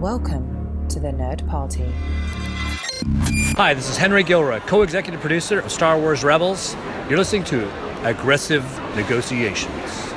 Welcome 0.00 0.88
to 0.88 0.98
the 0.98 1.08
Nerd 1.08 1.46
Party. 1.46 1.92
Hi, 3.58 3.74
this 3.74 3.90
is 3.90 3.98
Henry 3.98 4.22
Gilroy, 4.22 4.60
co 4.60 4.80
executive 4.80 5.20
producer 5.20 5.60
of 5.60 5.70
Star 5.70 5.98
Wars 5.98 6.24
Rebels. 6.24 6.74
You're 7.10 7.18
listening 7.18 7.44
to 7.44 7.70
Aggressive 8.08 8.64
Negotiations. 8.96 10.09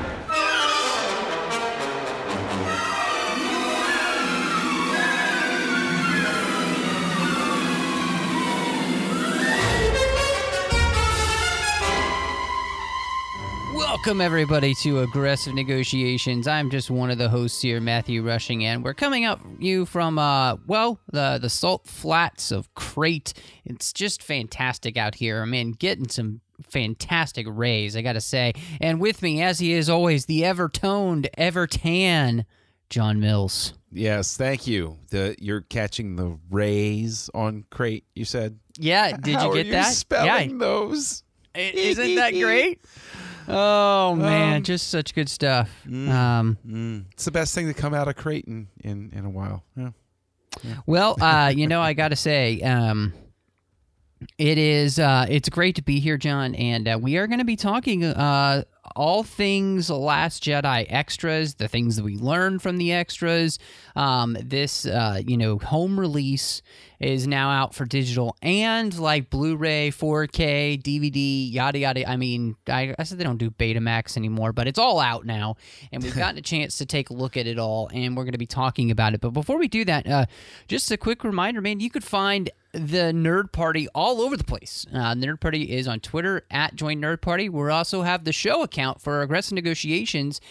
Welcome, 14.03 14.20
everybody, 14.20 14.73
to 14.81 14.99
Aggressive 14.99 15.53
Negotiations. 15.53 16.45
I'm 16.45 16.70
just 16.70 16.91
one 16.91 17.09
of 17.09 17.17
the 17.17 17.30
hosts 17.30 17.61
here, 17.61 17.80
Matthew 17.80 18.21
Rushing, 18.21 18.66
and 18.66 18.84
we're 18.84 18.94
coming 18.94 19.23
up 19.23 19.39
you 19.59 19.85
from, 19.85 20.19
uh, 20.19 20.58
well, 20.67 21.00
the, 21.14 21.39
the 21.41 21.50
salt 21.50 21.88
flats 21.88 22.52
of 22.52 22.75
Crait. 22.75 23.33
It's 23.63 23.94
just 23.94 24.22
fantastic 24.22 24.97
out 24.97 25.16
here. 25.16 25.41
I 25.41 25.45
mean, 25.45 25.72
getting 25.72 26.09
some 26.09 26.41
fantastic 26.69 27.47
rays, 27.50 27.95
I 27.95 28.02
gotta 28.02 28.19
say. 28.19 28.52
And 28.81 29.00
with 29.00 29.22
me, 29.22 29.41
as 29.41 29.59
he 29.59 29.72
is 29.72 29.89
always, 29.89 30.25
the 30.25 30.44
ever 30.44 30.67
toned, 30.67 31.30
ever 31.38 31.66
tan, 31.66 32.45
John 32.89 33.22
Mills. 33.22 33.72
Yes, 33.89 34.35
thank 34.35 34.67
you. 34.67 34.97
The 35.11 35.38
you're 35.39 35.61
catching 35.61 36.17
the 36.17 36.38
rays 36.52 37.30
on 37.33 37.63
Crait. 37.72 38.03
You 38.16 38.25
said. 38.25 38.59
Yeah, 38.78 39.16
did 39.16 39.35
How 39.35 39.47
you 39.47 39.53
get 39.53 39.66
you 39.67 39.72
that? 39.72 39.94
Spelling 39.94 40.50
yeah, 40.50 40.58
those. 40.58 41.23
Isn't 41.56 42.16
that 42.16 42.33
great? 42.33 42.83
Oh 43.47 44.16
man, 44.16 44.58
Um, 44.58 44.63
just 44.63 44.89
such 44.89 45.13
good 45.13 45.30
stuff. 45.30 45.69
Um, 45.86 46.58
Mm, 46.67 47.05
it's 47.11 47.25
the 47.25 47.31
best 47.31 47.53
thing 47.55 47.67
to 47.67 47.73
come 47.73 47.94
out 47.94 48.08
of 48.08 48.16
Crait 48.16 48.45
in 48.45 48.67
in, 48.83 49.25
a 49.25 49.30
while. 49.30 49.63
Yeah. 49.75 49.89
Well, 50.85 51.16
uh, 51.22 51.52
you 51.55 51.67
know, 51.67 51.81
I 51.81 51.94
got 51.94 52.09
to 52.09 52.16
say, 52.16 52.61
um, 52.61 53.13
it 54.38 54.58
is 54.58 55.00
uh, 55.00 55.25
it's 55.30 55.50
great 55.50 55.75
to 55.75 55.81
be 55.81 56.00
here, 56.00 56.17
John, 56.17 56.55
and 56.55 56.88
uh, 56.88 56.97
we 57.02 57.17
are 57.17 57.27
going 57.27 57.39
to 57.39 57.45
be 57.45 57.55
talking 57.55 58.03
uh, 58.03 58.63
all 58.95 59.23
things 59.23 59.89
Last 59.89 60.44
Jedi 60.44 60.86
extras, 60.89 61.55
the 61.55 61.67
things 61.67 61.95
that 61.95 62.03
we 62.03 62.17
learned 62.17 62.61
from 62.61 62.77
the 62.77 62.91
extras. 62.91 63.59
Um, 63.95 64.38
this, 64.39 64.85
uh, 64.85 65.22
you 65.25 65.38
know, 65.38 65.58
home 65.59 66.00
release 66.00 66.61
is 67.00 67.27
now 67.27 67.50
out 67.50 67.73
for 67.75 67.85
digital 67.85 68.35
and 68.41 68.97
like 68.97 69.30
Blu-ray, 69.30 69.91
4K, 69.91 70.81
DVD, 70.81 71.52
yada 71.52 71.80
yada. 71.80 72.09
I 72.09 72.16
mean, 72.16 72.55
I, 72.67 72.95
I 72.97 73.03
said 73.03 73.17
they 73.17 73.23
don't 73.23 73.38
do 73.38 73.52
Betamax 73.52 74.17
anymore, 74.17 74.53
but 74.53 74.67
it's 74.67 74.80
all 74.80 75.00
out 75.00 75.25
now, 75.25 75.57
and 75.91 76.02
we've 76.02 76.16
gotten 76.17 76.38
a 76.38 76.41
chance 76.41 76.78
to 76.78 76.85
take 76.85 77.09
a 77.09 77.13
look 77.13 77.38
at 77.38 77.47
it 77.47 77.59
all, 77.59 77.89
and 77.94 78.16
we're 78.16 78.23
going 78.23 78.33
to 78.33 78.38
be 78.38 78.45
talking 78.45 78.89
about 78.91 79.13
it. 79.13 79.22
But 79.22 79.31
before 79.31 79.57
we 79.57 79.67
do 79.67 79.85
that, 79.85 80.07
uh, 80.07 80.25
just 80.67 80.89
a 80.91 80.97
quick 80.97 81.23
reminder, 81.23 81.61
man, 81.61 81.80
you 81.80 81.89
could 81.89 82.03
find 82.03 82.50
the 82.73 83.13
Nerd 83.13 83.52
Party 83.52 83.88
all 83.93 84.19
over 84.19 84.35
the 84.35 84.44
place. 84.44 84.85
Uh, 84.91 85.13
Nerd 85.13 85.39
Party 85.39 85.72
is 85.72 85.88
on 85.88 86.00
Twitter 86.00 86.44
at 86.50 86.75
Join 86.75 87.00
Nerd 87.00 87.22
Party. 87.22 87.47
We 87.47 87.69
also 87.69 88.01
have 88.01 88.23
the 88.25 88.34
show 88.34 88.63
account 88.63 89.00
for 89.00 89.22
Aggressive 89.22 89.53
Negotiations 89.53 90.41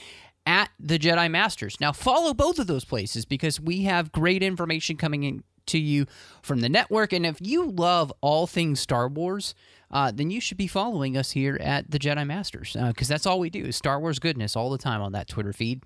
at 0.46 0.70
the 0.78 0.98
Jedi 0.98 1.30
Masters. 1.30 1.76
Now 1.80 1.92
follow 1.92 2.32
both 2.32 2.58
of 2.58 2.68
those 2.68 2.84
places 2.84 3.24
because 3.24 3.60
we 3.60 3.82
have 3.82 4.12
great 4.12 4.42
information 4.42 4.96
coming 4.96 5.24
in 5.24 5.42
to 5.66 5.78
you 5.78 6.06
from 6.42 6.60
the 6.60 6.68
network. 6.68 7.12
And 7.12 7.26
if 7.26 7.38
you 7.40 7.70
love 7.70 8.12
all 8.20 8.46
things 8.46 8.80
Star 8.80 9.08
Wars, 9.08 9.54
uh, 9.90 10.10
then 10.12 10.30
you 10.30 10.40
should 10.40 10.56
be 10.56 10.66
following 10.66 11.16
us 11.16 11.32
here 11.32 11.58
at 11.60 11.90
the 11.90 11.98
Jedi 11.98 12.26
Masters 12.26 12.76
because 12.88 13.08
that's 13.08 13.26
all 13.26 13.38
we 13.38 13.50
do 13.50 13.64
is 13.64 13.76
Star 13.76 14.00
Wars 14.00 14.18
goodness 14.18 14.56
all 14.56 14.70
the 14.70 14.78
time 14.78 15.02
on 15.02 15.12
that 15.12 15.28
Twitter 15.28 15.52
feed. 15.52 15.82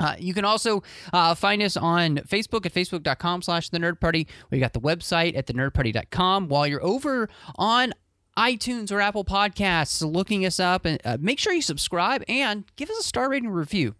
Uh, 0.00 0.16
you 0.18 0.34
can 0.34 0.44
also 0.44 0.82
uh, 1.12 1.34
find 1.34 1.62
us 1.62 1.76
on 1.76 2.16
Facebook 2.18 2.66
at 2.66 2.74
facebook.com 2.74 3.42
slash 3.42 3.68
the 3.68 3.78
nerd 3.78 4.00
party. 4.00 4.26
We 4.50 4.58
got 4.58 4.72
the 4.72 4.80
website 4.80 5.36
at 5.36 5.46
thenerdparty.com. 5.46 6.48
While 6.48 6.66
you're 6.66 6.82
over 6.82 7.28
on 7.56 7.92
iTunes 8.36 8.90
or 8.90 9.00
Apple 9.00 9.24
Podcasts 9.24 10.02
looking 10.02 10.46
us 10.46 10.58
up, 10.58 10.86
and 10.86 11.00
uh, 11.04 11.18
make 11.20 11.38
sure 11.38 11.52
you 11.52 11.62
subscribe 11.62 12.24
and 12.28 12.64
give 12.76 12.88
us 12.88 12.98
a 12.98 13.02
star 13.02 13.28
rating 13.28 13.50
review. 13.50 13.94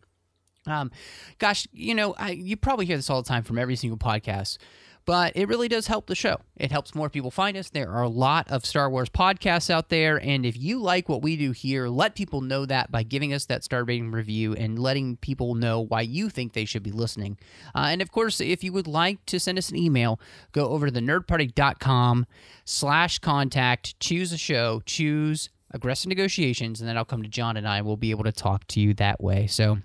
Um, 0.67 0.91
gosh, 1.39 1.67
you 1.73 1.95
know, 1.95 2.15
I, 2.15 2.31
you 2.31 2.57
probably 2.57 2.87
hear 2.87 2.97
this 2.97 3.11
all 3.11 3.23
the 3.23 3.29
time 3.29 3.43
from 3.43 3.59
every 3.59 3.77
single 3.77 3.99
podcast, 3.99 4.59
but 5.07 5.33
it 5.37 5.49
really 5.49 5.69
does 5.69 5.87
help 5.87 6.07
the 6.07 6.15
show. 6.15 6.41
It 6.57 6.71
helps 6.71 6.95
more 6.95 7.09
people 7.09 7.31
find 7.31 7.57
us. 7.57 7.71
There 7.71 7.91
are 7.91 8.03
a 8.03 8.09
lot 8.09 8.51
of 8.51 8.65
Star 8.65 8.91
Wars 8.91 9.09
podcasts 9.09 9.71
out 9.71 9.89
there, 9.89 10.21
and 10.21 10.45
if 10.47 10.57
you 10.57 10.79
like 10.79 11.09
what 11.09 11.23
we 11.23 11.37
do 11.37 11.53
here, 11.53 11.89
let 11.89 12.15
people 12.15 12.41
know 12.41 12.67
that 12.67 12.91
by 12.91 13.03
giving 13.03 13.33
us 13.33 13.47
that 13.47 13.65
star 13.65 13.85
rating 13.85 14.11
review 14.11 14.55
and 14.55 14.79
letting 14.79 15.17
people 15.17 15.55
know 15.55 15.81
why 15.81 16.03
you 16.03 16.29
think 16.29 16.53
they 16.53 16.65
should 16.65 16.83
be 16.83 16.93
listening. 16.93 17.39
Uh, 17.75 17.89
and 17.91 18.03
of 18.03 18.11
course, 18.13 18.41
if 18.41 18.63
you 18.63 18.73
would 18.73 18.87
like 18.87 19.25
to 19.27 19.41
send 19.41 19.59
us 19.59 19.71
an 19.71 19.77
email, 19.77 20.21
go 20.53 20.69
over 20.69 20.87
to 20.87 20.93
the 20.93 21.01
nerdparty.com 21.01 22.27
slash 22.65 23.19
contact, 23.19 23.99
choose 24.01 24.33
a 24.33 24.39
show, 24.39 24.83
choose 24.87 25.51
aggressive 25.73 26.09
negotiations, 26.09 26.81
and 26.81 26.89
then 26.89 26.97
I'll 26.97 27.05
come 27.05 27.23
to 27.23 27.29
John 27.29 27.57
and 27.57 27.67
I 27.67 27.83
will 27.83 27.97
be 27.97 28.11
able 28.11 28.25
to 28.25 28.33
talk 28.33 28.67
to 28.69 28.81
you 28.81 28.95
that 28.95 29.21
way. 29.21 29.47
So, 29.47 29.79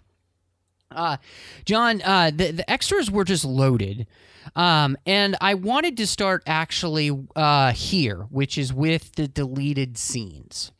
uh, 0.91 1.17
John, 1.65 2.01
uh, 2.03 2.31
the, 2.33 2.51
the 2.51 2.69
extras 2.69 3.09
were 3.11 3.23
just 3.23 3.45
loaded. 3.45 4.07
Um, 4.55 4.97
and 5.05 5.35
I 5.41 5.55
wanted 5.55 5.97
to 5.97 6.07
start 6.07 6.43
actually 6.45 7.11
uh, 7.35 7.71
here, 7.71 8.27
which 8.29 8.57
is 8.57 8.71
with 8.71 9.13
the 9.15 9.27
deleted 9.27 9.97
scenes. 9.97 10.71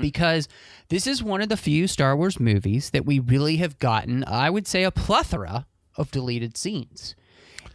Because 0.00 0.48
this 0.88 1.06
is 1.06 1.22
one 1.22 1.42
of 1.42 1.50
the 1.50 1.56
few 1.56 1.86
Star 1.86 2.16
Wars 2.16 2.40
movies 2.40 2.90
that 2.90 3.04
we 3.04 3.18
really 3.18 3.58
have 3.58 3.78
gotten, 3.78 4.24
I 4.26 4.48
would 4.50 4.66
say, 4.66 4.82
a 4.82 4.90
plethora 4.90 5.66
of 5.96 6.10
deleted 6.10 6.56
scenes. 6.56 7.14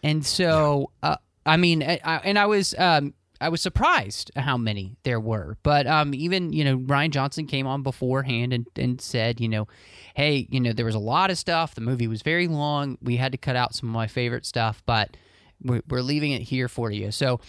And 0.02 0.26
so, 0.26 0.90
uh, 1.04 1.18
I 1.46 1.56
mean, 1.58 1.84
I, 1.84 2.00
I- 2.04 2.22
and 2.26 2.38
I 2.40 2.48
was. 2.48 2.74
Um, 2.78 3.14
I 3.44 3.50
was 3.50 3.62
surprised 3.62 4.32
how 4.38 4.58
many 4.58 4.96
there 5.04 5.20
were. 5.20 5.58
But 5.64 5.86
um, 5.86 6.14
even, 6.14 6.54
you 6.54 6.64
know, 6.64 6.78
Rian 6.78 7.10
Johnson 7.10 7.46
came 7.46 7.68
on 7.68 7.84
beforehand 7.84 8.54
and, 8.54 8.68
and 8.78 9.02
said, 9.02 9.42
you 9.42 9.50
know, 9.50 9.68
hey, 10.16 10.48
you 10.50 10.62
know, 10.62 10.72
there 10.72 10.86
was 10.86 10.96
a 10.96 11.00
lot 11.00 11.30
of 11.30 11.38
stuff. 11.38 11.76
The 11.76 11.82
movie 11.82 12.08
was 12.08 12.22
very 12.22 12.48
long. 12.48 12.98
We 13.02 13.18
had 13.18 13.34
to 13.34 13.38
cut 13.38 13.58
out 13.58 13.76
some 13.76 13.90
of 13.90 13.94
my 13.94 14.08
favorite 14.08 14.46
stuff, 14.46 14.82
but 14.86 15.18
we're, 15.62 15.82
we're 15.90 16.02
leaving 16.02 16.32
it 16.32 16.42
here 16.42 16.70
for 16.70 16.90
you. 16.90 17.12
So, 17.12 17.42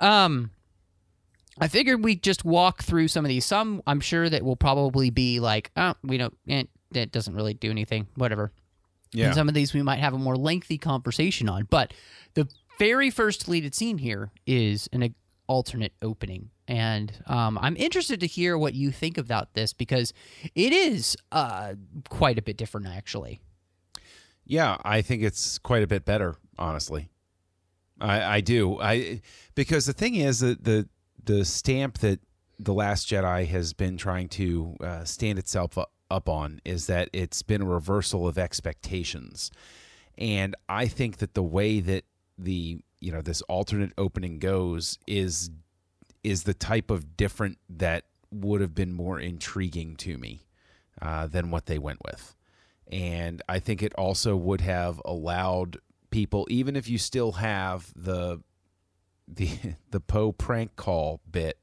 um, 0.00 0.50
I 1.60 1.68
figured 1.68 2.04
we'd 2.04 2.22
just 2.22 2.44
walk 2.44 2.82
through 2.82 3.08
some 3.08 3.24
of 3.24 3.28
these. 3.30 3.44
Some 3.44 3.82
I'm 3.86 4.00
sure 4.00 4.28
that 4.28 4.44
will 4.44 4.56
probably 4.56 5.10
be 5.10 5.40
like, 5.40 5.70
oh, 5.76 5.94
we 6.04 6.18
don't, 6.18 6.36
it, 6.46 6.68
that 6.92 7.10
doesn't 7.10 7.34
really 7.34 7.54
do 7.54 7.70
anything, 7.70 8.06
whatever. 8.14 8.52
Yeah. 9.12 9.26
And 9.26 9.34
some 9.34 9.48
of 9.48 9.54
these 9.54 9.72
we 9.74 9.82
might 9.82 9.98
have 9.98 10.14
a 10.14 10.18
more 10.18 10.36
lengthy 10.36 10.78
conversation 10.78 11.48
on. 11.48 11.66
But 11.68 11.94
the 12.34 12.48
very 12.78 13.10
first 13.10 13.46
deleted 13.46 13.74
scene 13.74 13.98
here 13.98 14.30
is 14.46 14.88
an 14.92 15.02
alternate 15.48 15.92
opening. 16.02 16.50
And 16.68 17.12
um, 17.26 17.58
I'm 17.60 17.76
interested 17.76 18.20
to 18.20 18.26
hear 18.26 18.56
what 18.56 18.74
you 18.74 18.92
think 18.92 19.18
about 19.18 19.54
this 19.54 19.72
because 19.72 20.12
it 20.54 20.72
is 20.72 21.16
uh, 21.32 21.74
quite 22.08 22.38
a 22.38 22.42
bit 22.42 22.56
different, 22.56 22.86
actually. 22.86 23.40
Yeah, 24.44 24.76
I 24.82 25.02
think 25.02 25.22
it's 25.22 25.58
quite 25.58 25.82
a 25.82 25.86
bit 25.86 26.04
better, 26.04 26.36
honestly. 26.58 27.10
I, 28.00 28.36
I 28.36 28.40
do. 28.40 28.78
I 28.80 29.20
because 29.54 29.86
the 29.86 29.92
thing 29.92 30.14
is 30.14 30.40
that 30.40 30.64
the 30.64 30.88
the 31.22 31.44
stamp 31.44 31.98
that 31.98 32.20
the 32.58 32.72
Last 32.72 33.08
Jedi 33.08 33.46
has 33.48 33.72
been 33.72 33.96
trying 33.96 34.28
to 34.30 34.76
uh, 34.80 35.04
stand 35.04 35.38
itself 35.38 35.76
up, 35.76 35.92
up 36.10 36.28
on 36.28 36.60
is 36.64 36.86
that 36.86 37.10
it's 37.12 37.42
been 37.42 37.62
a 37.62 37.66
reversal 37.66 38.26
of 38.26 38.38
expectations, 38.38 39.50
and 40.16 40.54
I 40.68 40.86
think 40.86 41.18
that 41.18 41.34
the 41.34 41.42
way 41.42 41.80
that 41.80 42.04
the 42.38 42.80
you 43.00 43.12
know 43.12 43.22
this 43.22 43.42
alternate 43.42 43.92
opening 43.98 44.38
goes 44.38 44.98
is 45.06 45.50
is 46.24 46.42
the 46.42 46.54
type 46.54 46.90
of 46.90 47.16
different 47.16 47.58
that 47.68 48.04
would 48.30 48.60
have 48.60 48.74
been 48.74 48.92
more 48.92 49.18
intriguing 49.18 49.96
to 49.96 50.18
me 50.18 50.42
uh, 51.00 51.26
than 51.26 51.50
what 51.50 51.66
they 51.66 51.78
went 51.78 51.98
with 52.04 52.36
and 52.90 53.42
I 53.48 53.58
think 53.58 53.82
it 53.82 53.94
also 53.96 54.34
would 54.34 54.62
have 54.62 55.00
allowed 55.04 55.78
people, 56.10 56.46
even 56.50 56.74
if 56.76 56.88
you 56.88 56.98
still 56.98 57.32
have 57.32 57.92
the 57.94 58.42
the 59.26 59.50
the 59.90 60.00
Poe 60.00 60.32
prank 60.32 60.76
call 60.76 61.20
bit, 61.30 61.58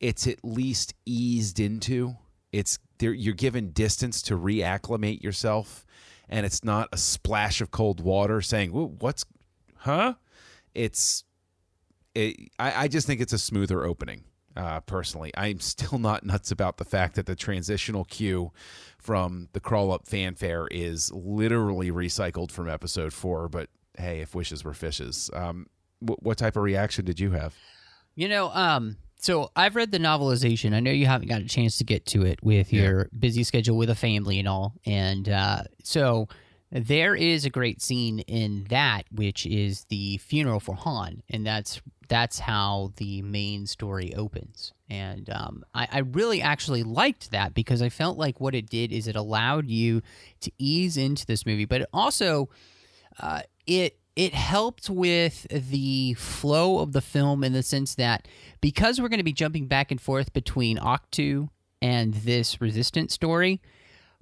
it's 0.00 0.26
at 0.26 0.44
least 0.44 0.94
eased 1.04 1.60
into. 1.60 2.16
It's 2.52 2.78
you're 3.00 3.34
given 3.34 3.72
distance 3.72 4.22
to 4.22 4.38
reacclimate 4.38 5.22
yourself, 5.22 5.84
and 6.28 6.46
it's 6.46 6.64
not 6.64 6.88
a 6.92 6.96
splash 6.96 7.60
of 7.60 7.70
cold 7.70 8.00
water 8.00 8.40
saying, 8.40 8.70
"What's, 8.70 9.26
huh?" 9.78 10.14
It's, 10.74 11.24
it, 12.14 12.36
I, 12.58 12.84
I 12.84 12.88
just 12.88 13.06
think 13.06 13.20
it's 13.20 13.32
a 13.32 13.38
smoother 13.38 13.84
opening. 13.84 14.24
Uh, 14.56 14.80
personally, 14.80 15.32
I'm 15.36 15.58
still 15.60 15.98
not 15.98 16.24
nuts 16.24 16.50
about 16.50 16.76
the 16.76 16.84
fact 16.84 17.16
that 17.16 17.26
the 17.26 17.34
transitional 17.34 18.04
cue 18.04 18.52
from 18.98 19.48
the 19.52 19.60
crawl 19.60 19.92
up 19.92 20.06
fanfare 20.06 20.68
is 20.70 21.10
literally 21.12 21.90
recycled 21.90 22.50
from 22.52 22.68
episode 22.68 23.12
four. 23.12 23.48
But 23.48 23.68
hey, 23.98 24.20
if 24.20 24.34
wishes 24.34 24.64
were 24.64 24.74
fishes, 24.74 25.28
um, 25.34 25.66
w- 26.00 26.18
what 26.22 26.38
type 26.38 26.56
of 26.56 26.62
reaction 26.62 27.04
did 27.04 27.18
you 27.18 27.32
have? 27.32 27.54
You 28.14 28.28
know, 28.28 28.48
um, 28.50 28.96
so 29.18 29.50
I've 29.56 29.74
read 29.74 29.90
the 29.90 29.98
novelization. 29.98 30.72
I 30.72 30.78
know 30.80 30.92
you 30.92 31.06
haven't 31.06 31.28
got 31.28 31.40
a 31.42 31.46
chance 31.48 31.78
to 31.78 31.84
get 31.84 32.06
to 32.06 32.22
it 32.24 32.38
with 32.42 32.72
Yeah. 32.72 32.82
your 32.82 33.08
busy 33.18 33.42
schedule 33.42 33.76
with 33.76 33.90
a 33.90 33.94
family 33.96 34.38
and 34.38 34.46
all. 34.46 34.74
And 34.86 35.28
uh, 35.28 35.62
so 35.82 36.28
there 36.74 37.14
is 37.14 37.44
a 37.44 37.50
great 37.50 37.80
scene 37.80 38.18
in 38.18 38.66
that, 38.68 39.04
which 39.12 39.46
is 39.46 39.84
the 39.84 40.18
funeral 40.18 40.58
for 40.58 40.74
Han, 40.74 41.22
and 41.30 41.46
that's 41.46 41.80
that's 42.08 42.40
how 42.40 42.92
the 42.96 43.22
main 43.22 43.66
story 43.66 44.12
opens. 44.14 44.72
And 44.90 45.30
um, 45.30 45.64
I, 45.72 45.88
I 45.90 45.98
really 46.00 46.42
actually 46.42 46.82
liked 46.82 47.30
that 47.30 47.54
because 47.54 47.80
I 47.80 47.88
felt 47.88 48.18
like 48.18 48.40
what 48.40 48.56
it 48.56 48.68
did 48.68 48.92
is 48.92 49.06
it 49.06 49.14
allowed 49.14 49.70
you 49.70 50.02
to 50.40 50.50
ease 50.58 50.96
into 50.96 51.24
this 51.24 51.46
movie, 51.46 51.64
but 51.64 51.82
it 51.82 51.88
also 51.92 52.48
uh, 53.20 53.42
it 53.68 53.96
it 54.16 54.34
helped 54.34 54.90
with 54.90 55.46
the 55.50 56.14
flow 56.14 56.80
of 56.80 56.92
the 56.92 57.00
film 57.00 57.44
in 57.44 57.52
the 57.52 57.62
sense 57.62 57.94
that 57.94 58.26
because 58.60 59.00
we're 59.00 59.08
going 59.08 59.18
to 59.18 59.24
be 59.24 59.32
jumping 59.32 59.68
back 59.68 59.92
and 59.92 60.00
forth 60.00 60.32
between 60.32 60.76
Ahch-To 60.78 61.48
and 61.80 62.14
this 62.14 62.60
resistance 62.60 63.14
story, 63.14 63.60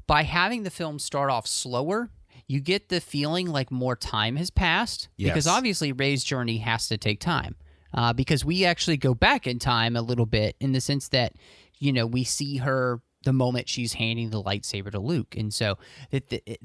by 0.06 0.24
having 0.24 0.64
the 0.64 0.70
film 0.70 0.98
start 0.98 1.30
off 1.30 1.46
slower, 1.46 2.10
you 2.52 2.60
get 2.60 2.88
the 2.88 3.00
feeling 3.00 3.46
like 3.48 3.70
more 3.70 3.96
time 3.96 4.36
has 4.36 4.50
passed 4.50 5.08
because 5.28 5.46
obviously 5.46 5.92
Rey's 5.92 6.22
journey 6.24 6.58
has 6.58 6.88
to 6.88 6.98
take 6.98 7.18
time. 7.20 7.54
Uh, 7.94 8.12
because 8.12 8.42
we 8.44 8.64
actually 8.64 8.96
go 8.96 9.12
back 9.14 9.46
in 9.46 9.58
time 9.58 9.96
a 9.96 10.00
little 10.02 10.24
bit 10.24 10.56
in 10.60 10.72
the 10.72 10.80
sense 10.80 11.08
that, 11.08 11.34
you 11.78 11.92
know, 11.92 12.06
we 12.06 12.24
see 12.24 12.56
her 12.58 13.00
the 13.24 13.32
moment 13.34 13.68
she's 13.68 13.92
handing 13.92 14.30
the 14.30 14.42
lightsaber 14.42 14.90
to 14.90 14.98
Luke, 14.98 15.36
and 15.36 15.52
so 15.54 15.76
that 16.10 16.28
the, 16.30 16.42
it- 16.46 16.60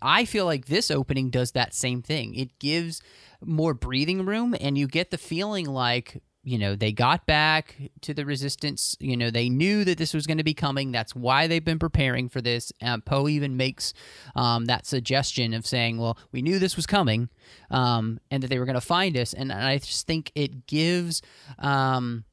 I 0.00 0.24
feel 0.24 0.44
like 0.46 0.66
this 0.66 0.90
opening 0.90 1.30
does 1.30 1.50
that 1.52 1.74
same 1.74 2.00
thing. 2.00 2.34
It 2.34 2.58
gives 2.60 3.02
more 3.44 3.74
breathing 3.74 4.24
room, 4.24 4.54
and 4.60 4.78
you 4.78 4.86
get 4.86 5.10
the 5.10 5.18
feeling 5.18 5.66
like 5.66 6.22
you 6.42 6.58
know 6.58 6.74
they 6.76 6.92
got 6.92 7.26
back 7.26 7.76
to 8.02 8.14
the 8.14 8.24
resistance. 8.24 8.96
You 9.00 9.16
know 9.16 9.30
they 9.30 9.48
knew 9.48 9.84
that 9.84 9.98
this 9.98 10.14
was 10.14 10.26
going 10.26 10.38
to 10.38 10.44
be 10.44 10.54
coming. 10.54 10.92
That's 10.92 11.14
why 11.14 11.46
they've 11.46 11.64
been 11.64 11.78
preparing 11.78 12.28
for 12.28 12.40
this. 12.40 12.72
Um, 12.82 13.02
Poe 13.02 13.28
even 13.28 13.56
makes 13.56 13.92
um, 14.34 14.66
that 14.66 14.86
suggestion 14.86 15.54
of 15.54 15.66
saying, 15.66 15.98
"Well, 15.98 16.18
we 16.32 16.42
knew 16.42 16.58
this 16.58 16.76
was 16.76 16.86
coming, 16.86 17.28
um, 17.70 18.20
and 18.30 18.42
that 18.42 18.48
they 18.48 18.58
were 18.58 18.66
going 18.66 18.74
to 18.74 18.80
find 18.80 19.16
us." 19.16 19.32
And 19.32 19.52
I 19.52 19.78
just 19.78 20.06
think 20.06 20.32
it 20.34 20.66
gives. 20.66 21.22
Um, 21.58 22.24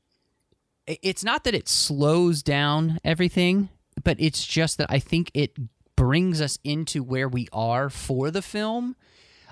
it's 0.88 1.24
not 1.24 1.44
that 1.46 1.56
it 1.56 1.68
slows 1.68 2.44
down 2.44 3.00
everything, 3.04 3.69
but 4.04 4.18
it's 4.19 4.46
just 4.46 4.78
that 4.78 4.92
I 4.92 5.00
think 5.00 5.31
it 5.34 5.56
brings 5.96 6.42
us 6.42 6.60
into 6.63 7.01
where 7.04 7.28
we 7.28 7.48
are 7.51 7.90
for 7.90 8.30
the 8.30 8.42
film 8.42 8.96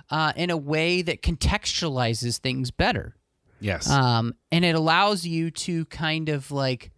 uh, 0.09 0.33
in 0.35 0.49
a 0.49 0.57
way 0.57 1.01
that 1.01 1.21
contextualizes 1.21 2.37
things 2.37 2.71
better. 2.71 3.15
Yes. 3.63 3.89
Um, 3.89 4.35
and 4.51 4.65
it 4.65 4.75
allows 4.75 5.25
you 5.25 5.49
to 5.51 5.85
kind 5.85 6.27
of 6.27 6.51
like, 6.51 6.91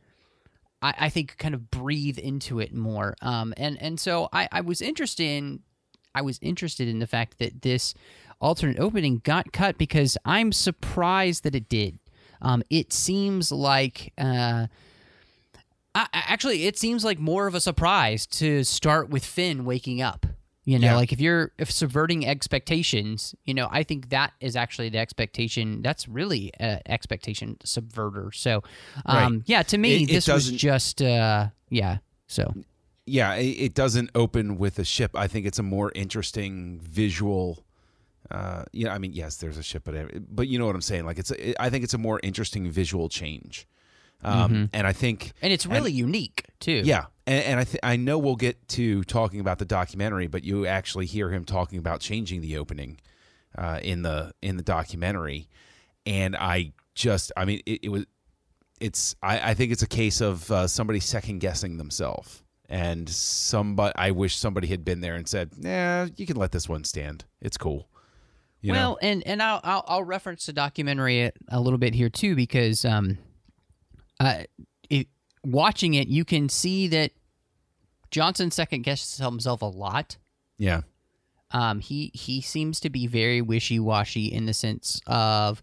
I, 0.82 0.94
I 1.02 1.10
think, 1.10 1.38
kind 1.38 1.54
of 1.54 1.70
breathe 1.70 2.18
into 2.18 2.60
it 2.60 2.74
more. 2.74 3.16
Um, 3.22 3.54
and 3.56 3.80
and 3.80 4.00
so 4.00 4.30
I, 4.34 4.50
I 4.52 4.62
was 4.62 4.82
interested 4.82 5.28
in, 5.28 5.60
I 6.16 6.24
was 6.24 6.40
interested 6.42 6.88
in 6.88 6.98
the 6.98 7.06
fact 7.08 7.38
that 7.38 7.62
this 7.62 7.94
alternate 8.42 8.80
opening 8.80 9.22
got 9.24 9.54
cut 9.54 9.78
because 9.78 10.18
I'm 10.26 10.52
surprised 10.52 11.44
that 11.44 11.54
it 11.54 11.70
did. 11.70 12.00
Um, 12.42 12.64
it 12.70 12.92
seems 12.92 13.52
like. 13.52 14.12
Uh, 14.18 14.68
I, 15.94 16.08
actually, 16.12 16.66
it 16.66 16.78
seems 16.78 17.06
like 17.06 17.20
more 17.20 17.48
of 17.48 17.56
a 17.56 17.62
surprise 17.62 18.26
to 18.28 18.66
start 18.66 19.10
with 19.10 19.24
Finn 19.24 19.64
waking 19.64 20.02
up. 20.02 20.26
You 20.68 20.80
know, 20.80 20.88
Yeah. 20.88 20.96
like 20.96 21.14
if 21.14 21.22
you're 21.22 21.52
if 21.60 21.72
subverting 21.72 22.26
expectations, 22.26 23.36
you 23.46 23.54
know, 23.54 23.68
I 23.72 23.84
think 23.84 24.10
that 24.10 24.34
is 24.42 24.56
actually 24.56 24.90
the 24.90 24.98
expectation. 24.98 25.84
That's 25.84 26.08
really 26.08 26.52
an 26.60 26.80
expectation 26.88 27.58
subverter. 27.64 28.34
So, 28.34 28.64
um, 29.06 29.34
Right. 29.36 29.42
yeah, 29.46 29.62
to 29.64 29.78
me, 29.78 29.96
It- 29.98 30.02
it 30.10 30.14
this 30.14 30.28
was 30.28 30.50
just, 30.52 31.02
uh, 31.04 31.50
yeah. 31.70 32.00
So, 32.28 32.56
yeah, 33.06 33.36
it, 33.36 33.46
it 33.46 33.74
doesn't 33.76 34.10
open 34.16 34.58
with 34.58 34.80
a 34.80 34.84
ship. 34.84 35.12
I 35.14 35.28
think 35.28 35.46
it's 35.46 35.60
a 35.60 35.64
more 35.64 35.92
interesting 35.94 36.80
visual. 36.82 37.64
Uh, 38.32 38.64
yeah, 38.72 38.92
I 38.92 38.98
mean, 38.98 39.14
yes, 39.14 39.36
there's 39.38 39.60
a 39.60 39.64
ship, 39.64 39.84
but 39.86 39.94
but 40.36 40.48
you 40.48 40.58
know 40.58 40.66
what 40.66 40.74
I'm 40.74 40.82
saying. 40.82 41.06
Like 41.06 41.20
it's, 41.20 41.30
a, 41.30 41.62
I 41.62 41.70
think 41.70 41.84
it's 41.84 41.94
a 41.94 42.00
more 42.00 42.20
interesting 42.24 42.72
visual 42.72 43.08
change. 43.08 43.68
Um, 44.26 44.70
and 44.74 44.88
I 44.88 44.94
think, 44.94 45.34
and 45.42 45.54
it's 45.54 45.66
really 45.66 45.92
unique 45.92 46.46
too. 46.60 46.82
yeah, 46.84 47.06
and, 47.28 47.44
and 47.44 47.60
I 47.60 47.64
th- 47.64 47.80
I 47.84 47.96
know 47.96 48.18
we'll 48.18 48.36
get 48.36 48.68
to 48.70 49.04
talking 49.04 49.40
about 49.40 49.60
the 49.60 49.66
documentary, 49.66 50.28
but 50.28 50.44
you 50.44 50.66
actually 50.66 51.06
hear 51.06 51.30
him 51.30 51.46
talking 51.46 51.80
about 51.80 52.00
changing 52.00 52.42
the 52.42 52.58
opening 52.58 53.00
uh, 53.58 53.80
in 53.82 54.02
the 54.02 54.34
in 54.42 54.58
the 54.58 54.64
documentary, 54.64 55.48
and 56.06 56.36
I 56.36 56.74
just, 56.96 57.32
I 57.38 57.46
mean, 57.46 57.62
it, 57.66 57.82
it 57.84 57.90
was, 57.90 58.06
it's, 58.80 59.16
I, 59.22 59.52
I 59.52 59.54
think 59.54 59.72
it's 59.72 59.84
a 59.84 59.88
case 59.88 60.22
of 60.22 60.50
uh, 60.50 60.68
somebody 60.68 61.00
second 61.00 61.40
guessing 61.40 61.78
themselves, 61.78 62.42
and 62.68 63.08
somebody, 63.08 63.94
I 63.96 64.12
wish 64.12 64.36
somebody 64.36 64.68
had 64.68 64.84
been 64.84 65.02
there 65.02 65.16
and 65.16 65.28
said, 65.28 65.52
"Nah, 65.58 66.08
you 66.16 66.26
can 66.26 66.38
let 66.38 66.52
this 66.52 66.68
one 66.68 66.84
stand. 66.84 67.26
It's 67.42 67.58
cool." 67.58 67.88
You 68.62 68.72
well, 68.72 68.92
know? 68.92 68.98
and 69.02 69.28
and 69.28 69.44
I'll, 69.44 69.62
I'll 69.64 69.84
I'll 69.88 70.04
reference 70.04 70.48
the 70.48 70.54
documentary 70.54 71.22
a, 71.22 71.32
a 71.50 71.62
little 71.62 71.78
bit 71.78 71.94
here 71.94 72.10
too 72.10 72.36
because 72.36 72.84
um, 72.84 73.20
uh, 74.20 74.44
it, 74.90 75.08
watching 75.44 75.94
it, 75.94 76.08
you 76.08 76.26
can 76.26 76.50
see 76.50 76.88
that 76.88 77.12
Johnson 78.12 78.52
second 78.52 78.84
guesses 78.84 79.18
himself 79.18 79.62
a 79.62 79.66
lot. 79.66 80.18
yeah, 80.58 80.82
Um, 81.52 81.80
he 81.80 82.12
he 82.14 82.42
seems 82.42 82.80
to 82.82 82.90
be 82.90 83.08
very 83.08 83.42
wishy 83.42 83.80
washy 83.80 84.26
in 84.26 84.46
the 84.46 84.54
sense 84.54 85.02
of 85.08 85.62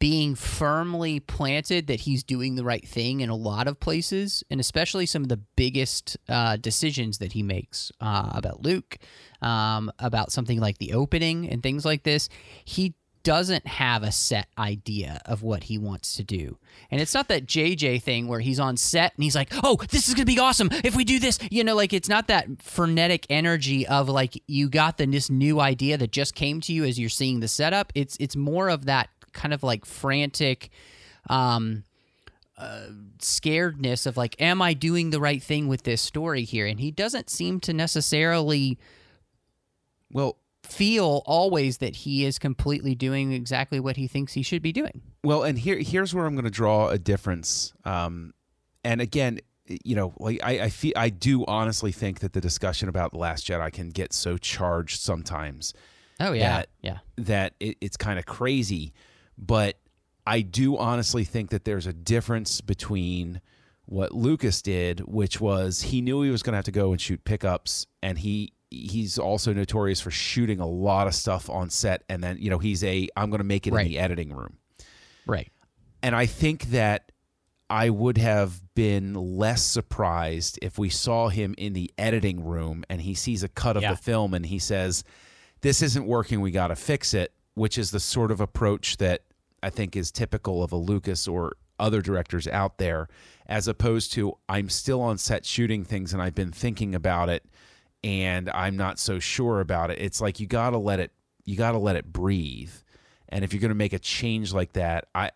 being 0.00 0.34
firmly 0.34 1.20
planted 1.20 1.86
that 1.86 2.00
he's 2.00 2.24
doing 2.24 2.56
the 2.56 2.64
right 2.64 2.88
thing 2.88 3.20
in 3.20 3.30
a 3.30 3.36
lot 3.36 3.68
of 3.68 3.78
places, 3.78 4.42
and 4.50 4.58
especially 4.58 5.06
some 5.06 5.22
of 5.22 5.28
the 5.28 5.40
biggest 5.54 6.16
uh, 6.28 6.56
decisions 6.56 7.18
that 7.18 7.34
he 7.34 7.42
makes 7.44 7.92
uh, 8.00 8.30
about 8.34 8.62
Luke, 8.62 8.98
um, 9.40 9.92
about 10.00 10.32
something 10.32 10.58
like 10.58 10.78
the 10.78 10.92
opening 10.92 11.48
and 11.48 11.62
things 11.62 11.84
like 11.84 12.02
this. 12.02 12.28
He 12.64 12.94
doesn't 13.22 13.66
have 13.66 14.02
a 14.02 14.12
set 14.12 14.48
idea 14.58 15.20
of 15.26 15.42
what 15.42 15.64
he 15.64 15.78
wants 15.78 16.16
to 16.16 16.24
do. 16.24 16.58
And 16.90 17.00
it's 17.00 17.14
not 17.14 17.28
that 17.28 17.46
JJ 17.46 18.02
thing 18.02 18.28
where 18.28 18.40
he's 18.40 18.60
on 18.60 18.76
set 18.76 19.14
and 19.14 19.24
he's 19.24 19.34
like, 19.34 19.52
"Oh, 19.62 19.76
this 19.90 20.08
is 20.08 20.14
going 20.14 20.26
to 20.26 20.32
be 20.32 20.38
awesome 20.38 20.68
if 20.84 20.96
we 20.96 21.04
do 21.04 21.18
this." 21.18 21.38
You 21.50 21.64
know, 21.64 21.74
like 21.74 21.92
it's 21.92 22.08
not 22.08 22.28
that 22.28 22.62
frenetic 22.62 23.26
energy 23.30 23.86
of 23.86 24.08
like 24.08 24.42
you 24.46 24.68
got 24.68 24.98
the 24.98 25.06
this 25.06 25.30
new 25.30 25.60
idea 25.60 25.96
that 25.98 26.12
just 26.12 26.34
came 26.34 26.60
to 26.62 26.72
you 26.72 26.84
as 26.84 26.98
you're 26.98 27.08
seeing 27.08 27.40
the 27.40 27.48
setup. 27.48 27.92
It's 27.94 28.16
it's 28.20 28.36
more 28.36 28.68
of 28.68 28.86
that 28.86 29.08
kind 29.32 29.54
of 29.54 29.62
like 29.62 29.86
frantic 29.86 30.70
um 31.30 31.84
uh, 32.58 32.88
scaredness 33.18 34.06
of 34.06 34.16
like 34.16 34.40
am 34.40 34.60
I 34.62 34.74
doing 34.74 35.10
the 35.10 35.20
right 35.20 35.42
thing 35.42 35.68
with 35.68 35.82
this 35.82 36.00
story 36.00 36.44
here? 36.44 36.66
And 36.66 36.78
he 36.78 36.90
doesn't 36.90 37.30
seem 37.30 37.60
to 37.60 37.72
necessarily 37.72 38.78
well, 40.12 40.36
feel 40.72 41.22
always 41.26 41.78
that 41.78 41.94
he 41.96 42.24
is 42.24 42.38
completely 42.38 42.94
doing 42.94 43.32
exactly 43.32 43.78
what 43.80 43.96
he 43.96 44.06
thinks 44.08 44.32
he 44.32 44.42
should 44.42 44.62
be 44.62 44.72
doing. 44.72 45.02
Well, 45.24 45.42
and 45.42 45.58
here 45.58 45.76
here's 45.78 46.14
where 46.14 46.26
I'm 46.26 46.34
going 46.34 46.44
to 46.44 46.50
draw 46.50 46.88
a 46.88 46.98
difference. 46.98 47.72
Um, 47.84 48.32
and 48.84 49.00
again, 49.00 49.40
you 49.84 49.94
know, 49.94 50.14
like 50.18 50.40
I 50.42 50.60
I 50.62 50.68
feel 50.70 50.92
I 50.96 51.08
do 51.10 51.44
honestly 51.46 51.92
think 51.92 52.20
that 52.20 52.32
the 52.32 52.40
discussion 52.40 52.88
about 52.88 53.12
the 53.12 53.18
Last 53.18 53.46
Jedi 53.46 53.72
can 53.72 53.90
get 53.90 54.12
so 54.12 54.36
charged 54.36 55.00
sometimes 55.00 55.72
Oh 56.20 56.32
yeah, 56.32 56.58
That- 56.58 56.68
yeah. 56.82 56.98
that 57.16 57.54
it, 57.60 57.76
it's 57.80 57.96
kind 57.96 58.18
of 58.18 58.26
crazy. 58.26 58.92
But 59.38 59.78
I 60.26 60.40
do 60.42 60.76
honestly 60.76 61.24
think 61.24 61.50
that 61.50 61.64
there's 61.64 61.86
a 61.86 61.92
difference 61.92 62.60
between 62.60 63.40
what 63.86 64.12
Lucas 64.12 64.62
did, 64.62 65.00
which 65.00 65.40
was 65.40 65.82
he 65.82 66.00
knew 66.00 66.22
he 66.22 66.30
was 66.30 66.42
going 66.42 66.52
to 66.52 66.58
have 66.58 66.64
to 66.66 66.70
go 66.72 66.92
and 66.92 67.00
shoot 67.00 67.24
pickups, 67.24 67.86
and 68.02 68.18
he 68.18 68.52
he's 68.72 69.18
also 69.18 69.52
notorious 69.52 70.00
for 70.00 70.10
shooting 70.10 70.60
a 70.60 70.66
lot 70.66 71.06
of 71.06 71.14
stuff 71.14 71.48
on 71.50 71.70
set, 71.70 72.02
and 72.08 72.22
then 72.22 72.38
you 72.40 72.50
know 72.50 72.58
he's 72.58 72.82
a 72.84 73.08
I'm 73.16 73.30
going 73.30 73.38
to 73.40 73.44
make 73.44 73.66
it 73.66 73.72
Right. 73.72 73.86
in 73.86 73.92
the 73.92 73.98
editing 73.98 74.32
room. 74.32 74.56
Right. 75.26 75.50
And 76.02 76.16
I 76.16 76.26
think 76.26 76.64
that 76.70 77.12
I 77.70 77.88
would 77.90 78.18
have 78.18 78.60
been 78.74 79.14
less 79.14 79.62
surprised 79.62 80.58
if 80.60 80.78
we 80.78 80.88
saw 80.88 81.28
him 81.28 81.54
in 81.56 81.72
the 81.74 81.90
editing 81.96 82.44
room 82.44 82.84
and 82.90 83.00
he 83.00 83.14
sees 83.14 83.42
a 83.42 83.48
cut 83.48 83.76
of 83.76 83.82
Yeah. 83.82 83.92
the 83.92 83.96
film 83.96 84.34
and 84.34 84.44
he 84.46 84.58
says, 84.58 85.04
This 85.60 85.80
isn't 85.80 86.06
working, 86.06 86.40
we 86.40 86.50
got 86.50 86.68
to 86.68 86.76
fix 86.76 87.14
it, 87.14 87.32
which 87.54 87.78
is 87.78 87.90
the 87.92 88.00
sort 88.00 88.30
of 88.32 88.40
approach 88.40 88.96
that 88.96 89.22
I 89.62 89.70
think 89.70 89.94
is 89.96 90.10
typical 90.10 90.62
of 90.62 90.72
a 90.72 90.76
Lucas 90.76 91.28
or 91.28 91.52
other 91.78 92.02
directors 92.02 92.46
out 92.48 92.78
there, 92.78 93.08
as 93.46 93.68
opposed 93.68 94.12
to 94.14 94.36
I'm 94.48 94.68
still 94.68 95.00
on 95.00 95.18
set 95.18 95.46
shooting 95.46 95.84
things 95.84 96.12
and 96.12 96.20
I've 96.20 96.34
been 96.34 96.50
thinking 96.52 96.94
about 96.96 97.28
it 97.28 97.44
and 98.04 98.50
I'm 98.50 98.76
not 98.76 98.98
so 98.98 99.18
sure 99.18 99.60
about 99.60 99.90
it. 99.90 99.98
It's 100.00 100.20
like 100.20 100.40
you 100.40 100.46
got 100.46 100.70
to 100.70 100.78
let 100.78 101.00
it 101.00 101.12
you 101.44 101.56
got 101.56 101.72
to 101.72 101.78
let 101.78 101.96
it 101.96 102.12
breathe. 102.12 102.72
And 103.28 103.44
if 103.44 103.52
you're 103.52 103.60
going 103.60 103.70
to 103.70 103.74
make 103.74 103.92
a 103.92 103.98
change 103.98 104.52
like 104.52 104.74
that, 104.74 105.06
I 105.14 105.30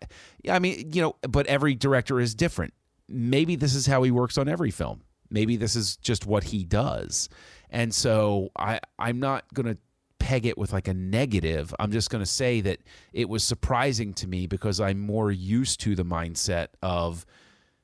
I 0.49 0.59
mean, 0.59 0.91
you 0.93 1.01
know, 1.01 1.15
but 1.21 1.47
every 1.47 1.75
director 1.75 2.19
is 2.19 2.35
different. 2.35 2.73
Maybe 3.09 3.55
this 3.55 3.73
is 3.73 3.87
how 3.87 4.03
he 4.03 4.11
works 4.11 4.37
on 4.37 4.47
every 4.47 4.71
film. 4.71 5.01
Maybe 5.29 5.57
this 5.57 5.75
is 5.75 5.97
just 5.97 6.25
what 6.25 6.45
he 6.45 6.63
does. 6.63 7.29
And 7.69 7.93
so 7.93 8.51
I 8.57 8.79
I'm 8.99 9.19
not 9.19 9.51
going 9.53 9.67
to 9.67 9.77
peg 10.19 10.45
it 10.45 10.57
with 10.57 10.73
like 10.73 10.87
a 10.87 10.93
negative. 10.93 11.73
I'm 11.79 11.91
just 11.91 12.09
going 12.09 12.21
to 12.21 12.29
say 12.29 12.61
that 12.61 12.79
it 13.13 13.29
was 13.29 13.43
surprising 13.43 14.13
to 14.15 14.27
me 14.27 14.47
because 14.47 14.79
I'm 14.79 14.99
more 14.99 15.31
used 15.31 15.79
to 15.81 15.95
the 15.95 16.05
mindset 16.05 16.67
of 16.81 17.25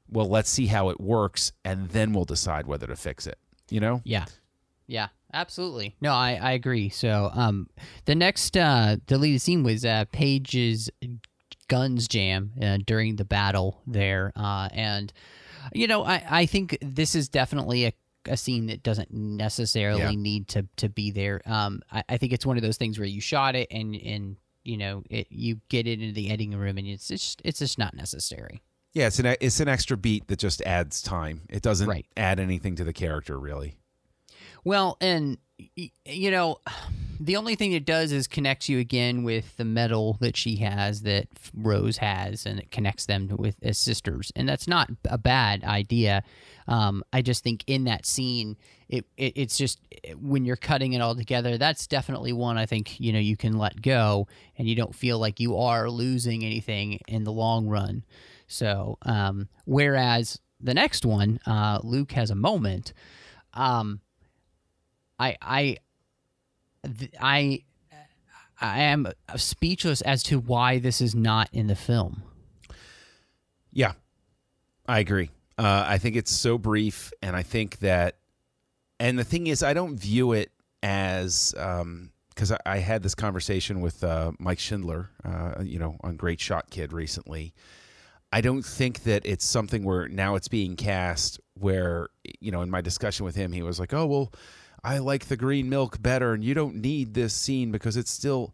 well, 0.10 0.28
let's 0.28 0.50
see 0.50 0.68
how 0.68 0.90
it 0.90 1.00
works 1.00 1.54
and 1.66 1.90
then 1.90 2.14
we'll 2.14 2.26
decide 2.26 2.68
whether 2.68 2.86
to 2.86 2.96
fix 2.96 3.26
it, 3.26 3.40
you 3.70 3.80
know? 3.80 4.02
Yeah. 4.04 4.26
Yeah, 4.88 5.08
absolutely. 5.34 5.96
No, 6.02 6.14
I, 6.14 6.40
I 6.42 6.52
agree. 6.52 6.90
So, 6.90 7.30
um, 7.34 7.70
the 8.06 8.16
next 8.16 8.58
uh, 8.58 8.98
deleted 9.08 9.42
scene 9.42 9.64
was 9.64 9.86
uh, 9.86 10.06
Paige's 10.12 10.90
guns 11.68 12.08
jam 12.08 12.52
uh, 12.62 12.78
during 12.86 13.16
the 13.16 13.26
battle 13.26 13.82
there, 13.88 14.32
uh, 14.36 14.70
and 14.72 15.12
you 15.74 15.88
know, 15.88 16.04
I, 16.04 16.24
I 16.30 16.46
think 16.46 16.78
this 16.82 17.16
is 17.16 17.30
definitely 17.30 17.86
a, 17.86 17.94
a 18.28 18.36
scene 18.38 18.66
that 18.68 18.84
doesn't 18.84 19.12
necessarily 19.14 20.02
Yeah. 20.02 20.12
need 20.12 20.48
to 20.50 20.68
to 20.78 20.90
be 20.90 21.12
there. 21.12 21.42
Um, 21.46 21.82
I, 21.92 22.04
I 22.10 22.18
think 22.18 22.34
it's 22.34 22.46
one 22.46 22.58
of 22.58 22.64
those 22.64 22.78
things 22.78 23.00
where 23.00 23.08
you 23.08 23.22
shot 23.22 23.56
it 23.56 23.70
and 23.72 23.96
and 23.96 24.36
you 24.66 24.78
know 24.78 25.04
it 25.10 25.28
you 25.30 25.60
get 25.70 25.88
it 25.88 26.02
into 26.02 26.14
the 26.14 26.28
editing 26.30 26.56
room 26.58 26.78
and 26.78 26.88
it's 26.88 27.08
just 27.08 27.42
it's 27.46 27.60
just 27.60 27.78
not 27.80 27.94
necessary. 27.96 28.62
Yeah, 28.94 29.08
it's 29.08 29.20
an 29.20 29.36
it's 29.40 29.60
an 29.62 29.68
extra 29.70 29.96
beat 29.98 30.28
that 30.28 30.40
just 30.40 30.62
adds 30.64 31.02
time. 31.02 31.42
It 31.50 31.62
doesn't 31.64 31.88
Right. 31.88 32.06
add 32.18 32.40
anything 32.40 32.76
to 32.76 32.84
the 32.84 32.94
character 32.94 33.40
really. 33.40 33.78
Well, 34.64 34.98
and 35.02 35.38
you 35.76 36.32
know, 36.32 36.60
the 37.20 37.38
only 37.38 37.56
thing 37.56 37.74
it 37.74 37.86
does 37.86 38.12
is 38.12 38.28
connects 38.28 38.68
you 38.70 38.80
again 38.80 39.24
with 39.24 39.56
the 39.58 39.66
medal 39.66 40.18
that 40.20 40.36
she 40.36 40.58
has 40.58 41.04
that 41.04 41.28
Rose 41.54 41.98
has, 41.98 42.46
and 42.46 42.60
it 42.60 42.72
connects 42.72 43.06
them 43.06 43.30
with 43.38 43.56
as 43.62 43.78
sisters, 43.78 44.32
and 44.36 44.48
that's 44.48 44.68
not 44.68 44.90
a 45.10 45.18
bad 45.18 45.64
idea. 45.64 46.24
Um, 46.68 47.04
I 47.14 47.22
just 47.22 47.44
think 47.44 47.64
in 47.68 47.86
that 47.86 48.06
scene, 48.06 48.58
it, 48.90 49.06
it 49.18 49.34
it's 49.36 49.58
just 49.58 49.80
when 50.20 50.46
you're 50.46 50.56
cutting 50.56 50.94
it 50.94 51.02
all 51.02 51.16
together, 51.16 51.58
that's 51.58 51.88
definitely 51.88 52.34
one 52.34 52.58
I 52.58 52.66
think 52.66 53.00
you 53.00 53.14
know 53.14 53.20
you 53.20 53.38
can 53.38 53.58
let 53.58 53.82
go, 53.82 54.28
and 54.58 54.68
you 54.68 54.76
don't 54.76 54.96
feel 54.96 55.20
like 55.20 55.40
you 55.40 55.58
are 55.58 55.90
losing 55.90 56.44
anything 56.44 57.00
in 57.08 57.24
the 57.24 57.32
long 57.32 57.68
run. 57.68 58.04
So, 58.48 58.98
um, 59.04 59.50
whereas 59.66 60.40
the 60.60 60.74
next 60.74 61.06
one, 61.06 61.40
uh, 61.46 61.80
Luke 61.84 62.14
has 62.14 62.32
a 62.32 62.36
moment. 62.36 62.94
Um, 63.54 64.02
I 65.20 65.38
I 65.42 65.78
I 67.20 67.64
I 68.60 68.80
am 68.82 69.08
speechless 69.36 70.02
as 70.02 70.24
to 70.24 70.40
why 70.40 70.80
this 70.80 71.02
is 71.02 71.14
not 71.14 71.50
in 71.52 71.68
the 71.68 71.76
film. 71.76 72.24
Yeah, 73.72 73.94
I 74.88 75.00
agree. 75.00 75.32
Uh, 75.58 75.86
I 75.88 75.98
think 75.98 76.16
it's 76.16 76.32
so 76.32 76.58
brief, 76.58 77.12
and 77.22 77.36
I 77.36 77.44
think 77.44 77.80
that, 77.80 78.18
and 79.00 79.18
the 79.18 79.24
thing 79.24 79.48
is, 79.48 79.64
I 79.64 79.74
don't 79.74 79.98
view 79.98 80.32
it 80.32 80.52
as 80.82 81.54
because 81.54 82.52
I, 82.52 82.58
I 82.66 82.78
had 82.78 83.04
this 83.04 83.16
conversation 83.16 83.82
with 83.82 84.04
uh, 84.04 84.32
Mike 84.40 84.60
Schindler, 84.60 85.10
uh, 85.24 85.62
you 85.62 85.80
know, 85.80 85.98
on 86.02 86.16
Great 86.16 86.40
Shot 86.40 86.70
Kid 86.70 86.94
recently. 86.94 87.54
I 88.32 88.42
don't 88.42 88.66
think 88.66 89.04
that 89.04 89.26
it's 89.26 89.46
something 89.46 89.84
where 89.84 90.08
now 90.08 90.36
it's 90.36 90.48
being 90.48 90.76
cast 90.76 91.40
where, 91.54 92.10
you 92.40 92.52
know, 92.52 92.62
in 92.62 92.70
my 92.72 92.82
discussion 92.82 93.26
with 93.26 93.36
him, 93.36 93.52
he 93.52 93.62
was 93.62 93.80
like, 93.80 93.94
oh, 93.94 94.08
well, 94.08 94.34
I 94.84 94.98
like 94.98 95.26
the 95.28 95.38
green 95.38 95.70
milk 95.70 96.02
better, 96.02 96.34
and 96.34 96.44
you 96.44 96.54
don't 96.54 96.76
need 96.76 97.14
this 97.14 97.34
scene 97.34 97.72
because 97.72 97.96
it's 97.96 98.12
still, 98.12 98.54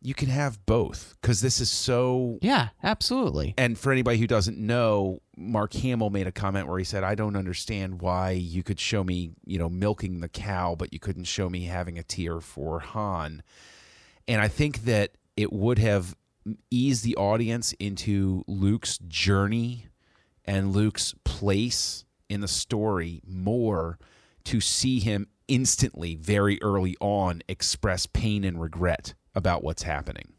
you 0.00 0.14
can 0.14 0.28
have 0.30 0.64
both 0.64 1.16
because 1.20 1.42
this 1.42 1.60
is 1.60 1.68
so 1.68 2.38
Yeah, 2.40 2.68
absolutely. 2.82 3.52
and 3.58 3.78
for 3.78 3.92
anybody 3.92 4.18
who 4.18 4.26
doesn't 4.26 4.56
know, 4.56 5.20
Mark 5.36 5.74
Hamill 5.74 6.08
made 6.10 6.26
a 6.26 6.32
comment 6.32 6.66
where 6.66 6.78
he 6.78 6.84
said, 6.84 7.04
"I 7.04 7.14
don't 7.14 7.36
understand 7.36 8.00
why 8.00 8.30
you 8.30 8.62
could 8.62 8.80
show 8.80 9.04
me, 9.04 9.32
you 9.44 9.58
know, 9.58 9.68
milking 9.68 10.20
the 10.20 10.28
cow, 10.28 10.74
but 10.74 10.92
you 10.92 10.98
couldn't 10.98 11.24
show 11.24 11.50
me 11.50 11.64
having 11.64 11.98
a 11.98 12.02
tear 12.02 12.40
for 12.40 12.80
Han." 12.80 13.42
And 14.26 14.40
I 14.40 14.48
think 14.48 14.84
that 14.84 15.12
it 15.36 15.52
would 15.52 15.78
have 15.78 16.14
eased 16.70 17.04
the 17.04 17.16
audience 17.16 17.72
into 17.74 18.44
Luke's 18.46 18.98
journey 19.06 19.88
and 20.46 20.72
Luke's 20.72 21.14
place 21.24 22.04
in 22.30 22.40
the 22.40 22.48
story 22.48 23.20
more 23.26 23.98
to 24.44 24.60
see 24.60 25.00
him 25.00 25.28
instantly, 25.48 26.14
very 26.16 26.60
early 26.62 26.96
on, 27.00 27.42
express 27.48 28.06
pain 28.06 28.44
and 28.44 28.60
regret 28.60 29.14
about 29.34 29.62
what's 29.64 29.82
happening. 29.82 30.32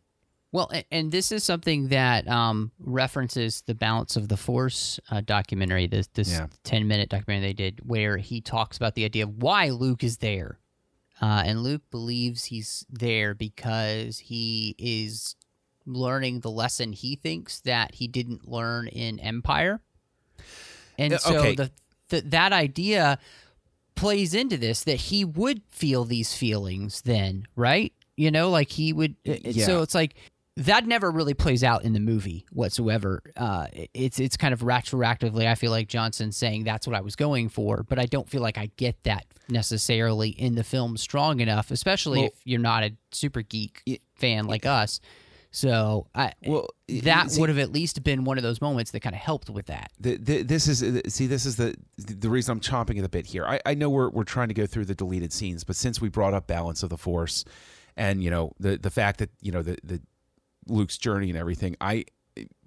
Well, 0.54 0.70
and 0.92 1.14
this 1.14 1.32
is 1.32 1.46
something 1.46 1.88
that 1.90 2.28
um, 2.28 2.72
references 2.78 3.62
the 3.66 3.74
Balance 3.76 4.18
of 4.18 4.28
the 4.28 4.36
Force 4.36 5.00
uh, 5.10 5.22
documentary, 5.22 5.88
this 5.88 6.08
this 6.08 6.30
Yeah. 6.32 6.48
ten 6.66 6.88
minute 6.90 7.08
documentary 7.10 7.50
they 7.50 7.54
did, 7.54 7.80
where 7.88 8.18
he 8.18 8.42
talks 8.42 8.76
about 8.76 8.96
the 8.96 9.06
idea 9.06 9.24
of 9.24 9.42
why 9.42 9.70
Luke 9.70 10.04
is 10.04 10.18
there, 10.18 10.60
uh, 11.22 11.44
and 11.46 11.64
Luke 11.64 11.84
believes 11.90 12.46
he's 12.46 12.86
there 12.90 13.34
because 13.34 14.20
he 14.20 14.76
is 14.78 15.36
learning 15.86 16.42
the 16.42 16.52
lesson 16.52 16.92
he 16.92 17.16
thinks 17.16 17.62
that 17.62 17.96
he 17.96 18.08
didn't 18.10 18.46
learn 18.48 18.88
in 18.88 19.20
Empire, 19.22 19.82
and 20.98 21.14
Uh, 21.14 21.18
so 21.18 21.38
okay. 21.40 21.56
the, 21.56 21.72
the 22.10 22.22
that 22.24 22.52
idea 22.52 23.20
plays 24.02 24.34
into 24.34 24.58
this 24.58 24.84
that 24.84 24.96
he 24.98 25.24
would 25.24 25.62
feel 25.70 26.04
these 26.06 26.34
feelings 26.34 27.02
then, 27.04 27.46
right? 27.56 27.94
You 28.18 28.32
know, 28.32 28.50
like 28.50 28.70
he 28.70 28.92
would. 28.94 29.16
it- 29.24 29.46
Yeah. 29.56 29.66
So 29.66 29.82
it's 29.82 29.96
like 29.96 30.16
that 30.58 30.86
never 30.86 31.10
really 31.10 31.34
plays 31.34 31.64
out 31.64 31.86
in 31.86 31.94
the 31.94 32.00
movie 32.02 32.46
whatsoever. 32.52 33.22
Uh, 33.38 33.68
it's 33.94 34.20
it's 34.20 34.36
kind 34.36 34.54
of 34.54 34.60
retroactively. 34.62 35.48
I 35.48 35.56
feel 35.56 35.72
like 35.72 35.88
Johnson 35.88 36.32
saying 36.34 36.66
that's 36.66 36.86
what 36.86 36.96
I 36.96 37.02
was 37.02 37.16
going 37.16 37.48
for, 37.50 37.84
but 37.88 37.98
I 38.00 38.06
don't 38.06 38.28
feel 38.30 38.42
like 38.42 38.58
I 38.58 38.70
get 38.76 39.02
that 39.04 39.26
necessarily 39.48 40.30
in 40.30 40.56
the 40.56 40.64
film 40.64 40.98
strong 40.98 41.40
enough, 41.40 41.72
especially 41.72 42.20
Well- 42.20 42.28
if 42.28 42.42
you're 42.44 42.60
not 42.60 42.84
a 42.84 42.92
super 43.12 43.42
geek 43.44 43.82
Y- 43.88 44.00
fan 44.16 44.46
like 44.46 44.66
us. 44.66 45.00
So 45.54 46.08
I 46.16 46.32
Well, 46.46 46.70
that 47.04 47.32
see- 47.32 47.40
would 47.42 47.50
have 47.50 47.60
at 47.60 47.72
least 47.74 48.02
been 48.04 48.24
one 48.24 48.38
of 48.38 48.44
those 48.44 48.62
moments 48.62 48.92
that 48.92 49.02
kind 49.02 49.14
of 49.14 49.22
helped 49.22 49.50
with 49.50 49.66
that. 49.66 49.92
the, 50.00 50.16
the, 50.18 50.44
this 50.44 50.68
is 50.68 50.82
uh, 50.82 51.02
see 51.10 51.28
this 51.28 51.46
is 51.46 51.58
the 51.58 51.76
the 51.98 52.30
reason 52.30 52.54
I'm 52.54 52.62
chomping 52.62 52.98
at 52.98 53.04
the 53.04 53.10
bit 53.10 53.26
here. 53.26 53.46
I, 53.46 53.60
I 53.66 53.74
know 53.74 53.90
we're 53.90 54.10
we're 54.10 54.24
trying 54.24 54.48
to 54.48 54.54
go 54.54 54.66
through 54.66 54.86
the 54.86 54.96
deleted 54.96 55.34
scenes, 55.34 55.64
but 55.66 55.76
since 55.76 56.00
we 56.00 56.08
brought 56.10 56.34
up 56.34 56.48
balance 56.48 56.84
of 56.84 56.90
the 56.90 56.98
force, 56.98 57.44
and 57.98 58.24
you 58.24 58.32
know 58.32 58.54
the 58.60 58.78
the 58.78 58.90
fact 58.90 59.20
that 59.20 59.30
you 59.42 59.52
know 59.52 59.62
the 59.62 59.78
the 59.84 60.02
Luke's 60.68 60.98
journey 60.98 61.30
and 61.30 61.38
everything, 61.38 61.76
I 61.82 62.06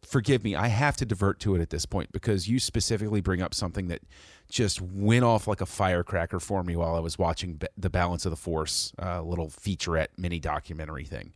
forgive 0.04 0.44
me, 0.44 0.54
I 0.54 0.68
have 0.68 0.94
to 0.98 1.06
divert 1.06 1.40
to 1.40 1.54
it 1.54 1.62
at 1.62 1.70
this 1.70 1.86
point 1.86 2.12
because 2.12 2.46
you 2.48 2.60
specifically 2.60 3.22
bring 3.22 3.40
up 3.40 3.54
something 3.54 3.88
that 3.88 4.02
just 4.50 4.82
went 4.82 5.24
off 5.24 5.48
like 5.48 5.62
a 5.62 5.66
firecracker 5.66 6.38
for 6.38 6.62
me 6.62 6.76
while 6.76 6.94
I 6.94 6.98
was 6.98 7.18
watching 7.18 7.62
the 7.78 7.88
Balance 7.88 8.26
of 8.26 8.30
the 8.30 8.36
Force, 8.36 8.92
uh, 9.02 9.22
little 9.22 9.46
featurette 9.48 10.08
mini 10.18 10.38
documentary 10.38 11.04
thing. 11.04 11.32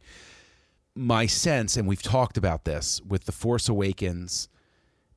My 0.99 1.27
sense, 1.27 1.77
and 1.77 1.87
we've 1.87 2.03
talked 2.03 2.37
about 2.37 2.65
this 2.65 3.01
with 3.07 3.27
the 3.27 3.31
Force 3.31 3.69
Awakens 3.69 4.49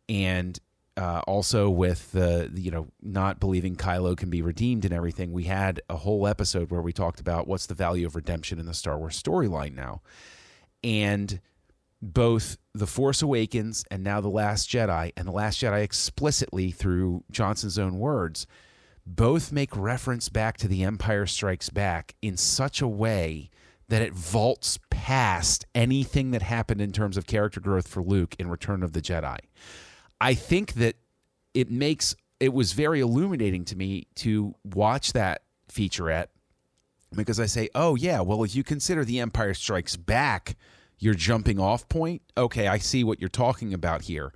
and 0.07 0.59
uh, 0.95 1.21
also 1.25 1.71
with 1.71 2.11
the 2.11 2.51
you 2.53 2.69
know 2.69 2.89
not 3.01 3.39
believing 3.39 3.75
Kylo 3.75 4.15
can 4.15 4.29
be 4.29 4.43
redeemed 4.43 4.85
and 4.85 4.93
everything, 4.93 5.33
we 5.33 5.45
had 5.45 5.81
a 5.89 5.95
whole 5.95 6.27
episode 6.27 6.69
where 6.69 6.83
we 6.83 6.93
talked 6.93 7.19
about 7.19 7.47
what's 7.47 7.65
the 7.65 7.73
value 7.73 8.05
of 8.05 8.15
redemption 8.15 8.59
in 8.59 8.67
the 8.67 8.75
Star 8.75 8.99
Wars 8.99 9.19
storyline 9.19 9.73
now, 9.73 10.03
and 10.83 11.39
both 11.99 12.57
the 12.75 12.85
Force 12.85 13.23
Awakens 13.23 13.83
and 13.89 14.03
now 14.03 14.21
the 14.21 14.29
Last 14.29 14.69
Jedi, 14.69 15.11
and 15.17 15.27
the 15.27 15.31
Last 15.31 15.59
Jedi 15.63 15.81
explicitly 15.81 16.69
through 16.69 17.23
Johnson's 17.31 17.79
own 17.79 17.97
words, 17.97 18.45
both 19.03 19.51
make 19.51 19.75
reference 19.75 20.29
back 20.29 20.57
to 20.57 20.67
the 20.67 20.83
Empire 20.83 21.25
Strikes 21.25 21.71
Back 21.71 22.13
in 22.21 22.37
such 22.37 22.81
a 22.81 22.87
way 22.87 23.49
that 23.87 24.01
it 24.01 24.13
vaults 24.13 24.77
past 25.01 25.65
anything 25.73 26.29
that 26.29 26.43
happened 26.43 26.79
in 26.79 26.91
terms 26.91 27.17
of 27.17 27.25
character 27.25 27.59
growth 27.59 27.87
for 27.87 28.03
Luke 28.03 28.35
in 28.37 28.47
Return 28.47 28.83
of 28.83 28.93
the 28.93 29.01
Jedi. 29.01 29.39
I 30.21 30.35
think 30.35 30.73
that 30.73 30.95
it 31.55 31.71
makes 31.71 32.15
it 32.39 32.53
was 32.53 32.73
very 32.73 32.99
illuminating 32.99 33.65
to 33.65 33.75
me 33.75 34.05
to 34.17 34.53
watch 34.63 35.13
that 35.13 35.41
featurette 35.73 36.27
because 37.15 37.39
I 37.39 37.47
say, 37.47 37.67
oh 37.73 37.95
yeah, 37.95 38.21
well 38.21 38.43
if 38.43 38.55
you 38.55 38.63
consider 38.63 39.03
The 39.03 39.19
Empire 39.19 39.55
Strikes 39.55 39.95
Back 39.95 40.55
your 40.99 41.15
jumping 41.15 41.59
off 41.59 41.89
point, 41.89 42.21
okay, 42.37 42.67
I 42.67 42.77
see 42.77 43.03
what 43.03 43.19
you're 43.19 43.27
talking 43.27 43.73
about 43.73 44.03
here. 44.03 44.31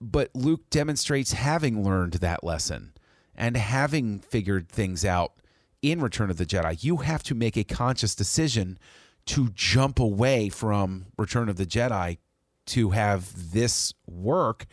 But 0.00 0.34
Luke 0.34 0.68
demonstrates 0.68 1.32
having 1.32 1.84
learned 1.84 2.14
that 2.14 2.42
lesson 2.42 2.92
and 3.36 3.56
having 3.56 4.18
figured 4.18 4.68
things 4.68 5.04
out 5.04 5.34
in 5.80 6.00
Return 6.00 6.28
of 6.28 6.38
the 6.38 6.44
Jedi. 6.44 6.82
You 6.82 6.96
have 6.96 7.22
to 7.22 7.36
make 7.36 7.56
a 7.56 7.62
conscious 7.62 8.16
decision 8.16 8.80
to 9.26 9.50
jump 9.54 9.98
away 9.98 10.48
from 10.48 11.06
Return 11.18 11.48
of 11.48 11.56
the 11.56 11.66
Jedi 11.66 12.18
to 12.66 12.90
have 12.90 13.52
this 13.52 13.92
work. 14.06 14.66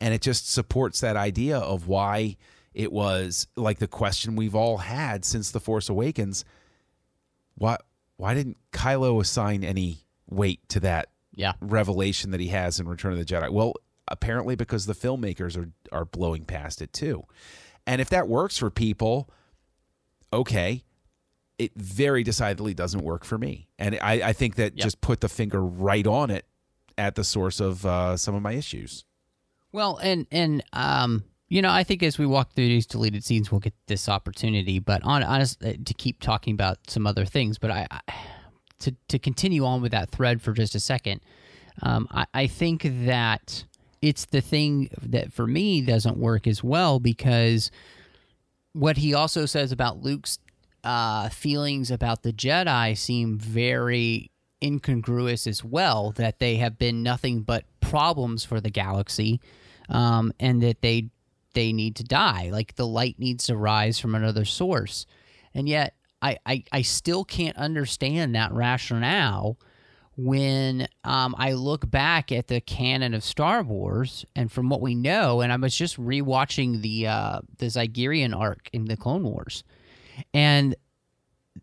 And 0.00 0.12
it 0.14 0.20
just 0.20 0.52
supports 0.52 1.00
that 1.00 1.16
idea 1.16 1.58
of 1.58 1.88
why 1.88 2.36
it 2.74 2.92
was 2.92 3.48
like 3.56 3.78
the 3.78 3.88
question 3.88 4.36
we've 4.36 4.54
all 4.54 4.78
had 4.78 5.24
since 5.24 5.50
the 5.50 5.60
force 5.60 5.88
awakens. 5.88 6.44
Why 7.54 7.78
why 8.18 8.34
didn't 8.34 8.56
kylo 8.72 9.20
assign 9.20 9.62
any 9.64 9.98
weight 10.28 10.66
to 10.70 10.80
that 10.80 11.08
Yeah. 11.34 11.52
revelation 11.60 12.30
that 12.30 12.40
he 12.40 12.48
has 12.48 12.78
in 12.80 12.88
return 12.88 13.12
of 13.12 13.18
the 13.18 13.24
jedi? 13.24 13.50
Well 13.50 13.74
apparently 14.08 14.54
because 14.56 14.86
the 14.86 14.94
filmmakers 14.94 15.56
are 15.56 15.70
are 15.90 16.04
blowing 16.04 16.44
past 16.44 16.82
it 16.82 16.92
too. 16.92 17.24
And 17.86 18.00
if 18.00 18.10
that 18.10 18.28
works 18.28 18.58
for 18.58 18.70
people 18.70 19.30
okay 20.32 20.82
it 21.58 21.72
very 21.76 22.22
decidedly 22.22 22.74
doesn't 22.74 23.02
work 23.02 23.24
for 23.24 23.38
me 23.38 23.68
and 23.78 23.98
i, 24.02 24.28
I 24.28 24.32
think 24.32 24.56
that 24.56 24.76
Yep. 24.76 24.84
just 24.84 25.00
put 25.00 25.20
the 25.20 25.28
finger 25.28 25.62
right 25.64 26.06
on 26.06 26.30
it 26.30 26.44
at 26.98 27.14
the 27.14 27.24
source 27.24 27.60
of 27.60 27.84
uh, 27.84 28.16
some 28.16 28.34
of 28.34 28.42
my 28.42 28.52
issues 28.52 29.04
Well, 29.72 29.98
and 29.98 30.26
and 30.30 30.64
um, 30.72 31.24
you 31.48 31.60
know, 31.62 31.70
I 31.70 31.84
think 31.84 32.02
as 32.02 32.18
we 32.18 32.24
walk 32.26 32.54
through 32.54 32.66
these 32.68 32.86
deleted 32.86 33.22
scenes, 33.22 33.52
we'll 33.52 33.60
get 33.60 33.74
this 33.86 34.08
opportunity. 34.08 34.78
But 34.80 35.02
on 35.04 35.22
honest, 35.22 35.60
to 35.60 35.94
keep 35.94 36.20
talking 36.20 36.54
about 36.54 36.78
some 36.88 37.06
other 37.06 37.24
things, 37.26 37.58
but 37.58 37.70
I, 37.70 37.86
I 37.90 38.00
to 38.80 38.94
to 39.08 39.18
continue 39.18 39.64
on 39.66 39.82
with 39.82 39.92
that 39.92 40.10
thread 40.10 40.40
for 40.40 40.52
just 40.54 40.74
a 40.74 40.80
second, 40.80 41.20
um, 41.82 42.08
I, 42.10 42.26
I 42.32 42.46
think 42.46 42.82
that 43.04 43.64
it's 44.00 44.24
the 44.24 44.40
thing 44.40 44.88
that 45.02 45.32
for 45.32 45.46
me 45.46 45.82
doesn't 45.82 46.16
work 46.16 46.46
as 46.46 46.64
well 46.64 46.98
because 46.98 47.70
what 48.72 48.96
he 48.96 49.12
also 49.14 49.46
says 49.46 49.70
about 49.72 50.02
Luke's 50.02 50.38
uh, 50.86 51.28
feelings 51.28 51.90
about 51.90 52.22
the 52.22 52.32
Jedi 52.32 52.96
seem 52.96 53.38
very 53.38 54.30
incongruous 54.62 55.46
as 55.46 55.64
well. 55.64 56.12
That 56.12 56.38
they 56.38 56.56
have 56.56 56.78
been 56.78 57.02
nothing 57.02 57.42
but 57.42 57.64
problems 57.80 58.44
for 58.44 58.60
the 58.60 58.70
galaxy, 58.70 59.40
um, 59.88 60.32
and 60.38 60.62
that 60.62 60.80
they 60.82 61.10
they 61.54 61.72
need 61.72 61.96
to 61.96 62.04
die. 62.04 62.50
Like 62.52 62.76
the 62.76 62.86
light 62.86 63.18
needs 63.18 63.46
to 63.46 63.56
rise 63.56 63.98
from 63.98 64.14
another 64.14 64.44
source, 64.44 65.06
and 65.52 65.68
yet 65.68 65.94
I 66.22 66.38
I, 66.46 66.64
I 66.72 66.82
still 66.82 67.24
can't 67.24 67.56
understand 67.56 68.34
that 68.34 68.52
rationale 68.52 69.58
when 70.16 70.88
um, 71.04 71.34
I 71.38 71.52
look 71.52 71.90
back 71.90 72.32
at 72.32 72.48
the 72.48 72.60
canon 72.60 73.12
of 73.12 73.22
Star 73.22 73.62
Wars, 73.62 74.24
and 74.34 74.50
from 74.50 74.68
what 74.68 74.80
we 74.80 74.94
know, 74.94 75.42
and 75.42 75.52
I 75.52 75.56
was 75.56 75.76
just 75.76 76.00
rewatching 76.00 76.80
the 76.80 77.06
uh, 77.08 77.40
the 77.58 77.66
Zygerian 77.66 78.34
arc 78.34 78.70
in 78.72 78.86
the 78.86 78.96
Clone 78.96 79.24
Wars, 79.24 79.62
and 80.34 80.74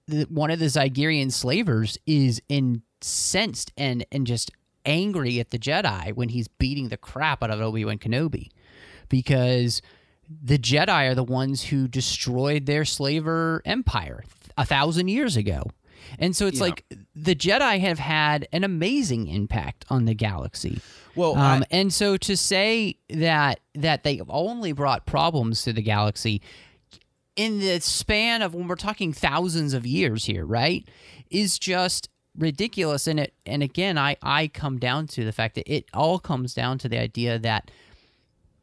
the, 0.08 0.24
one 0.30 0.52
of 0.52 0.60
the 0.60 0.66
Zygerian 0.66 1.32
slavers 1.32 1.98
is 2.06 2.42
incensed 2.50 3.72
and 3.78 4.06
and 4.12 4.26
just 4.28 4.52
angry 4.86 5.40
at 5.40 5.52
the 5.52 5.60
Jedi 5.60 6.14
when 6.14 6.30
he's 6.30 6.48
beating 6.48 6.90
the 6.90 6.98
crap 6.98 7.42
out 7.44 7.50
of 7.52 7.62
Obi 7.62 7.86
Wan 7.86 7.98
Kenobi, 7.98 8.50
because 9.10 9.82
the 10.30 10.58
Jedi 10.58 11.10
are 11.12 11.16
the 11.16 11.24
ones 11.24 11.64
who 11.66 11.88
destroyed 11.88 12.66
their 12.66 12.86
slaver 12.86 13.62
empire 13.66 14.24
a 14.58 14.66
thousand 14.66 15.08
years 15.10 15.36
ago. 15.38 15.64
And 16.20 16.36
so 16.36 16.48
it's 16.48 16.58
Yeah. 16.58 16.64
like 16.66 16.86
the 17.16 17.34
Jedi 17.36 17.80
have 17.80 18.00
had 18.00 18.48
an 18.52 18.64
amazing 18.64 19.28
impact 19.28 19.86
on 19.90 20.06
the 20.06 20.14
galaxy. 20.14 20.82
well 21.16 21.34
Um, 21.38 21.64
I- 21.64 21.66
and 21.72 21.94
so 21.94 22.18
to 22.18 22.36
say 22.36 22.98
that 23.10 23.60
that 23.76 24.04
they 24.04 24.20
only 24.28 24.72
brought 24.74 25.06
problems 25.06 25.62
to 25.64 25.72
the 25.74 25.82
galaxy 25.82 26.42
in 27.36 27.60
the 27.60 27.80
span 27.82 28.42
of 28.42 28.54
when 28.54 28.68
we're 28.68 28.76
talking 28.76 29.14
thousands 29.14 29.74
of 29.74 29.86
years 29.86 30.26
here, 30.26 30.46
right, 30.46 30.88
is 31.30 31.58
just 31.58 32.10
ridiculous. 32.38 33.08
And 33.08 33.20
it 33.20 33.34
and 33.46 33.64
again, 33.64 33.98
I 33.98 34.18
I 34.22 34.48
come 34.48 34.80
down 34.80 35.08
to 35.08 35.26
the 35.26 35.32
fact 35.32 35.56
that 35.56 35.72
it 35.72 35.86
all 35.94 36.20
comes 36.20 36.54
down 36.54 36.78
to 36.80 36.90
the 36.90 37.00
idea 37.00 37.40
that 37.40 37.72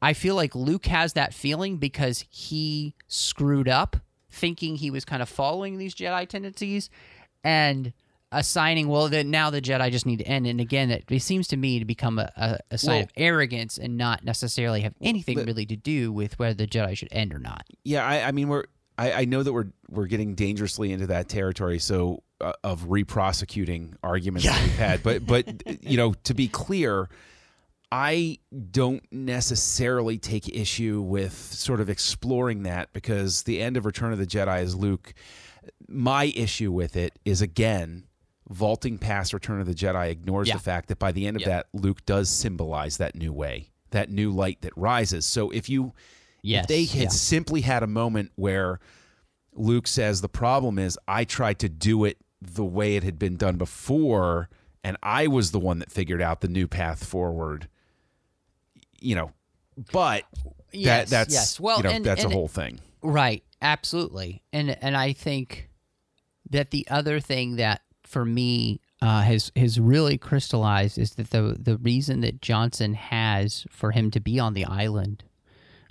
I 0.02 0.12
feel 0.12 0.34
like 0.34 0.54
Luke 0.54 0.86
has 0.86 1.12
that 1.14 1.34
feeling 1.34 1.76
because 1.76 2.24
he 2.30 2.94
screwed 3.06 3.68
up, 3.68 3.96
thinking 4.30 4.76
he 4.76 4.90
was 4.90 5.04
kind 5.04 5.22
of 5.22 5.28
following 5.28 5.76
these 5.76 5.94
Jedi 5.94 6.26
tendencies, 6.28 6.88
and 7.44 7.92
assigning, 8.32 8.88
well, 8.88 9.08
that 9.08 9.26
now 9.26 9.50
the 9.50 9.60
Jedi 9.60 9.90
just 9.90 10.06
need 10.06 10.18
to 10.20 10.26
end. 10.26 10.46
And 10.46 10.60
again, 10.60 10.90
it, 10.90 11.04
it 11.10 11.22
seems 11.22 11.48
to 11.48 11.56
me 11.56 11.78
to 11.78 11.84
become 11.84 12.18
a, 12.18 12.30
a, 12.36 12.58
a 12.72 12.78
sign 12.78 12.94
Well- 12.96 13.02
of 13.04 13.10
arrogance 13.16 13.78
and 13.78 13.96
not 13.96 14.24
necessarily 14.24 14.82
have 14.82 14.94
anything 15.00 15.36
but- 15.36 15.46
really 15.46 15.66
to 15.66 15.76
do 15.76 16.12
with 16.12 16.38
whether 16.38 16.54
the 16.54 16.66
Jedi 16.66 16.96
should 16.96 17.08
end 17.12 17.34
or 17.34 17.38
not. 17.38 17.64
Yeah, 17.84 18.06
I, 18.06 18.28
I 18.28 18.32
mean 18.32 18.48
we're 18.48 18.64
I, 19.00 19.12
I 19.12 19.24
know 19.24 19.42
that 19.42 19.52
we're 19.52 19.72
we're 19.88 20.06
getting 20.06 20.34
dangerously 20.34 20.92
into 20.92 21.06
that 21.08 21.28
territory. 21.28 21.78
So 21.78 22.22
uh, 22.40 22.52
of 22.62 22.90
re-prosecuting 22.90 23.96
arguments 24.02 24.46
that 24.46 24.62
we've 24.62 24.76
had, 24.76 25.02
but 25.02 25.26
but 25.26 25.62
you 25.82 25.96
know 25.96 26.12
to 26.24 26.34
be 26.34 26.48
clear, 26.48 27.08
I 27.90 28.38
don't 28.70 29.02
necessarily 29.10 30.18
take 30.18 30.48
issue 30.48 31.00
with 31.00 31.32
sort 31.32 31.80
of 31.80 31.88
exploring 31.88 32.64
that 32.64 32.92
because 32.92 33.42
the 33.42 33.60
end 33.60 33.76
of 33.76 33.86
Return 33.86 34.12
of 34.12 34.18
the 34.18 34.26
Jedi 34.26 34.62
is 34.62 34.74
Luke. 34.74 35.14
My 35.88 36.24
issue 36.36 36.70
with 36.70 36.94
it 36.96 37.18
is 37.24 37.40
again 37.42 38.04
vaulting 38.50 38.98
past 38.98 39.32
Return 39.32 39.60
of 39.60 39.66
the 39.66 39.74
Jedi 39.74 40.10
ignores 40.10 40.48
Yeah. 40.48 40.54
the 40.54 40.60
fact 40.62 40.88
that 40.88 40.98
by 40.98 41.12
the 41.12 41.26
end 41.26 41.36
of 41.36 41.42
Yeah. 41.42 41.48
that, 41.48 41.68
Luke 41.72 42.04
does 42.04 42.28
symbolize 42.28 42.96
that 42.98 43.14
new 43.14 43.32
way, 43.32 43.70
that 43.90 44.10
new 44.10 44.30
light 44.32 44.60
that 44.62 44.76
rises. 44.76 45.24
So 45.24 45.50
if 45.50 45.68
you 45.68 45.92
Yes, 46.42 46.64
if 46.64 46.68
they 46.68 46.84
had 46.86 47.02
yeah. 47.04 47.08
simply 47.10 47.60
had 47.60 47.82
a 47.82 47.86
moment 47.86 48.32
where 48.34 48.80
Luke 49.52 49.86
says 49.86 50.20
the 50.20 50.28
problem 50.28 50.78
is 50.78 50.98
I 51.06 51.24
tried 51.24 51.58
to 51.60 51.68
do 51.68 52.04
it 52.04 52.18
the 52.42 52.64
way 52.64 52.96
it 52.96 53.02
had 53.04 53.18
been 53.18 53.36
done 53.36 53.56
before 53.56 54.48
and 54.82 54.96
I 55.02 55.26
was 55.26 55.50
the 55.50 55.60
one 55.60 55.78
that 55.80 55.92
figured 55.92 56.22
out 56.22 56.40
the 56.40 56.48
new 56.48 56.66
path 56.66 57.04
forward. 57.04 57.68
You 58.98 59.14
know, 59.14 59.32
but 59.92 60.24
Yes, 60.72 61.10
that 61.10 61.24
that's 61.26 61.34
yes. 61.34 61.60
Well, 61.60 61.78
you 61.78 61.82
know 61.84 61.90
and- 61.90 62.04
that's 62.04 62.24
and- 62.24 62.32
a 62.32 62.34
whole 62.36 62.48
thing. 62.48 62.80
Right, 63.02 63.42
absolutely, 63.62 64.42
and 64.52 64.70
and 64.82 64.96
I 64.96 65.12
think 65.12 65.68
that 66.50 66.70
the 66.70 66.86
other 66.90 67.18
thing 67.20 67.56
that 67.56 67.82
for 68.10 68.24
me 68.24 68.80
uh, 69.00 69.22
has 69.22 69.52
has 69.56 69.78
really 69.78 70.18
crystallized 70.18 70.98
is 70.98 71.12
that 71.12 71.30
the 71.30 71.56
the 71.58 71.78
reason 71.78 72.20
that 72.20 72.42
Johnson 72.42 72.94
has 72.94 73.66
for 73.70 73.92
him 73.92 74.10
to 74.10 74.20
be 74.20 74.38
on 74.38 74.52
the 74.52 74.64
island, 74.64 75.24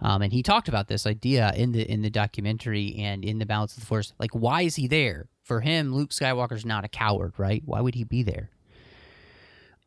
um, 0.02 0.22
and 0.22 0.34
he 0.34 0.44
talked 0.44 0.68
about 0.68 0.90
this 0.90 1.08
idea 1.08 1.52
in 1.56 1.72
the 1.72 1.90
in 1.90 2.02
the 2.02 2.10
documentary 2.10 2.96
and 2.98 3.24
in 3.24 3.40
the 3.40 3.46
Balance 3.46 3.76
of 3.76 3.80
the 3.80 3.88
Force. 3.88 4.14
Like, 4.20 4.32
why 4.32 4.64
is 4.64 4.76
he 4.76 4.88
there? 4.88 5.30
For 5.44 5.62
him, 5.62 5.96
Luke 5.96 6.12
Skywalker's 6.12 6.66
not 6.66 6.86
a 6.86 6.90
coward, 6.90 7.34
right? 7.38 7.64
Why 7.66 7.82
would 7.82 7.96
he 7.96 8.04
be 8.04 8.22
there? 8.22 8.52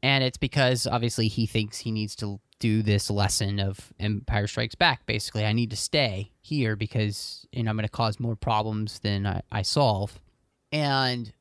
And 0.02 0.24
it's 0.24 0.38
because 0.38 0.88
obviously 0.88 1.28
he 1.28 1.46
thinks 1.46 1.78
he 1.78 1.92
needs 1.92 2.16
to 2.16 2.40
do 2.58 2.82
this 2.82 3.08
lesson 3.10 3.60
of 3.60 3.92
Empire 4.00 4.48
Strikes 4.48 4.74
Back. 4.74 5.06
Basically, 5.06 5.44
I 5.44 5.52
need 5.52 5.70
to 5.70 5.76
stay 5.76 6.32
here 6.40 6.74
because 6.76 7.46
you 7.52 7.62
know 7.62 7.70
I'm 7.70 7.76
going 7.76 7.84
to 7.86 7.92
cause 7.92 8.18
more 8.18 8.36
problems 8.36 8.98
than 9.00 9.26
I, 9.26 9.42
I 9.52 9.62
solve. 9.62 10.18
And 10.72 11.32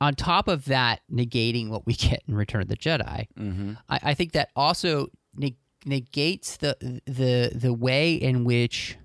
on 0.00 0.14
top 0.14 0.48
of 0.48 0.64
that, 0.66 1.00
negating 1.12 1.68
what 1.68 1.86
we 1.86 1.94
get 2.08 2.22
in 2.28 2.34
Return 2.34 2.62
of 2.62 2.68
the 2.68 2.76
Jedi, 2.76 3.26
Mm-hmm. 3.38 3.72
I, 3.88 4.00
I 4.02 4.14
think 4.14 4.32
that 4.32 4.50
also 4.56 5.08
neg- 5.36 5.56
negates 5.86 6.56
the 6.58 7.00
the 7.06 7.52
the 7.54 7.72
way 7.72 8.14
in 8.14 8.44
which 8.44 8.96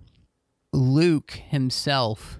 Luke 0.71 1.31
himself 1.49 2.39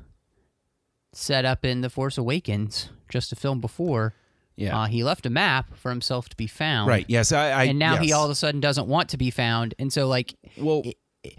set 1.14 1.46
up 1.46 1.64
in 1.64 1.82
the 1.82 1.90
Force 1.90 2.18
Awakens, 2.18 2.90
just 3.10 3.32
a 3.32 3.36
film 3.36 3.62
before. 3.62 4.14
Yeah. 4.56 4.82
Uh, 4.84 4.86
he 4.86 5.04
left 5.04 5.26
a 5.26 5.30
map 5.32 5.76
for 5.76 5.90
himself 5.90 6.30
to 6.30 6.36
be 6.38 6.46
found. 6.48 6.88
right. 6.88 7.06
Yes. 7.08 7.32
I, 7.32 7.50
I 7.50 7.64
and 7.66 7.80
now 7.80 7.98
he 7.98 8.14
all 8.14 8.26
of 8.26 8.32
a 8.32 8.36
sudden 8.36 8.60
doesn't 8.62 8.88
want 8.88 9.10
to 9.10 9.18
be 9.18 9.32
found. 9.32 9.74
And 9.80 9.92
so, 9.92 10.08
like, 10.08 10.36
well 10.58 10.84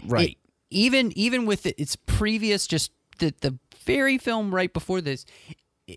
right. 0.05 0.31
it- 0.31 0.37
even 0.71 1.13
even 1.17 1.45
with 1.45 1.65
its 1.65 1.95
previous, 1.95 2.67
just 2.67 2.91
the 3.19 3.33
the 3.41 3.57
very 3.85 4.17
film 4.17 4.53
right 4.53 4.73
before 4.73 4.99
this, 4.99 5.23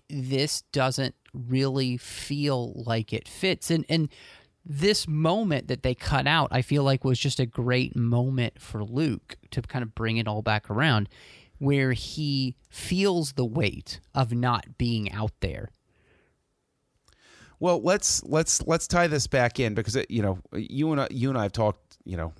this 0.09 0.61
doesn't 0.71 1.15
really 1.33 1.97
feel 1.97 2.73
like 2.85 3.13
it 3.13 3.27
fits. 3.27 3.71
And 3.71 3.85
and 3.89 4.09
this 4.65 5.07
moment 5.07 5.67
that 5.67 5.83
they 5.83 5.95
cut 5.95 6.27
out, 6.27 6.49
I 6.51 6.61
feel 6.61 6.83
like 6.83 7.03
was 7.03 7.19
just 7.19 7.39
a 7.39 7.45
great 7.45 7.95
moment 7.95 8.61
for 8.61 8.83
Luke 8.83 9.35
to 9.51 9.61
kind 9.61 9.83
of 9.83 9.95
bring 9.95 10.17
it 10.17 10.27
all 10.27 10.41
back 10.41 10.69
around, 10.69 11.09
where 11.57 11.93
he 11.93 12.55
feels 12.69 13.33
the 13.33 13.45
weight 13.45 13.99
of 14.13 14.33
not 14.33 14.77
being 14.77 15.11
out 15.11 15.31
there. 15.39 15.69
Well, 17.59 17.81
let's 17.81 18.23
let's 18.23 18.65
let's 18.65 18.87
tie 18.87 19.07
this 19.07 19.27
back 19.27 19.59
in 19.59 19.73
because 19.73 19.95
it, 19.95 20.09
you 20.09 20.21
know 20.21 20.39
you 20.53 20.91
and 20.91 21.01
I, 21.01 21.07
you 21.11 21.29
and 21.29 21.37
I 21.37 21.43
have 21.43 21.51
talked 21.51 21.97
you 22.05 22.15
know 22.15 22.33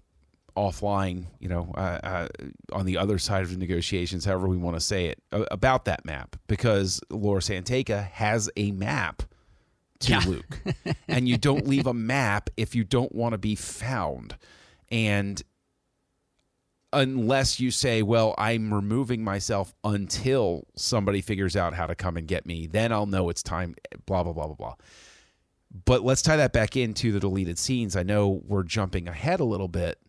offline 0.60 1.26
you 1.39 1.48
know 1.48 1.72
uh, 1.76 2.00
uh, 2.04 2.28
on 2.74 2.86
the 2.86 2.98
other 2.98 3.17
side 3.17 3.43
of 3.43 3.52
the 3.52 3.58
negotiations, 3.58 4.26
however 4.26 4.48
we 4.48 4.58
want 4.58 4.76
to 4.76 4.82
say 4.82 5.08
it, 5.08 5.22
about 5.32 5.86
that 5.86 6.06
map 6.06 6.36
because 6.48 7.02
Lor 7.10 7.41
San 7.41 7.63
Tekka 7.63 8.10
has 8.12 8.50
a 8.58 8.72
map 8.72 9.24
to 10.02 10.12
Yeah. 10.12 10.24
Luke, 10.28 10.60
and 11.08 11.28
you 11.28 11.38
don't 11.38 11.67
leave 11.67 11.88
a 11.88 11.93
map 11.93 12.50
if 12.58 12.76
you 12.76 12.84
don't 12.84 13.13
want 13.13 13.34
to 13.34 13.38
be 13.38 13.56
found, 13.56 14.38
and 14.89 15.41
unless 16.91 17.60
you 17.60 17.72
say, 17.72 18.02
well, 18.02 18.34
I'm 18.38 18.74
removing 18.74 19.24
myself 19.24 19.74
until 19.84 20.65
somebody 20.76 21.22
figures 21.22 21.56
out 21.56 21.74
how 21.74 21.86
to 21.86 21.95
come 21.95 22.17
and 22.17 22.28
get 22.28 22.45
me, 22.45 22.67
then 22.67 22.91
I'll 22.91 23.06
know 23.06 23.30
it's 23.30 23.43
time, 23.43 23.76
blah, 24.06 24.24
blah, 24.24 24.34
blah, 24.34 24.48
blah, 24.48 24.56
blah. 24.56 24.76
But 25.86 26.04
let's 26.04 26.24
tie 26.24 26.38
that 26.38 26.52
back 26.52 26.76
into 26.76 27.12
the 27.12 27.19
deleted 27.19 27.60
scenes. 27.60 27.95
I 27.95 28.04
know 28.04 28.41
we're 28.48 28.63
jumping 28.63 29.08
ahead 29.08 29.39
a 29.39 29.43
little 29.43 29.67
bit. 29.67 30.00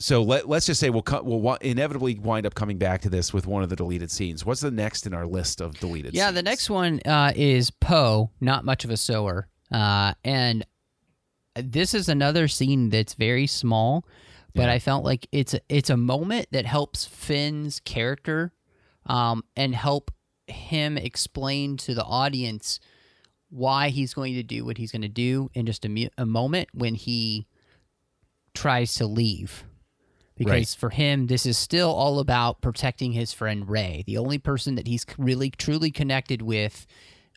So 0.00 0.22
let, 0.22 0.48
let's 0.48 0.66
just 0.66 0.78
say 0.78 0.90
we'll, 0.90 1.02
co- 1.02 1.22
we'll 1.22 1.54
inevitably 1.56 2.14
wind 2.20 2.46
up 2.46 2.54
coming 2.54 2.78
back 2.78 3.00
to 3.02 3.10
this 3.10 3.32
with 3.32 3.46
one 3.48 3.62
of 3.64 3.68
the 3.68 3.74
deleted 3.76 4.10
scenes. 4.12 4.46
What's 4.46 4.60
the 4.60 4.70
next 4.70 5.06
in 5.06 5.12
our 5.14 5.26
list 5.26 5.60
of 5.60 5.78
deleted 5.80 6.12
scenes? 6.12 6.18
Yeah, 6.18 6.26
scenes? 6.26 6.34
the 6.36 6.42
next 6.42 6.70
one 6.70 7.00
uh, 7.04 7.32
is 7.34 7.70
Poe, 7.70 8.30
not 8.40 8.64
much 8.64 8.84
of 8.84 8.90
a 8.90 8.96
sower. 8.96 9.48
Uh, 9.72 10.14
and 10.24 10.64
this 11.56 11.94
is 11.94 12.08
another 12.08 12.46
scene 12.46 12.90
that's 12.90 13.14
very 13.14 13.48
small, 13.48 14.04
but 14.54 14.62
Yeah. 14.66 14.72
I 14.72 14.78
felt 14.78 15.04
like 15.04 15.26
it's 15.32 15.54
a, 15.54 15.60
it's 15.68 15.90
a 15.90 15.96
moment 15.96 16.46
that 16.52 16.64
helps 16.64 17.04
Finn's 17.04 17.80
character 17.80 18.52
um, 19.06 19.42
and 19.56 19.74
help 19.74 20.12
him 20.46 20.96
explain 20.96 21.76
to 21.78 21.94
the 21.94 22.04
audience 22.04 22.78
why 23.50 23.88
he's 23.88 24.14
going 24.14 24.34
to 24.34 24.42
do 24.44 24.64
what 24.64 24.78
he's 24.78 24.92
going 24.92 25.02
to 25.02 25.08
do 25.08 25.50
in 25.54 25.66
just 25.66 25.84
a, 25.84 25.88
mu- 25.88 26.08
a 26.16 26.24
moment 26.24 26.68
when 26.72 26.94
he 26.94 27.46
tries 28.54 28.94
to 28.94 29.06
leave. 29.06 29.64
Because 30.38 30.50
Right. 30.50 30.76
for 30.78 30.90
him, 30.90 31.26
this 31.26 31.44
is 31.44 31.58
still 31.58 31.90
all 31.92 32.20
about 32.20 32.60
protecting 32.60 33.12
his 33.12 33.32
friend 33.32 33.68
Rey, 33.68 34.04
the 34.06 34.18
only 34.18 34.38
person 34.38 34.76
that 34.76 34.86
he's 34.86 35.04
really 35.18 35.50
truly 35.50 35.90
connected 35.90 36.42
with 36.42 36.86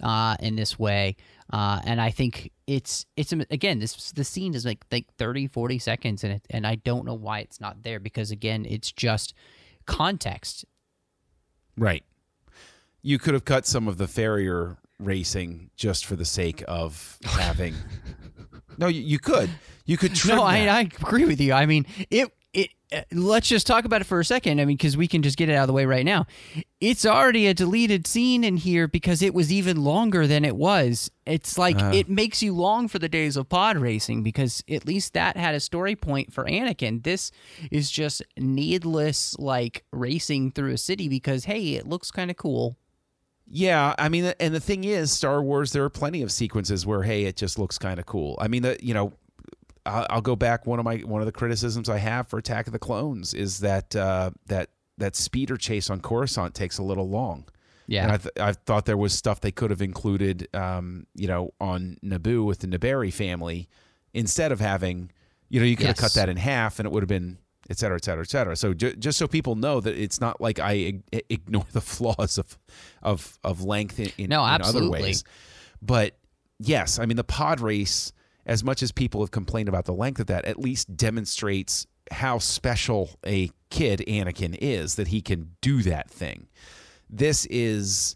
uh, 0.02 0.38
in 0.40 0.56
this 0.56 0.78
way. 0.78 1.16
Uh, 1.52 1.82
and 1.84 2.00
I 2.00 2.12
think 2.12 2.52
it's 2.68 3.06
it's 3.18 3.34
again 3.34 3.80
this 3.80 4.12
the 4.14 4.24
scene 4.24 4.54
is 4.54 4.66
like 4.66 4.86
like 4.92 5.08
30, 5.18 5.48
40 5.48 5.80
seconds, 5.80 6.24
and 6.24 6.34
it, 6.34 6.48
and 6.50 6.66
I 6.66 6.76
don't 6.76 7.06
know 7.06 7.14
why 7.14 7.40
it's 7.40 7.60
not 7.60 7.84
there 7.84 8.00
because 8.00 8.32
again 8.32 8.66
it's 8.66 8.92
just 8.92 9.34
context. 9.86 10.64
Right. 11.78 12.04
You 13.02 13.18
could 13.18 13.34
have 13.34 13.46
cut 13.46 13.66
some 13.66 13.88
of 13.88 13.98
the 13.98 14.06
fathier 14.06 14.78
racing 15.00 15.72
just 15.76 16.06
for 16.06 16.16
the 16.16 16.26
sake 16.26 16.64
of 16.68 17.18
having. 17.26 17.74
no, 18.78 18.88
you, 18.88 19.02
you 19.02 19.20
could. 19.20 19.50
You 19.86 19.98
could 19.98 20.14
No, 20.28 20.44
I. 20.44 20.68
I 20.68 20.82
agree 20.82 21.26
with 21.26 21.42
you. 21.42 21.54
I 21.54 21.66
mean, 21.66 21.86
it 22.10 22.32
let's 23.12 23.48
just 23.48 23.68
talk 23.68 23.86
about 23.86 24.02
it 24.02 24.06
for 24.06 24.20
a 24.20 24.26
second. 24.26 24.60
I 24.60 24.66
mean, 24.66 24.78
because 24.78 24.98
we 24.98 25.08
can 25.08 25.22
just 25.22 25.38
get 25.38 25.50
it 25.50 25.54
out 25.54 25.64
of 25.64 25.68
the 25.68 25.74
way 25.74 25.86
right 25.86 26.06
now. 26.06 26.26
It's 26.80 27.06
already 27.06 27.48
a 27.48 27.54
deleted 27.54 28.06
scene 28.08 28.44
in 28.44 28.58
here 28.58 28.88
because 28.88 29.22
it 29.22 29.34
was 29.34 29.52
even 29.52 29.84
longer 29.84 30.28
than 30.28 30.44
it 30.44 30.56
was. 30.56 31.10
It's 31.26 31.58
like 31.58 31.82
Uh. 31.82 31.92
it 31.94 32.10
makes 32.10 32.42
you 32.44 32.54
long 32.54 32.88
for 32.88 33.00
the 33.00 33.08
days 33.10 33.38
of 33.38 33.48
pod 33.50 33.78
racing 33.78 34.24
because 34.24 34.64
at 34.70 34.86
least 34.86 35.14
that 35.14 35.38
had 35.38 35.56
a 35.56 35.60
story 35.60 35.96
point 35.96 36.34
for 36.34 36.46
Anakin. 36.46 37.04
This 37.04 37.32
is 37.72 37.90
just 37.92 38.22
needless, 38.38 39.38
like 39.40 39.84
racing 39.92 40.52
through 40.52 40.74
a 40.74 40.78
city 40.78 41.08
because 41.08 41.46
hey, 41.46 41.76
it 41.76 41.88
looks 41.88 42.12
kind 42.12 42.30
of 42.30 42.38
cool. 42.38 42.78
Yeah, 43.54 43.96
I 43.98 44.08
mean, 44.08 44.34
and 44.40 44.56
the 44.56 44.62
thing 44.62 44.86
is, 44.86 45.12
Star 45.12 45.44
Wars. 45.44 45.74
There 45.74 45.84
are 45.84 45.90
plenty 45.90 46.22
of 46.22 46.32
sequences 46.32 46.86
where, 46.86 47.04
hey, 47.04 47.26
it 47.26 47.36
just 47.36 47.60
looks 47.60 47.78
kind 47.78 48.00
of 48.00 48.06
cool. 48.06 48.38
I 48.40 48.48
mean, 48.48 48.62
the 48.62 48.78
you 48.82 48.94
know, 48.94 49.12
I'll, 49.86 50.08
I'll 50.10 50.22
go 50.22 50.36
back. 50.36 50.66
One 50.66 50.80
of 50.80 50.86
my 50.86 50.98
one 50.98 51.22
of 51.22 51.26
the 51.26 51.32
criticisms 51.32 51.90
I 51.90 51.98
have 51.98 52.28
for 52.28 52.38
Attack 52.38 52.68
of 52.68 52.74
the 52.74 52.80
Clones 52.80 53.34
is 53.34 53.60
that 53.60 53.96
uh, 53.96 54.32
that 54.48 54.70
that 54.98 55.16
speeder 55.16 55.58
chase 55.58 55.90
on 55.90 56.00
Coruscant 56.02 56.54
takes 56.54 56.78
a 56.78 56.84
little 56.84 57.10
long. 57.10 57.46
Yeah. 57.88 58.04
And 58.04 58.12
I, 58.14 58.18
th- 58.18 58.34
I 58.40 58.54
thought 58.54 58.86
there 58.86 58.96
was 58.96 59.14
stuff 59.14 59.42
they 59.42 59.52
could 59.52 59.70
have 59.70 59.82
included, 59.82 60.48
um, 60.56 61.08
you 61.14 61.28
know, 61.28 61.54
on 61.60 61.98
Naboo 62.04 62.46
with 62.46 62.60
the 62.60 62.68
Naberrie 62.68 63.12
family 63.12 63.68
instead 64.14 64.54
of 64.54 64.62
having, 64.62 65.12
you 65.50 65.60
know, 65.60 65.66
you 65.66 65.76
could 65.76 65.88
have 65.88 65.98
cut 65.98 66.14
that 66.14 66.30
in 66.30 66.38
half 66.38 66.80
and 66.80 66.86
it 66.86 66.92
would 66.92 67.04
have 67.04 67.10
been, 67.10 67.38
et 67.70 67.78
cetera, 67.78 67.98
et 67.98 68.06
cetera, 68.06 68.22
et 68.24 68.30
cetera. 68.30 68.56
So 68.56 68.74
ju- 68.74 68.96
just 68.96 69.18
so 69.18 69.28
people 69.28 69.56
know 69.56 69.82
that 69.82 69.98
it's 69.98 70.22
not 70.22 70.40
like 70.40 70.58
I 70.60 70.74
ig- 70.74 71.04
ignore 71.30 71.66
the 71.74 71.82
flaws 71.82 72.38
of 72.38 72.58
of 73.02 73.38
of 73.44 73.62
length 73.62 74.00
in, 74.00 74.12
in, 74.18 74.30
No, 74.30 74.46
in 74.46 74.62
other 74.62 74.90
ways. 74.90 75.26
But 75.82 76.16
yes, 76.60 76.98
I 76.98 77.06
mean 77.06 77.18
the 77.18 77.26
pod 77.26 77.60
race, 77.60 78.14
as 78.46 78.64
much 78.64 78.82
as 78.82 78.92
people 78.92 79.22
have 79.22 79.32
complained 79.32 79.70
about 79.70 79.86
the 79.86 79.94
length 79.94 80.20
of 80.20 80.28
that, 80.28 80.46
at 80.46 80.60
least 80.60 80.96
demonstrates 80.96 81.88
how 82.12 82.38
special 82.40 83.12
a 83.26 83.50
kid 83.70 84.04
Anakin 84.08 84.58
is 84.60 84.96
that 84.96 85.08
he 85.08 85.22
can 85.22 85.56
do 85.62 85.82
that 85.84 86.10
thing. 86.10 86.48
This 87.10 87.46
is 87.48 88.16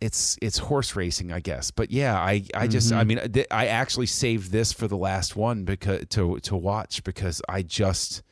it's 0.00 0.36
it's 0.42 0.58
horse 0.58 0.94
racing, 0.94 1.32
I 1.32 1.40
guess. 1.40 1.70
But 1.70 1.90
yeah, 1.90 2.16
I 2.16 2.44
I 2.54 2.66
just 2.66 2.92
I 2.92 3.00
mm-hmm. 3.00 3.08
mean 3.08 3.32
th- 3.32 3.46
I 3.50 3.66
actually 3.66 4.06
saved 4.06 4.52
this 4.52 4.72
for 4.72 4.88
the 4.88 4.96
last 4.96 5.36
one 5.36 5.64
because 5.64 6.06
to 6.10 6.38
to 6.40 6.56
watch 6.56 7.02
because 7.04 7.40
I 7.48 7.62
just 7.62 8.22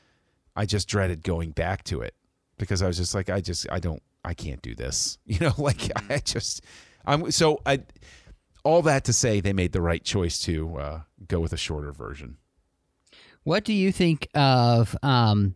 I 0.56 0.66
just 0.66 0.88
dreaded 0.88 1.22
going 1.22 1.50
back 1.50 1.84
to 1.84 2.02
it 2.02 2.14
because 2.58 2.82
I 2.82 2.86
was 2.86 2.96
just 2.96 3.14
like 3.14 3.30
I 3.30 3.40
just 3.40 3.66
I 3.70 3.78
don't 3.78 4.02
I 4.24 4.34
can't 4.34 4.62
do 4.62 4.74
this. 4.74 5.18
You 5.26 5.38
know, 5.40 5.54
like 5.58 5.78
mm-hmm. 5.78 6.12
I 6.12 6.18
just 6.18 6.62
I'm 7.06 7.30
so 7.30 7.60
I 7.64 7.80
all 8.64 8.82
that 8.82 9.04
to 9.04 9.12
say 9.12 9.40
they 9.40 9.52
made 9.52 9.72
the 9.72 9.80
right 9.82 10.02
choice 10.02 10.38
to 10.40 10.76
uh, 10.78 11.00
go 11.28 11.38
with 11.40 11.52
a 11.52 11.56
shorter 11.56 11.92
version. 11.92 12.38
What 13.44 13.64
do 13.64 13.72
you 13.74 13.92
think 13.92 14.26
of? 14.34 14.96
Um, 15.02 15.54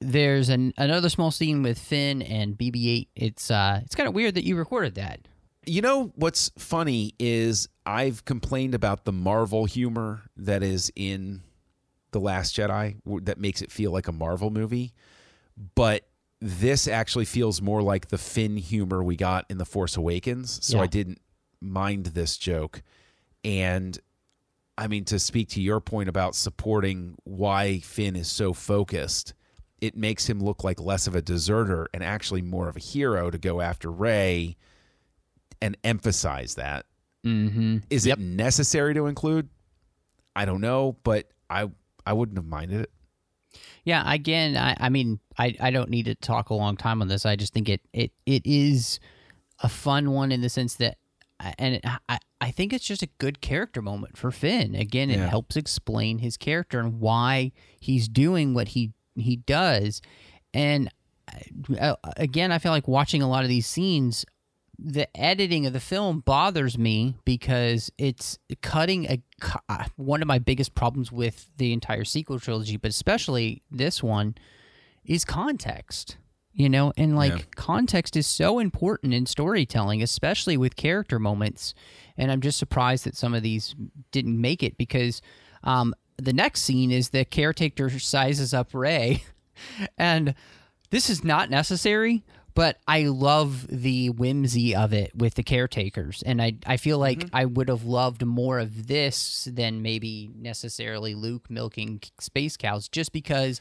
there's 0.00 0.48
an, 0.48 0.74
another 0.76 1.08
small 1.08 1.30
scene 1.30 1.62
with 1.62 1.78
Finn 1.78 2.22
and 2.22 2.56
BB-8. 2.58 3.08
It's 3.16 3.50
uh, 3.50 3.80
it's 3.84 3.94
kind 3.94 4.08
of 4.08 4.14
weird 4.14 4.34
that 4.34 4.44
you 4.44 4.56
recorded 4.56 4.96
that. 4.96 5.20
You 5.66 5.82
know 5.82 6.12
what's 6.14 6.50
funny 6.58 7.14
is 7.18 7.68
I've 7.84 8.24
complained 8.24 8.74
about 8.74 9.04
the 9.04 9.12
Marvel 9.12 9.64
humor 9.64 10.22
that 10.36 10.62
is 10.62 10.90
in 10.96 11.42
The 12.12 12.20
Last 12.20 12.56
Jedi 12.56 12.96
that 13.24 13.38
makes 13.38 13.60
it 13.62 13.70
feel 13.70 13.92
like 13.92 14.08
a 14.08 14.12
Marvel 14.12 14.50
movie, 14.50 14.92
but 15.74 16.08
this 16.40 16.88
actually 16.88 17.24
feels 17.26 17.60
more 17.60 17.82
like 17.82 18.08
the 18.08 18.18
Finn 18.18 18.56
humor 18.56 19.02
we 19.02 19.14
got 19.16 19.44
in 19.50 19.58
The 19.58 19.66
Force 19.66 19.96
Awakens. 19.96 20.64
So 20.64 20.78
Yeah. 20.78 20.84
I 20.84 20.86
didn't 20.86 21.18
mind 21.60 22.06
this 22.06 22.36
joke. 22.36 22.82
And 23.44 23.98
I 24.76 24.86
mean, 24.86 25.04
to 25.06 25.18
speak 25.18 25.48
to 25.50 25.60
your 25.60 25.80
point 25.80 26.08
about 26.08 26.34
supporting 26.34 27.16
why 27.24 27.80
Finn 27.80 28.14
is 28.16 28.28
so 28.28 28.52
focused, 28.52 29.34
it 29.80 29.96
makes 29.96 30.28
him 30.28 30.40
look 30.40 30.62
like 30.64 30.80
less 30.80 31.06
of 31.06 31.14
a 31.14 31.22
deserter 31.22 31.88
and 31.92 32.02
actually 32.02 32.42
more 32.42 32.68
of 32.68 32.76
a 32.76 32.80
hero 32.80 33.30
to 33.30 33.38
go 33.38 33.60
after 33.60 33.90
Rey 33.90 34.56
and 35.60 35.76
emphasize 35.84 36.54
that. 36.54 36.86
Mm-hmm. 37.26 37.78
Is 37.90 38.06
Yep. 38.06 38.18
it 38.18 38.22
necessary 38.22 38.94
to 38.94 39.06
include? 39.06 39.48
I 40.36 40.44
don't 40.44 40.60
know, 40.60 40.96
but 41.02 41.26
I 41.50 41.68
I 42.06 42.12
wouldn't 42.12 42.38
have 42.38 42.46
minded 42.46 42.82
it. 42.82 42.90
Yeah. 43.84 44.10
Again, 44.12 44.56
I, 44.56 44.76
I 44.78 44.88
mean, 44.88 45.18
I, 45.36 45.56
I 45.60 45.70
don't 45.70 45.90
need 45.90 46.04
to 46.04 46.14
talk 46.14 46.50
a 46.50 46.54
long 46.54 46.76
time 46.76 47.02
on 47.02 47.08
this. 47.08 47.26
I 47.26 47.34
just 47.36 47.52
think 47.52 47.68
it 47.68 47.80
it 47.92 48.12
it 48.26 48.42
is 48.46 49.00
a 49.60 49.68
fun 49.68 50.12
one 50.12 50.30
in 50.30 50.40
the 50.40 50.48
sense 50.48 50.76
that, 50.76 50.98
and 51.58 51.80
I 52.08 52.18
I 52.40 52.50
think 52.50 52.72
it's 52.72 52.84
just 52.86 53.02
a 53.02 53.08
good 53.18 53.40
character 53.40 53.82
moment 53.82 54.16
for 54.16 54.30
Finn. 54.30 54.74
Again, 54.74 55.10
it 55.10 55.18
Yeah. 55.18 55.28
helps 55.28 55.56
explain 55.56 56.18
his 56.18 56.36
character 56.36 56.78
and 56.80 57.00
why 57.00 57.52
he's 57.80 58.08
doing 58.08 58.54
what 58.54 58.68
he 58.68 58.92
he 59.16 59.36
does, 59.36 60.00
and 60.54 60.88
uh, 61.80 61.96
again, 62.16 62.52
I 62.52 62.58
feel 62.58 62.72
like 62.72 62.88
watching 62.88 63.20
a 63.22 63.28
lot 63.28 63.42
of 63.44 63.48
these 63.48 63.66
scenes. 63.66 64.24
The 64.80 65.08
editing 65.20 65.66
of 65.66 65.72
the 65.72 65.80
film 65.80 66.20
bothers 66.20 66.78
me 66.78 67.16
because 67.24 67.90
it's 67.98 68.38
cutting 68.62 69.06
a 69.06 69.20
uh, 69.68 69.86
one 69.96 70.22
of 70.22 70.28
my 70.28 70.38
biggest 70.38 70.76
problems 70.76 71.10
with 71.10 71.50
the 71.56 71.72
entire 71.72 72.04
sequel 72.04 72.38
trilogy, 72.38 72.76
but 72.76 72.90
especially 72.90 73.62
this 73.72 74.04
one, 74.04 74.36
is 75.04 75.24
context. 75.24 76.16
You 76.58 76.68
know, 76.68 76.92
and 76.96 77.14
like 77.14 77.32
Yeah. 77.32 77.44
context 77.54 78.16
is 78.16 78.26
so 78.26 78.58
important 78.58 79.14
in 79.14 79.26
storytelling, 79.26 80.02
especially 80.02 80.56
with 80.56 80.74
character 80.74 81.20
moments. 81.20 81.72
And 82.16 82.32
I'm 82.32 82.40
just 82.40 82.58
surprised 82.58 83.04
that 83.04 83.16
some 83.16 83.32
of 83.32 83.44
these 83.44 83.76
didn't 84.10 84.40
make 84.40 84.64
it 84.64 84.76
because 84.76 85.22
um, 85.62 85.94
the 86.16 86.32
next 86.32 86.62
scene 86.62 86.90
is 86.90 87.10
the 87.10 87.24
caretaker 87.24 87.88
sizes 88.00 88.52
up 88.52 88.74
Rey, 88.74 89.22
and 89.98 90.34
this 90.90 91.08
is 91.08 91.22
not 91.22 91.48
necessary. 91.48 92.24
But 92.54 92.80
I 92.88 93.04
love 93.04 93.68
the 93.68 94.10
whimsy 94.10 94.74
of 94.74 94.92
it 94.92 95.12
with 95.14 95.34
the 95.34 95.44
caretakers, 95.44 96.24
and 96.26 96.42
I 96.42 96.54
I 96.66 96.76
feel 96.76 96.98
like 96.98 97.24
I 97.32 97.44
would 97.44 97.68
have 97.68 97.84
loved 97.84 98.26
more 98.26 98.58
of 98.58 98.88
this 98.88 99.46
than 99.48 99.80
maybe 99.80 100.28
necessarily 100.34 101.14
Luke 101.14 101.48
milking 101.48 102.00
space 102.18 102.56
cows, 102.56 102.88
just 102.88 103.12
because 103.12 103.60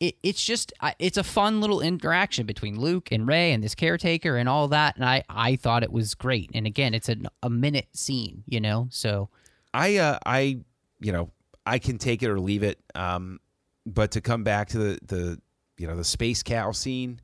it, 0.00 0.16
it's 0.22 0.44
just 0.44 0.72
it's 0.98 1.16
a 1.16 1.24
fun 1.24 1.60
little 1.60 1.80
interaction 1.80 2.46
between 2.46 2.78
Luke 2.78 3.10
and 3.10 3.26
Rey 3.26 3.52
and 3.52 3.62
this 3.62 3.74
caretaker 3.74 4.36
and 4.36 4.48
all 4.48 4.68
that, 4.68 4.96
and 4.96 5.04
I 5.04 5.24
I 5.28 5.56
thought 5.56 5.82
it 5.82 5.92
was 5.92 6.14
great. 6.14 6.50
And 6.54 6.66
again, 6.66 6.94
it's 6.94 7.08
a 7.08 7.16
a 7.42 7.50
minute 7.50 7.88
scene, 7.92 8.44
you 8.46 8.60
know, 8.60 8.88
so 8.90 9.28
I 9.74 9.96
uh, 9.96 10.18
I 10.24 10.60
you 11.00 11.12
know 11.12 11.30
I 11.66 11.78
can 11.78 11.98
take 11.98 12.22
it 12.22 12.30
or 12.30 12.38
leave 12.38 12.62
it. 12.62 12.78
Um, 12.94 13.40
but 13.86 14.12
to 14.12 14.20
come 14.20 14.44
back 14.44 14.68
to 14.68 14.78
the 14.78 14.98
the 15.02 15.40
you 15.78 15.88
know 15.88 15.96
the 15.96 16.04
space 16.04 16.42
cow 16.42 16.70
scene, 16.70 17.20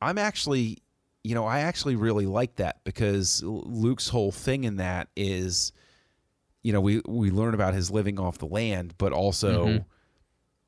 I'm 0.00 0.16
actually 0.16 0.78
you 1.22 1.34
know 1.34 1.44
I 1.44 1.60
actually 1.60 1.96
really 1.96 2.26
like 2.26 2.56
that 2.56 2.82
because 2.84 3.42
Luke's 3.44 4.08
whole 4.08 4.32
thing 4.32 4.64
in 4.64 4.76
that 4.76 5.08
is 5.16 5.72
you 6.62 6.72
know 6.72 6.80
we 6.80 7.02
we 7.06 7.30
learn 7.30 7.52
about 7.52 7.74
his 7.74 7.90
living 7.90 8.18
off 8.18 8.38
the 8.38 8.46
land, 8.46 8.94
but 8.96 9.12
also 9.12 9.84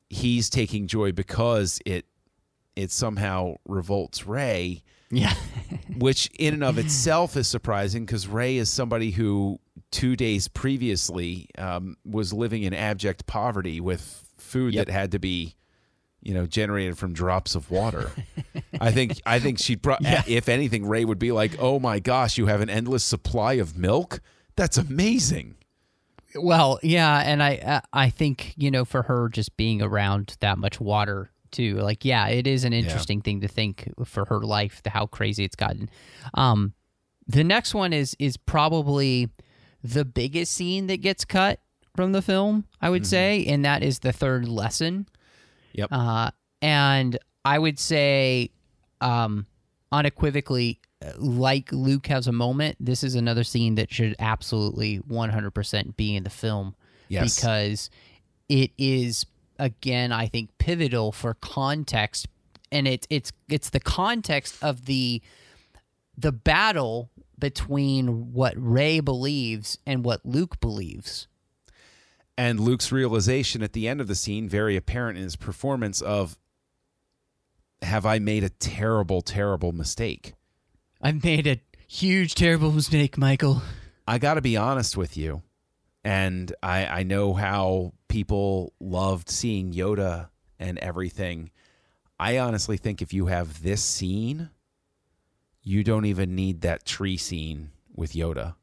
he's 0.09 0.49
taking 0.49 0.87
joy 0.87 1.11
because 1.11 1.79
it 1.85 2.05
it 2.75 2.91
somehow 2.91 3.55
revolts 3.67 4.25
Rey 4.25 4.83
yeah, 5.11 5.33
which 5.97 6.29
in 6.37 6.53
and 6.53 6.63
of 6.63 6.77
itself 6.77 7.35
is 7.35 7.47
surprising 7.47 8.05
because 8.05 8.27
Rey 8.27 8.57
is 8.57 8.69
somebody 8.69 9.09
who 9.11 9.59
two 9.91 10.15
days 10.15 10.47
previously 10.47 11.47
um, 11.57 11.97
was 12.05 12.31
living 12.31 12.61
in 12.61 12.75
abject 12.75 13.25
poverty 13.25 13.81
with 13.81 14.23
food 14.37 14.75
Yep. 14.75 14.85
that 14.85 14.91
had 14.91 15.11
to 15.13 15.19
be, 15.19 15.55
you 16.21 16.35
know, 16.35 16.45
generated 16.45 16.95
from 16.97 17.13
drops 17.13 17.55
of 17.55 17.71
water. 17.71 18.11
I 18.79 18.91
think 18.91 19.19
I 19.25 19.39
think 19.39 19.57
she, 19.57 19.77
pro- 19.77 19.97
if 20.01 20.47
anything, 20.47 20.85
Rey 20.87 21.05
would 21.05 21.17
be 21.19 21.31
like, 21.31 21.55
"Oh 21.59 21.79
my 21.79 21.99
gosh, 21.99 22.37
you 22.37 22.45
have 22.45 22.61
an 22.61 22.69
endless 22.69 23.03
supply 23.03 23.53
of 23.53 23.75
milk. 23.75 24.21
That's 24.55 24.77
amazing." 24.77 25.55
Well, 26.35 26.79
yeah, 26.83 27.19
and 27.19 27.41
I 27.41 27.55
uh, 27.57 27.81
I 27.91 28.09
think 28.09 28.53
you 28.57 28.71
know 28.71 28.85
for 28.85 29.03
her 29.03 29.29
just 29.29 29.57
being 29.57 29.81
around 29.81 30.37
that 30.41 30.57
much 30.57 30.79
water 30.79 31.31
too, 31.51 31.75
like 31.77 32.05
yeah, 32.05 32.27
it 32.27 32.45
is 32.47 32.63
an 32.63 32.73
interesting 32.73 33.21
thing 33.21 33.41
to 33.41 33.47
think 33.47 33.91
for 34.05 34.25
her 34.25 34.39
life, 34.39 34.81
the 34.83 34.91
how 34.91 35.07
crazy 35.07 35.43
it's 35.43 35.55
gotten. 35.55 35.89
Um, 36.35 36.73
the 37.27 37.43
next 37.43 37.73
one 37.73 37.93
is 37.93 38.15
is 38.19 38.37
probably 38.37 39.29
the 39.83 40.05
biggest 40.05 40.53
scene 40.53 40.87
that 40.87 40.97
gets 40.97 41.25
cut 41.25 41.59
from 41.95 42.11
the 42.11 42.21
film, 42.21 42.65
I 42.81 42.89
would 42.89 43.05
say, 43.07 43.45
and 43.45 43.65
that 43.65 43.83
is 43.83 43.99
the 43.99 44.11
third 44.11 44.47
lesson. 44.47 45.07
Yep. 45.73 45.89
Uh, 45.91 46.31
and 46.61 47.17
I 47.45 47.59
would 47.59 47.79
say, 47.79 48.51
um, 49.01 49.47
unequivocally, 49.91 50.79
like 51.17 51.71
Luke 51.71 52.07
has 52.07 52.27
a 52.27 52.31
moment, 52.31 52.77
this 52.79 53.03
is 53.03 53.15
another 53.15 53.43
scene 53.43 53.75
that 53.75 53.91
should 53.91 54.15
absolutely 54.19 54.99
100% 54.99 55.95
be 55.95 56.15
in 56.15 56.23
the 56.23 56.29
film. 56.29 56.75
Yes. 57.07 57.35
Because 57.35 57.89
it 58.49 58.71
is, 58.77 59.25
again, 59.57 60.11
I 60.11 60.27
think 60.27 60.49
pivotal 60.57 61.11
for 61.11 61.33
context. 61.35 62.27
And 62.71 62.87
it, 62.87 63.07
it's 63.09 63.31
it's 63.47 63.69
the 63.71 63.79
context 63.79 64.55
of 64.61 64.85
the 64.85 65.21
the 66.17 66.31
battle 66.31 67.09
between 67.39 68.33
what 68.33 68.53
Rey 68.57 68.99
believes 68.99 69.77
and 69.87 70.03
what 70.03 70.25
Luke 70.25 70.59
believes. 70.59 71.27
and 72.37 72.59
Luke's 72.59 72.91
realization 72.91 73.63
at 73.63 73.73
the 73.73 73.87
end 73.87 74.01
of 74.01 74.07
the 74.07 74.15
scene, 74.15 74.47
very 74.47 74.75
apparent 74.75 75.17
in 75.17 75.23
his 75.23 75.35
performance 75.35 76.01
of, 76.01 76.37
"Have 77.81 78.05
I 78.05 78.19
made 78.19 78.43
a 78.43 78.49
terrible, 78.49 79.21
terrible 79.21 79.71
mistake?" 79.71 80.33
I've 81.01 81.23
made 81.23 81.47
a 81.47 81.61
huge, 81.87 82.35
terrible 82.35 82.71
mistake, 82.71 83.17
Michael. 83.17 83.61
I 84.07 84.17
got 84.17 84.33
to 84.33 84.41
be 84.41 84.57
honest 84.57 84.97
with 84.97 85.15
you, 85.15 85.43
and 86.03 86.53
I 86.61 86.85
I 86.85 87.03
know 87.03 87.33
how 87.33 87.93
people 88.09 88.73
loved 88.79 89.29
seeing 89.29 89.71
Yoda 89.71 90.29
and 90.59 90.77
everything. 90.79 91.51
I 92.19 92.37
honestly 92.37 92.75
think 92.75 93.01
if 93.01 93.13
you 93.13 93.27
have 93.27 93.63
this 93.63 93.83
scene, 93.83 94.49
you 95.61 95.83
don't 95.83 96.05
even 96.05 96.35
need 96.35 96.61
that 96.61 96.85
tree 96.85 97.17
scene 97.17 97.71
with 97.95 98.11
Yoda. 98.11 98.55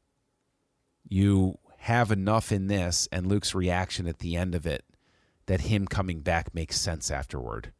You 1.09 1.57
have 1.79 2.11
enough 2.11 2.51
in 2.51 2.67
this 2.67 3.07
and 3.11 3.25
Luke's 3.25 3.55
reaction 3.55 4.07
at 4.07 4.19
the 4.19 4.35
end 4.35 4.53
of 4.53 4.67
it 4.67 4.85
that 5.47 5.61
him 5.61 5.87
coming 5.87 6.19
back 6.19 6.53
makes 6.53 6.79
sense 6.79 7.09
afterward. 7.09 7.71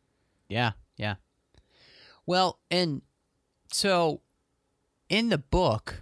Yeah, 0.49 0.71
yeah. 0.95 1.15
Well, 2.25 2.59
and 2.71 3.01
so 3.71 4.21
in 5.09 5.29
the 5.29 5.37
book, 5.37 6.01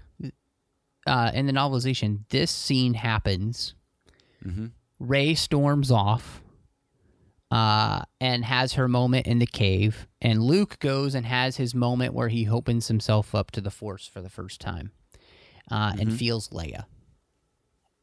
uh, 1.07 1.31
in 1.33 1.45
the 1.45 1.53
novelization, 1.53 2.27
this 2.29 2.51
scene 2.51 2.95
happens. 2.95 3.75
Mhm. 4.43 4.71
Rey 4.99 5.35
storms 5.35 5.91
off 5.91 6.41
uh, 7.51 8.01
and 8.19 8.43
has 8.45 8.73
her 8.73 8.87
moment 8.87 9.27
in 9.27 9.39
the 9.39 9.45
cave, 9.45 10.07
and 10.21 10.41
Luke 10.43 10.79
goes 10.79 11.13
and 11.15 11.25
has 11.25 11.57
his 11.57 11.75
moment 11.75 12.13
where 12.13 12.29
he 12.29 12.47
opens 12.49 12.87
himself 12.87 13.35
up 13.35 13.51
to 13.51 13.61
the 13.61 13.71
Force 13.71 14.07
for 14.07 14.21
the 14.21 14.29
first 14.29 14.59
time 14.61 14.91
uh, 15.69 15.93
and 15.99 16.17
feels 16.17 16.49
Leia. 16.49 16.85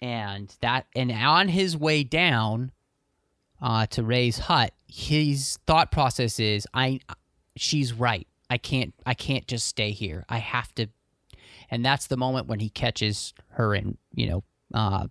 And 0.01 0.55
that, 0.61 0.87
and 0.97 1.11
on 1.13 1.49
his 1.49 1.77
way 1.77 2.03
down, 2.05 2.73
uh, 3.61 3.87
to 3.87 4.03
Rey's 4.03 4.39
hut, 4.39 4.75
his 4.89 5.59
thought 5.67 5.91
process 5.93 6.41
is, 6.41 6.67
"I, 6.75 7.01
she's 7.57 7.93
right. 7.93 8.27
I 8.55 8.59
can't, 8.59 8.93
I 9.07 9.15
can't 9.15 9.47
just 9.49 9.67
stay 9.67 9.91
here. 9.93 10.25
I 10.29 10.39
have 10.39 10.75
to." 10.77 10.87
And 11.71 11.85
that's 11.85 12.07
the 12.09 12.17
moment 12.17 12.49
when 12.49 12.61
he 12.61 12.69
catches 12.71 13.33
her 13.57 13.75
and 13.75 13.97
you 14.15 14.27
know, 14.31 14.45
uh, 14.75 15.07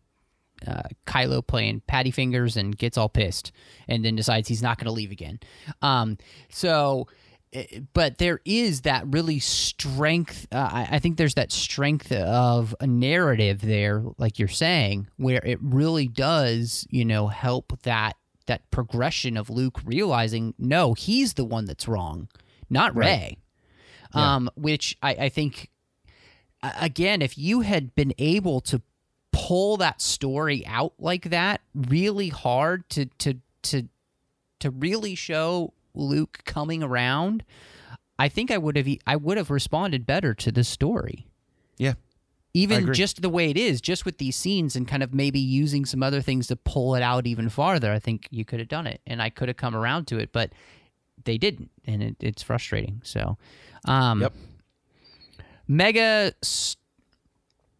uh, 0.68 0.84
Kylo 1.08 1.42
playing 1.46 1.82
patty 1.88 2.12
fingers 2.12 2.58
and 2.58 2.78
gets 2.78 2.98
all 2.98 3.10
pissed, 3.10 3.52
and 3.88 4.06
then 4.06 4.16
decides 4.16 4.48
he's 4.48 4.62
not 4.64 4.78
going 4.78 4.86
to 4.92 4.92
leave 5.02 5.12
again. 5.12 5.40
Um, 5.82 6.18
so. 6.50 7.08
eh, 7.54 7.80
But 7.94 8.18
there 8.18 8.40
is 8.46 8.82
that 8.82 9.04
really 9.08 9.40
strength. 9.40 10.48
Uh, 10.52 10.70
I 10.72 10.88
I 10.96 11.00
think 11.00 11.18
there's 11.18 11.36
that 11.36 11.52
strength 11.52 12.12
of 12.12 12.76
a 12.80 12.88
narrative 12.88 13.60
there, 13.62 14.04
like 14.18 14.40
you're 14.40 14.48
saying, 14.66 15.08
where 15.18 15.44
it 15.44 15.60
really 15.62 16.08
does, 16.08 16.86
you 16.90 17.06
know, 17.06 17.28
help 17.28 17.74
that 17.84 18.16
that 18.46 18.62
progression 18.72 19.38
of 19.38 19.50
Luke 19.50 19.80
realizing 19.86 20.54
no, 20.58 20.94
he's 20.94 21.34
the 21.34 21.46
one 21.56 21.66
that's 21.66 21.88
wrong, 21.88 22.28
not 22.72 22.96
Rey. 22.96 23.38
Um, 24.14 24.50
which 24.56 24.98
I, 25.02 25.12
I 25.14 25.30
think 25.30 25.70
again, 26.80 27.22
if 27.22 27.38
you 27.38 27.62
had 27.62 27.96
been 27.96 28.14
able 28.18 28.60
to 28.62 28.82
pull 29.32 29.78
that 29.78 30.02
story 30.02 30.66
out 30.68 30.94
like 31.00 31.30
that 31.30 31.62
really 31.74 32.30
hard 32.30 32.90
to 32.90 33.06
to 33.20 33.36
to 33.64 33.88
to 34.60 34.70
really 34.70 35.16
show 35.16 35.74
Luke 35.96 36.40
coming 36.46 36.84
around, 36.84 37.44
I 38.20 38.28
think 38.30 38.52
I 38.52 38.58
would 38.58 38.76
have 38.76 38.88
I 39.08 39.16
would 39.16 39.38
have 39.38 39.50
responded 39.50 40.06
better 40.06 40.34
to 40.36 40.52
this 40.52 40.68
story 40.68 41.28
Yeah. 41.78 41.94
even 42.54 42.94
just 42.94 43.22
the 43.22 43.30
way 43.30 43.50
it 43.50 43.58
is, 43.58 43.80
just 43.82 44.06
with 44.06 44.18
these 44.18 44.36
scenes 44.36 44.76
and 44.76 44.88
kind 44.88 45.02
of 45.04 45.14
maybe 45.14 45.40
using 45.40 45.86
some 45.86 46.04
other 46.04 46.22
things 46.22 46.48
to 46.48 46.56
pull 46.58 46.96
it 46.96 47.02
out 47.02 47.26
even 47.26 47.48
farther, 47.50 47.92
I 47.94 48.00
think 48.00 48.28
you 48.30 48.44
could 48.46 48.60
have 48.60 48.68
done 48.68 48.88
it 48.88 49.00
and 49.08 49.22
I 49.22 49.30
could 49.30 49.48
have 49.48 49.58
come 49.58 49.76
around 49.76 50.08
to 50.08 50.20
it, 50.20 50.32
but 50.34 50.52
they 51.26 51.38
didn't. 51.38 51.72
And 51.86 52.02
it, 52.04 52.16
it's 52.20 52.42
frustrating. 52.44 53.02
So, 53.04 53.38
um, 53.86 54.22
Yep. 54.22 54.34
Mega. 55.68 56.34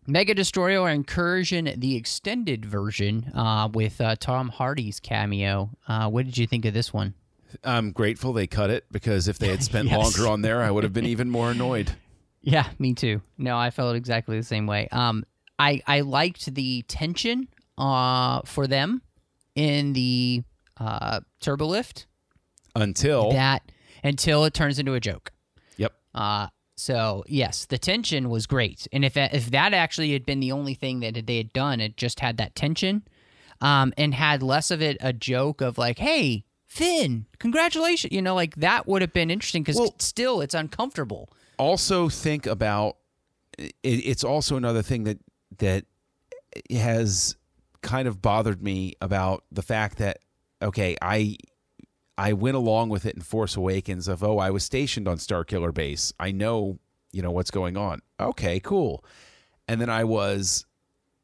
Mega 0.08 0.34
Destroyer 0.34 0.90
Incursion, 0.90 1.72
the 1.78 1.96
extended 1.96 2.66
version 2.66 3.32
uh, 3.36 3.70
with 3.72 4.02
uh, 4.02 4.16
Tom 4.20 4.50
Hardy's 4.50 5.00
cameo. 5.00 5.70
Uh, 5.88 6.10
what 6.10 6.26
did 6.26 6.38
you 6.38 6.48
think 6.48 6.66
of 6.66 6.74
this 6.74 6.92
one? 6.92 7.14
I'm 7.64 7.92
grateful 7.92 8.34
they 8.34 8.48
cut 8.48 8.70
it 8.72 8.86
because 8.92 9.28
if 9.28 9.38
they 9.38 9.50
had 9.50 9.62
spent 9.72 9.90
Yes. 9.90 9.98
longer 10.18 10.28
on 10.30 10.42
there, 10.42 10.62
I 10.64 10.72
would 10.72 10.84
have 10.84 10.94
been 10.94 11.06
even 11.06 11.30
more 11.30 11.52
annoyed. 11.52 11.92
Yeah, 12.44 12.66
me 12.80 12.96
too. 12.96 13.22
No, 13.38 13.56
I 13.56 13.70
felt 13.70 13.96
exactly 13.96 14.36
the 14.36 14.44
same 14.44 14.66
way. 14.66 14.88
Um, 14.92 15.24
I 15.60 15.80
I 15.86 16.02
liked 16.02 16.56
the 16.56 16.82
tension 16.88 17.48
uh 17.78 18.42
for 18.46 18.66
them 18.66 19.04
in 19.54 19.94
the 19.94 20.42
uh 20.80 21.20
turbo 21.40 21.68
lift 21.68 22.08
Until 22.76 23.32
that 23.32 23.64
until 24.04 24.46
it 24.46 24.54
turns 24.54 24.80
into 24.80 24.94
a 24.94 25.00
joke. 25.00 25.32
Yep. 25.78 25.94
Uh 26.14 26.48
so 26.76 27.24
yes, 27.28 27.66
the 27.66 27.78
tension 27.78 28.30
was 28.30 28.48
great, 28.48 28.88
and 28.92 29.06
if 29.06 29.14
that, 29.14 29.34
if 29.36 29.52
that 29.52 29.74
actually 29.74 30.14
had 30.14 30.26
been 30.26 30.40
the 30.40 30.52
only 30.52 30.74
thing 30.74 31.02
that 31.02 31.28
they 31.28 31.38
had 31.38 31.54
done, 31.54 31.80
it 31.80 31.96
just 31.96 32.20
had 32.22 32.38
that 32.38 32.56
tension, 32.56 33.04
um, 33.60 33.94
and 33.98 34.16
had 34.16 34.42
less 34.42 34.72
of 34.72 34.82
it 34.82 34.98
a 35.02 35.14
joke 35.14 35.62
of 35.62 35.78
like, 35.78 36.00
hey. 36.00 36.44
Finn, 36.66 37.26
congratulations! 37.38 38.14
You 38.14 38.22
know, 38.22 38.34
like 38.34 38.56
that 38.56 38.88
would 38.88 39.02
have 39.02 39.12
been 39.12 39.30
interesting 39.30 39.62
because 39.62 39.76
Well- 39.76 39.94
still 40.00 40.40
it's 40.40 40.54
uncomfortable. 40.54 41.30
also 41.58 42.08
think 42.08 42.46
about 42.46 42.96
it, 43.58 43.74
it's 43.84 44.24
also 44.24 44.56
another 44.56 44.82
thing 44.82 45.04
that 45.04 45.20
that 45.58 45.84
has 46.72 47.36
kind 47.82 48.08
of 48.08 48.22
bothered 48.22 48.64
me 48.64 48.94
about 49.02 49.44
the 49.52 49.62
fact 49.62 49.98
that 49.98 50.20
okay 50.62 50.96
i 51.02 51.36
i 52.18 52.34
went 52.34 52.56
along 52.56 52.90
with 52.90 53.06
it 53.06 53.16
in 53.16 53.22
force 53.22 53.56
awakens 53.56 54.08
of 54.08 54.24
oh 54.24 54.38
i 54.38 54.50
was 54.50 54.64
stationed 54.64 55.08
on 55.08 55.18
starkiller 55.18 55.74
base. 55.74 56.14
I 56.20 56.32
know 56.32 56.80
you 57.12 57.22
know 57.22 57.32
what's 57.32 57.52
going 57.52 57.78
on. 57.78 58.02
Okay 58.20 58.60
cool. 58.60 59.04
And 59.68 59.80
then 59.82 59.90
i 59.90 60.04
was 60.04 60.66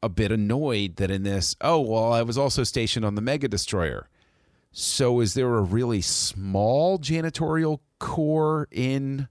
a 0.02 0.08
bit 0.08 0.30
annoyed 0.30 0.96
that 0.96 1.10
in 1.10 1.22
this 1.22 1.56
oh 1.60 1.80
well 1.80 2.12
i 2.12 2.22
was 2.22 2.38
also 2.38 2.64
stationed 2.64 3.04
on 3.04 3.14
the 3.14 3.20
mega 3.20 3.48
destroyer. 3.48 4.08
So 4.70 5.20
is 5.20 5.34
there 5.34 5.54
a 5.54 5.62
really 5.62 6.00
small 6.00 6.98
janitorial 6.98 7.80
corps 7.98 8.68
in 8.70 9.28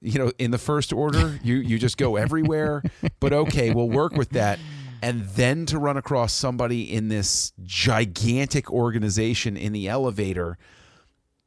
you 0.00 0.18
know 0.18 0.32
in 0.38 0.50
the 0.50 0.58
first 0.58 0.92
order? 0.92 1.38
You 1.44 1.56
you 1.56 1.78
just 1.78 1.96
go 1.96 2.16
everywhere? 2.16 2.82
But 3.20 3.32
okay 3.32 3.72
we'll 3.72 3.90
work 3.90 4.12
with 4.12 4.30
that. 4.30 4.58
And 5.02 5.24
then 5.30 5.66
to 5.66 5.78
run 5.78 5.98
across 5.98 6.32
somebody 6.32 6.90
in 6.90 7.08
this 7.08 7.52
gigantic 7.62 8.70
organization 8.70 9.54
in 9.54 9.74
the 9.74 9.86
elevator 9.86 10.56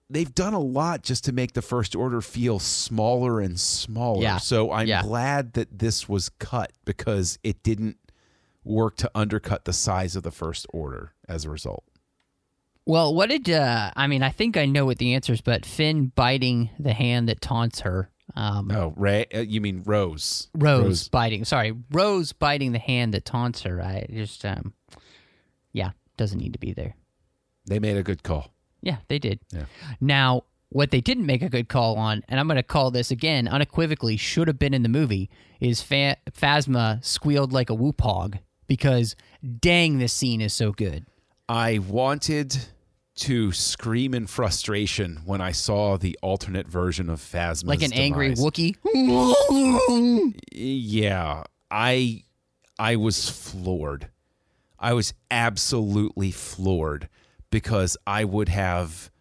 they've 0.09 0.33
done 0.33 0.53
a 0.53 0.59
lot 0.59 1.03
just 1.03 1.25
to 1.25 1.31
make 1.33 1.53
the 1.53 1.61
first 1.61 1.95
order 1.95 2.21
feel 2.21 2.59
smaller 2.59 3.39
and 3.41 3.59
smaller 3.59 4.21
Yeah. 4.21 4.37
so 4.37 4.71
i'm 4.71 4.87
Yeah. 4.87 5.01
glad 5.01 5.53
that 5.53 5.79
this 5.79 6.07
was 6.07 6.29
cut 6.39 6.71
because 6.85 7.37
it 7.43 7.61
didn't 7.63 7.97
work 8.63 8.97
to 8.97 9.11
undercut 9.15 9.65
the 9.65 9.73
size 9.73 10.15
of 10.15 10.23
the 10.23 10.31
first 10.31 10.65
order 10.73 11.13
as 11.27 11.45
a 11.45 11.49
result 11.49 11.83
Well, 12.85 13.13
what 13.13 13.29
did 13.29 13.49
uh, 13.49 13.91
I 13.97 14.07
mean? 14.07 14.23
I 14.23 14.29
think 14.29 14.55
I 14.55 14.65
know 14.65 14.85
what 14.85 14.97
the 14.97 15.13
answer 15.13 15.33
is, 15.33 15.41
but 15.41 15.65
Finn 15.65 16.11
biting 16.15 16.69
the 16.79 16.93
hand 16.93 17.27
that 17.27 17.41
taunts 17.41 17.81
her. 17.81 18.09
Um, 18.33 18.71
Oh, 18.71 18.93
Rey, 18.95 19.25
uh, 19.35 19.39
you 19.39 19.59
mean 19.59 19.83
Rose? 19.85 20.47
Rose, 20.53 21.09
biting. 21.09 21.43
Sorry, 21.43 21.73
Rose 21.91 22.31
biting 22.31 22.71
the 22.71 22.79
hand 22.79 23.13
that 23.13 23.25
taunts 23.25 23.63
her. 23.63 23.81
I 23.81 24.05
just, 24.09 24.45
um, 24.45 24.73
yeah, 25.73 25.91
doesn't 26.15 26.39
need 26.39 26.53
to 26.53 26.59
be 26.59 26.71
there. 26.71 26.95
They 27.65 27.79
made 27.79 27.97
a 27.97 28.03
good 28.03 28.23
call. 28.23 28.53
Yeah, 28.81 28.97
they 29.07 29.19
did. 29.19 29.39
Yeah. 29.51 29.65
Now, 29.99 30.43
what 30.69 30.91
they 30.91 31.01
didn't 31.01 31.25
make 31.25 31.41
a 31.41 31.49
good 31.49 31.69
call 31.69 31.95
on, 31.97 32.23
and 32.27 32.39
I'm 32.39 32.47
going 32.47 32.57
to 32.57 32.63
call 32.63 32.91
this 32.91 33.09
again 33.11 33.47
unequivocally, 33.47 34.17
should 34.17 34.47
have 34.47 34.59
been 34.59 34.73
in 34.73 34.83
the 34.83 34.89
movie, 34.89 35.29
is 35.59 35.81
Fa- 35.81 36.17
Phasma 36.31 37.03
squealed 37.03 37.53
like 37.53 37.69
a 37.69 37.73
whoop 37.73 38.01
hog 38.01 38.37
because 38.67 39.15
dang, 39.59 39.97
this 39.99 40.13
scene 40.13 40.41
is 40.41 40.53
so 40.53 40.71
good. 40.71 41.05
I 41.49 41.79
wanted 41.79 42.57
to 43.15 43.51
scream 43.51 44.13
in 44.13 44.27
frustration 44.27 45.21
when 45.25 45.41
I 45.41 45.51
saw 45.51 45.97
the 45.97 46.17
alternate 46.21 46.67
version 46.67 47.09
of 47.09 47.19
Phasma, 47.19 47.67
Like 47.67 47.81
an 47.81 47.93
angry 47.93 48.35
demise. 48.35 48.43
Wookiee. 48.43 48.75
Yeah, 50.51 51.43
I 51.71 52.23
I 52.77 52.95
was 52.97 53.29
floored. 53.29 54.09
I 54.79 54.93
was 54.93 55.13
absolutely 55.31 56.29
floored 56.31 57.09
because 57.49 57.97
I 58.05 58.23
would 58.23 58.49
have 58.49 59.11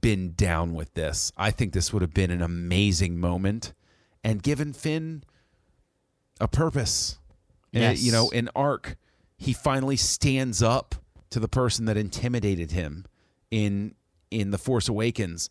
been 0.00 0.34
down 0.34 0.74
with 0.74 0.94
this. 0.94 1.32
I 1.36 1.50
think 1.50 1.72
this 1.72 1.92
would 1.92 2.02
have 2.02 2.14
been 2.14 2.30
an 2.30 2.42
amazing 2.42 3.18
moment 3.18 3.72
and 4.24 4.42
given 4.42 4.72
Finn 4.72 5.22
a 6.40 6.48
purpose. 6.48 7.18
Yes. 7.72 8.02
you 8.02 8.10
know, 8.10 8.30
an 8.30 8.48
arc. 8.56 8.96
He 9.36 9.52
finally 9.52 9.96
stands 9.96 10.62
up 10.62 10.94
to 11.30 11.38
the 11.38 11.48
person 11.48 11.84
that 11.84 11.96
intimidated 11.96 12.72
him 12.72 13.04
in 13.50 13.94
in 14.30 14.50
The 14.50 14.58
Force 14.58 14.88
Awakens 14.88 15.48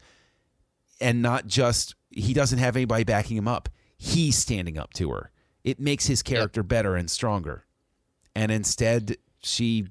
and 1.00 1.22
not 1.22 1.48
just 1.48 1.96
he 2.10 2.34
doesn't 2.34 2.60
have 2.60 2.76
anybody 2.76 3.04
backing 3.04 3.38
him 3.38 3.48
up. 3.48 3.70
He's 3.98 4.38
standing 4.38 4.78
up 4.78 4.94
to 4.94 5.12
her. 5.12 5.32
It 5.64 5.80
makes 5.80 6.08
his 6.08 6.22
character 6.22 6.64
better 6.64 6.96
and 6.96 7.10
stronger. 7.10 7.66
And 8.36 8.52
instead, 8.52 9.18
she 9.42 9.88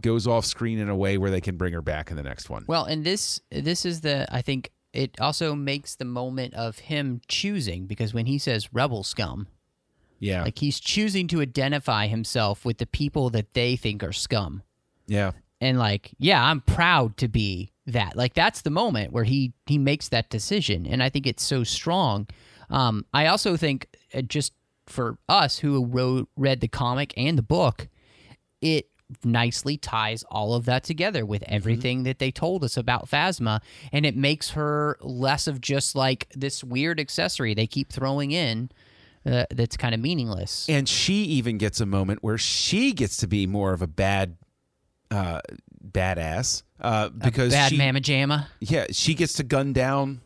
goes 0.00 0.26
off 0.26 0.44
screen 0.44 0.78
in 0.78 0.88
a 0.88 0.96
way 0.96 1.18
where 1.18 1.30
they 1.30 1.40
can 1.40 1.56
bring 1.56 1.72
her 1.72 1.82
back 1.82 2.10
in 2.10 2.16
the 2.16 2.22
next 2.22 2.50
one. 2.50 2.64
Well, 2.66 2.84
and 2.84 3.04
this 3.04 3.40
this 3.50 3.84
is 3.84 4.00
the 4.00 4.26
I 4.34 4.42
think 4.42 4.70
it 4.92 5.20
also 5.20 5.54
makes 5.54 5.96
the 5.96 6.04
moment 6.04 6.54
of 6.54 6.78
him 6.78 7.20
choosing 7.28 7.86
because 7.86 8.12
when 8.12 8.26
he 8.26 8.38
says 8.38 8.72
rebel 8.72 9.02
scum, 9.04 9.46
yeah, 10.18 10.42
like 10.42 10.58
he's 10.58 10.80
choosing 10.80 11.28
to 11.28 11.40
identify 11.40 12.06
himself 12.06 12.64
with 12.64 12.78
the 12.78 12.86
people 12.86 13.30
that 13.30 13.54
they 13.54 13.76
think 13.76 14.02
are 14.02 14.12
scum. 14.12 14.62
yeah, 15.06 15.32
and 15.60 15.78
like 15.78 16.12
yeah 16.18 16.42
i'm 16.42 16.60
proud 16.62 17.16
to 17.18 17.28
be 17.28 17.70
that 17.86 18.16
like 18.16 18.34
that's 18.34 18.62
the 18.62 18.70
moment 18.70 19.12
where 19.12 19.24
he 19.24 19.52
he 19.66 19.78
makes 19.78 20.08
that 20.08 20.30
decision 20.30 20.86
and 20.86 21.02
i 21.02 21.08
think 21.08 21.26
it's 21.26 21.42
so 21.42 21.62
strong 21.64 22.26
um 22.70 23.04
i 23.12 23.26
also 23.26 23.56
think 23.56 23.86
uh, 24.14 24.22
just 24.22 24.52
for 24.86 25.18
us 25.28 25.58
who 25.58 25.84
wrote 25.84 26.28
read 26.36 26.60
the 26.60 26.68
comic 26.68 27.12
and 27.16 27.36
the 27.36 27.42
book 27.42 27.88
it 28.60 28.86
nicely 29.24 29.76
ties 29.76 30.22
all 30.30 30.54
of 30.54 30.64
that 30.66 30.84
together 30.84 31.24
with 31.26 31.42
everything 31.46 32.02
that 32.04 32.18
they 32.18 32.30
told 32.30 32.64
us 32.64 32.76
about 32.76 33.08
phasma 33.08 33.60
and 33.92 34.06
it 34.06 34.16
makes 34.16 34.50
her 34.50 34.96
less 35.00 35.46
of 35.46 35.60
just 35.60 35.94
like 35.94 36.28
this 36.34 36.62
weird 36.62 37.00
accessory 37.00 37.54
they 37.54 37.66
keep 37.66 37.90
throwing 37.92 38.30
in 38.30 38.70
uh, 39.26 39.44
that's 39.50 39.76
kind 39.76 39.94
of 39.94 40.00
meaningless. 40.00 40.66
And 40.68 40.88
she 40.88 41.24
even 41.24 41.58
gets 41.58 41.80
a 41.80 41.86
moment 41.86 42.22
where 42.22 42.38
she 42.38 42.92
gets 42.92 43.18
to 43.18 43.26
be 43.26 43.46
more 43.46 43.72
of 43.72 43.82
a 43.82 43.86
bad, 43.86 44.36
uh, 45.10 45.40
badass 45.86 46.62
uh, 46.80 47.10
because 47.10 47.52
bad 47.52 47.70
she, 47.70 47.78
mamma 47.78 48.00
jamma. 48.00 48.46
Yeah, 48.60 48.86
she 48.90 49.14
gets 49.14 49.34
to 49.34 49.42
gun 49.42 49.72
down 49.72 50.20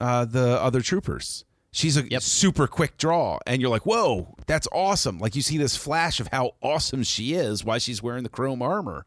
uh, 0.00 0.24
the 0.24 0.62
other 0.62 0.80
troopers. 0.80 1.44
She's 1.70 1.96
a 1.96 2.20
super 2.20 2.66
quick 2.66 2.96
draw, 2.96 3.38
and 3.46 3.60
you're 3.60 3.70
like, 3.70 3.84
"Whoa, 3.84 4.34
that's 4.46 4.66
awesome!" 4.72 5.18
Like 5.18 5.36
you 5.36 5.42
see 5.42 5.58
this 5.58 5.76
flash 5.76 6.18
of 6.18 6.28
how 6.28 6.52
awesome 6.62 7.02
she 7.02 7.34
is, 7.34 7.64
why 7.64 7.78
she's 7.78 8.02
wearing 8.02 8.22
the 8.22 8.30
chrome 8.30 8.62
armor, 8.62 9.04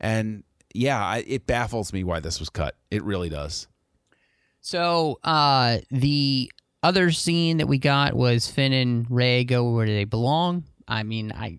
and 0.00 0.42
yeah, 0.74 1.02
I, 1.02 1.24
it 1.26 1.46
baffles 1.46 1.92
me 1.92 2.02
why 2.02 2.20
this 2.20 2.40
was 2.40 2.50
cut. 2.50 2.76
It 2.90 3.04
really 3.04 3.28
does. 3.28 3.68
So 4.60 5.20
uh, 5.22 5.78
the 5.90 6.50
other 6.82 7.12
scene 7.12 7.58
that 7.58 7.68
we 7.68 7.78
got 7.78 8.14
was 8.14 8.50
Finn 8.50 8.72
and 8.72 9.06
Rey 9.08 9.44
go 9.44 9.70
where 9.72 9.86
they 9.86 10.04
belong. 10.04 10.64
I 10.88 11.04
mean, 11.04 11.32
I 11.32 11.58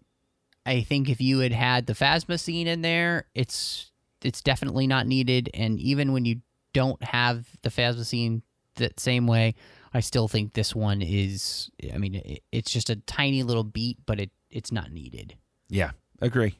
I 0.65 0.82
think 0.82 1.10
if 1.10 1.21
you 1.21 1.39
had 1.39 1.52
had 1.52 1.86
the 1.86 1.93
Phasma 1.93 2.39
scene 2.39 2.67
in 2.67 2.82
there, 2.82 3.28
it's 3.34 3.91
it's 4.21 4.41
definitely 4.41 4.88
not 4.88 5.08
needed. 5.08 5.50
And 5.54 5.80
even 5.80 6.12
when 6.12 6.26
you 6.26 6.41
don't 6.74 7.02
have 7.04 7.48
the 7.62 7.69
Phasma 7.69 8.06
scene 8.06 8.41
that 8.76 9.00
same 9.00 9.28
way, 9.28 9.56
I 9.95 10.01
still 10.01 10.27
think 10.27 10.53
this 10.53 10.75
one 10.75 11.01
is. 11.01 11.71
I 11.93 11.97
mean, 11.97 12.15
it, 12.15 12.43
it's 12.51 12.69
just 12.69 12.89
a 12.89 12.97
tiny 12.97 13.43
little 13.43 13.63
beat, 13.63 13.97
but 14.05 14.19
it 14.19 14.29
it's 14.51 14.69
not 14.69 14.91
needed. 14.91 15.36
Yeah, 15.69 15.91
agree. 16.21 16.60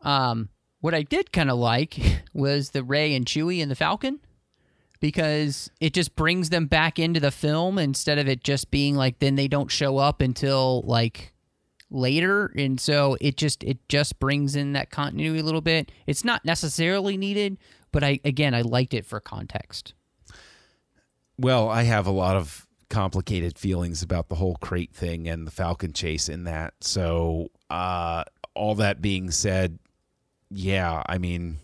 Um, 0.00 0.48
what 0.80 0.94
I 0.94 1.02
did 1.02 1.32
kind 1.32 1.50
of 1.50 1.58
like 1.58 1.98
was 2.32 2.70
the 2.70 2.82
Rey 2.82 3.14
and 3.14 3.26
Chewie 3.26 3.60
and 3.60 3.70
the 3.70 3.74
Falcon 3.76 4.20
because 5.00 5.70
it 5.80 5.92
just 5.92 6.16
brings 6.16 6.48
them 6.48 6.64
back 6.64 6.98
into 6.98 7.20
the 7.20 7.30
film 7.30 7.76
instead 7.78 8.18
of 8.18 8.26
it 8.26 8.42
just 8.42 8.70
being 8.70 8.94
like 8.94 9.18
then 9.18 9.34
they 9.34 9.48
don't 9.48 9.70
show 9.70 9.98
up 9.98 10.22
until 10.22 10.80
like 10.86 11.34
later 11.90 12.52
and 12.56 12.80
so 12.80 13.18
it 13.20 13.36
just 13.36 13.62
it 13.64 13.86
just 13.88 14.18
brings 14.18 14.56
in 14.56 14.72
that 14.72 14.90
continuity 14.90 15.40
a 15.40 15.44
little 15.44 15.60
bit 15.60 15.92
it's 16.06 16.24
not 16.24 16.44
necessarily 16.44 17.16
needed 17.16 17.58
but 17.90 18.02
i 18.02 18.18
again 18.24 18.54
i 18.54 18.62
liked 18.62 18.94
it 18.94 19.04
for 19.04 19.20
context 19.20 19.92
Well, 21.38 21.68
I 21.68 21.82
have 21.84 22.06
a 22.06 22.10
lot 22.10 22.36
of 22.36 22.66
complicated 22.90 23.58
feelings 23.58 24.02
about 24.02 24.28
the 24.28 24.34
whole 24.34 24.56
Crait 24.56 24.92
thing 24.92 25.26
and 25.26 25.46
the 25.46 25.50
Falcon 25.50 25.92
chase 25.92 26.28
in 26.28 26.44
that. 26.44 26.74
So, 26.82 27.48
uh, 27.70 28.24
all 28.54 28.74
that 28.76 29.00
being 29.00 29.30
said, 29.30 29.78
yeah, 30.50 31.02
I 31.06 31.16
mean, 31.16 31.58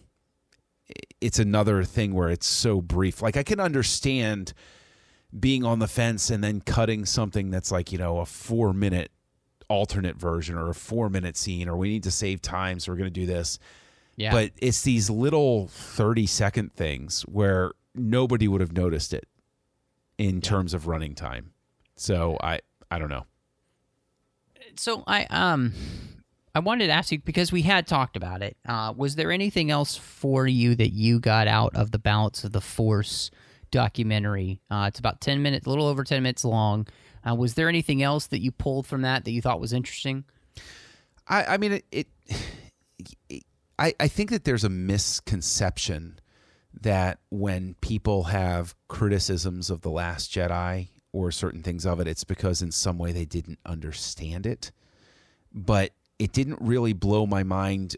it's 1.21 1.39
another 1.39 1.85
thing 1.85 2.15
where 2.15 2.31
it's 2.31 2.47
so 2.47 2.81
brief. 2.81 3.21
Like, 3.21 3.37
I 3.37 3.43
can 3.43 3.61
understand 3.61 4.55
being 5.39 5.65
on 5.65 5.81
the 5.81 5.87
fence 5.87 6.31
and 6.31 6.43
then 6.43 6.63
cutting 6.63 7.05
something 7.05 7.51
that's 7.51 7.71
like, 7.71 7.93
you 7.93 7.99
know, 7.99 8.19
a 8.21 8.27
four 8.27 8.73
minute 8.73 9.11
alternate 9.69 10.17
version 10.17 10.57
or 10.57 10.71
a 10.71 10.75
four 10.75 11.11
minute 11.11 11.37
scene, 11.37 11.69
or 11.69 11.77
we 11.77 11.91
need 11.91 12.05
to 12.05 12.11
save 12.11 12.41
time, 12.41 12.81
so 12.81 12.91
we're 12.91 12.97
going 12.97 13.13
to 13.13 13.21
do 13.21 13.27
this. 13.27 13.59
yeah 14.17 14.33
But 14.33 14.53
it's 14.57 14.81
these 14.81 15.11
little 15.11 15.69
30 15.69 16.27
second 16.27 16.73
things 16.73 17.23
where 17.23 17.73
nobody 17.95 18.49
would 18.49 18.63
have 18.63 18.73
noticed 18.73 19.13
it 19.13 19.29
in 20.19 20.41
terms 20.41 20.75
of 20.75 20.87
running 20.87 21.15
time. 21.15 21.53
So 21.97 22.37
I 22.43 22.61
I 22.91 22.99
don't 22.99 23.09
know. 23.09 23.25
so 24.77 25.05
I 25.07 25.25
um 25.31 25.73
I 26.55 26.61
wanted 26.61 26.89
to 26.89 26.93
ask 26.93 27.13
you 27.13 27.21
because 27.21 27.53
we 27.53 27.63
had 27.63 27.87
talked 27.87 28.17
about 28.17 28.43
it. 28.43 28.57
Uh, 28.67 28.93
was 28.97 29.15
there 29.15 29.31
anything 29.31 29.71
else 29.71 29.97
for 29.97 30.47
you 30.47 30.75
that 30.75 30.91
you 30.91 31.21
got 31.21 31.47
out 31.47 31.77
of 31.77 31.93
the 31.93 31.99
Balance 31.99 32.43
of 32.43 32.53
the 32.53 32.61
Force 32.61 33.31
documentary? 33.71 34.61
Uh, 34.71 34.87
it's 34.89 34.99
about 34.99 35.21
ten 35.21 35.43
minutes, 35.43 35.67
a 35.67 35.71
little 35.71 35.87
over 35.87 36.03
ten 36.05 36.23
minutes 36.23 36.45
long. 36.45 36.87
Uh, 37.29 37.35
was 37.35 37.55
there 37.55 37.69
anything 37.69 38.03
else 38.03 38.27
that 38.29 38.41
you 38.41 38.51
pulled 38.51 38.87
from 38.87 39.03
that 39.03 39.25
that 39.25 39.31
you 39.31 39.41
thought 39.43 39.61
was 39.61 39.73
interesting? 39.73 40.25
I 41.29 41.45
I 41.45 41.57
mean 41.59 41.73
it, 41.73 41.85
it 41.93 42.09
I 43.79 43.95
I 44.01 44.09
think 44.09 44.31
that 44.31 44.45
there's 44.45 44.65
a 44.65 44.69
misconception 44.69 46.19
that 46.73 47.19
when 47.31 47.75
people 47.81 48.25
have 48.25 48.75
criticisms 48.89 49.71
of 49.71 49.81
the 49.81 49.91
last 49.91 50.33
Jedi 50.33 50.89
or 51.13 51.31
certain 51.31 51.63
things 51.63 51.87
of 51.87 52.01
it 52.01 52.07
it's 52.07 52.25
because 52.25 52.61
in 52.63 52.71
some 52.71 52.99
way 52.99 53.13
they 53.13 53.25
didn't 53.25 53.59
understand 53.65 54.47
it. 54.47 54.71
But 55.53 55.93
it 56.19 56.33
didn't 56.33 56.61
really 56.61 56.93
blow 56.93 57.27
my 57.27 57.43
mind 57.43 57.97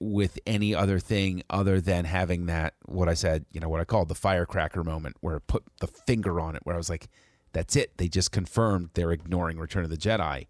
with 0.00 0.38
any 0.46 0.74
other 0.74 0.98
thing 1.00 1.42
other 1.50 1.80
than 1.80 2.04
having 2.04 2.46
that 2.46 2.74
what 2.86 3.08
I 3.08 3.14
said, 3.14 3.44
you 3.50 3.60
know, 3.60 3.68
what 3.68 3.80
I 3.80 3.84
called 3.84 4.08
the 4.08 4.14
firecracker 4.14 4.84
moment 4.84 5.16
where 5.20 5.36
it 5.36 5.46
put 5.46 5.64
the 5.80 5.88
finger 5.88 6.38
on 6.40 6.54
it 6.54 6.62
where 6.64 6.74
I 6.74 6.78
was 6.78 6.90
like, 6.90 7.08
that's 7.52 7.74
it. 7.74 7.96
They 7.96 8.08
just 8.08 8.30
confirmed 8.30 8.90
they're 8.94 9.12
ignoring 9.12 9.58
Return 9.58 9.84
of 9.84 9.90
the 9.90 9.96
Jedi. 9.96 10.46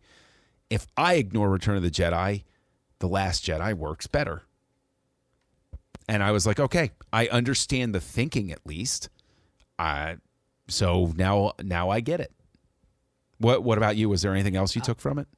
If 0.69 0.87
I 0.97 1.15
ignore 1.15 1.49
Return 1.49 1.77
of 1.77 1.83
the 1.83 1.91
Jedi, 1.91 2.45
The 2.99 3.09
Last 3.09 3.45
Jedi 3.45 3.73
works 3.75 4.07
better. 4.07 4.43
And 6.09 6.23
I 6.23 6.33
was 6.33 6.47
like, 6.47 6.59
okay, 6.59 6.90
I 7.12 7.28
understand 7.28 7.95
the 7.95 8.01
thinking 8.01 8.51
at 8.51 8.66
least. 8.66 9.11
I 9.78 10.16
so 10.68 11.12
now 11.16 11.53
now 11.62 11.91
I 11.91 12.01
get 12.01 12.20
it. 12.20 12.33
What 13.39 13.62
what 13.62 13.78
about 13.78 13.97
you? 13.97 14.09
Was 14.09 14.22
there 14.22 14.33
anything 14.33 14.57
else 14.57 14.74
you 14.74 14.83
took 14.83 15.01
from 15.01 15.18
it? 15.18 15.28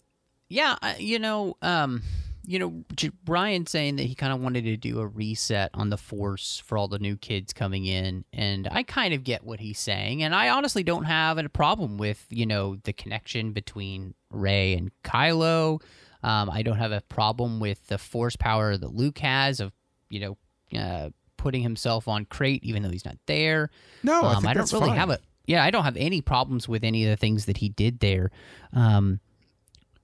Yeah, 0.48 0.76
you 0.98 1.18
know, 1.18 1.56
um, 1.62 2.02
you 2.44 2.58
know, 2.58 2.84
Rian 3.26 3.68
saying 3.68 3.96
that 3.96 4.04
he 4.04 4.16
kind 4.16 4.32
of 4.32 4.40
wanted 4.40 4.64
to 4.64 4.76
do 4.76 4.98
a 4.98 5.06
reset 5.06 5.70
on 5.74 5.90
the 5.90 5.96
Force 5.96 6.60
for 6.64 6.76
all 6.76 6.88
the 6.88 6.98
new 6.98 7.16
kids 7.16 7.52
coming 7.52 7.86
in, 7.86 8.24
and 8.32 8.66
I 8.70 8.82
kind 8.82 9.14
of 9.14 9.22
get 9.22 9.44
what 9.44 9.60
he's 9.60 9.78
saying, 9.78 10.22
and 10.22 10.34
I 10.34 10.48
honestly 10.48 10.82
don't 10.82 11.04
have 11.04 11.38
a 11.38 11.48
problem 11.48 11.98
with 11.98 12.26
you 12.30 12.46
know 12.46 12.76
the 12.84 12.92
connection 12.92 13.52
between 13.52 14.14
Rey 14.30 14.74
and 14.74 14.90
Kylo. 15.04 15.82
Um, 16.22 16.50
I 16.50 16.62
don't 16.62 16.78
have 16.78 16.92
a 16.92 17.02
problem 17.02 17.60
with 17.60 17.86
the 17.86 17.98
Force 17.98 18.36
power 18.36 18.76
that 18.76 18.94
Luke 18.94 19.18
has 19.18 19.60
of 19.60 19.72
you 20.08 20.20
know 20.20 20.38
uh, 20.76 21.10
putting 21.36 21.62
himself 21.62 22.08
on 22.08 22.24
Crait 22.26 22.62
even 22.64 22.82
though 22.82 22.90
he's 22.90 23.04
not 23.04 23.16
there. 23.26 23.70
No, 24.02 24.22
I 24.22 24.34
um, 24.34 24.42
think 24.42 24.50
I 24.50 24.54
don't 24.54 24.72
really 24.72 24.88
fine. 24.88 24.96
have 24.96 25.10
a 25.10 25.18
yeah, 25.46 25.64
I 25.64 25.70
don't 25.70 25.84
have 25.84 25.96
any 25.96 26.20
problems 26.20 26.68
with 26.68 26.84
any 26.84 27.04
of 27.04 27.10
the 27.10 27.16
things 27.16 27.46
that 27.46 27.56
he 27.56 27.70
did 27.70 28.00
there. 28.00 28.30
Um, 28.72 29.20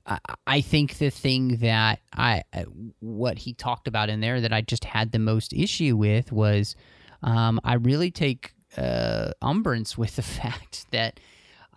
I, 0.07 0.19
I 0.47 0.61
think 0.61 0.99
the 0.99 1.11
thing 1.11 1.57
that 1.59 2.01
I 2.13 2.43
uh, 2.53 2.65
what 3.01 3.39
he 3.39 3.53
talked 3.53 3.87
about 3.87 4.09
in 4.09 4.21
there 4.21 4.41
that 4.41 4.53
I 4.53 4.61
just 4.63 4.85
had 4.85 5.13
the 5.13 5.19
most 5.19 5.53
issue 5.53 5.97
with 5.97 6.33
was 6.33 6.75
um, 7.23 7.61
I 7.65 7.75
really 7.75 8.11
take 8.11 8.55
uh, 8.77 9.33
umbrance 9.43 9.97
with 9.97 10.17
the 10.17 10.23
fact 10.41 10.87
that 10.91 11.21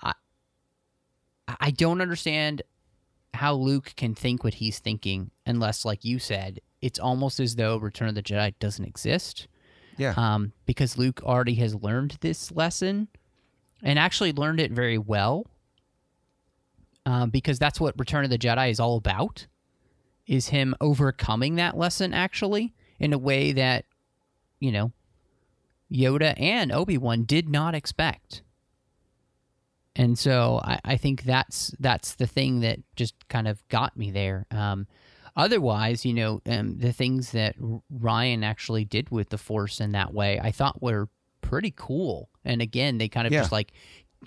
I 0.01 0.13
I 1.59 1.71
don't 1.71 2.01
understand 2.01 2.61
how 3.33 3.53
Luke 3.53 3.93
can 3.95 4.15
think 4.15 4.43
what 4.43 4.55
he's 4.55 4.79
thinking 4.79 5.31
unless, 5.45 5.85
like 5.85 6.03
you 6.03 6.19
said, 6.19 6.59
it's 6.81 6.99
almost 6.99 7.39
as 7.39 7.55
though 7.55 7.77
Return 7.77 8.09
of 8.09 8.15
the 8.15 8.23
Jedi 8.23 8.53
doesn't 8.59 8.85
exist. 8.85 9.47
Yeah. 9.97 10.13
Um, 10.15 10.53
because 10.65 10.97
Luke 10.97 11.21
already 11.23 11.55
has 11.55 11.75
learned 11.75 12.17
this 12.21 12.51
lesson 12.51 13.09
and 13.83 13.99
actually 13.99 14.31
learned 14.31 14.59
it 14.59 14.71
very 14.71 14.97
well. 14.97 15.45
Um, 17.05 17.29
because 17.31 17.59
that's 17.59 17.79
what 17.79 17.97
Return 17.97 18.23
of 18.23 18.29
the 18.29 18.37
Jedi 18.37 18.69
is 18.69 18.79
all 18.79 18.97
about, 18.97 19.47
is 20.27 20.49
him 20.49 20.75
overcoming 20.79 21.55
that 21.55 21.77
lesson 21.77 22.13
actually 22.13 22.73
in 22.99 23.13
a 23.13 23.17
way 23.17 23.51
that, 23.53 23.85
you 24.59 24.71
know, 24.71 24.91
Yoda 25.91 26.39
and 26.39 26.71
Obi 26.71 26.97
Wan 26.97 27.23
did 27.23 27.49
not 27.49 27.73
expect. 27.73 28.43
And 29.95 30.19
so 30.19 30.61
I, 30.63 30.79
I 30.85 30.97
think 30.97 31.23
that's 31.23 31.73
that's 31.79 32.15
the 32.15 32.27
thing 32.27 32.59
that 32.59 32.79
just 32.95 33.15
kind 33.27 33.47
of 33.47 33.67
got 33.69 33.97
me 33.97 34.11
there. 34.11 34.45
Um, 34.51 34.85
otherwise, 35.35 36.05
you 36.05 36.13
know, 36.13 36.41
um, 36.45 36.77
the 36.77 36.91
things 36.93 37.31
that 37.31 37.55
Rian 37.59 38.43
actually 38.43 38.85
did 38.85 39.09
with 39.09 39.29
the 39.29 39.37
Force 39.37 39.79
in 39.79 39.91
that 39.93 40.13
way, 40.13 40.39
I 40.39 40.51
thought 40.51 40.81
were 40.81 41.09
pretty 41.41 41.73
cool. 41.75 42.29
And 42.45 42.61
again, 42.61 42.97
they 42.97 43.07
kind 43.09 43.25
of 43.27 43.33
Yeah. 43.33 43.41
just 43.41 43.51
like, 43.51 43.71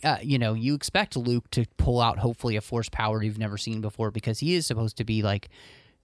uh, 0.04 0.16
you 0.22 0.38
know, 0.38 0.54
you 0.54 0.74
expect 0.74 1.16
Luke 1.16 1.50
to 1.50 1.64
pull 1.76 2.00
out 2.00 2.18
hopefully 2.18 2.56
a 2.56 2.60
Force 2.60 2.88
power 2.88 3.22
you've 3.22 3.38
never 3.38 3.58
seen 3.58 3.80
before 3.80 4.10
because 4.10 4.38
he 4.38 4.54
is 4.54 4.66
supposed 4.66 4.96
to 4.96 5.04
be 5.04 5.22
like, 5.22 5.48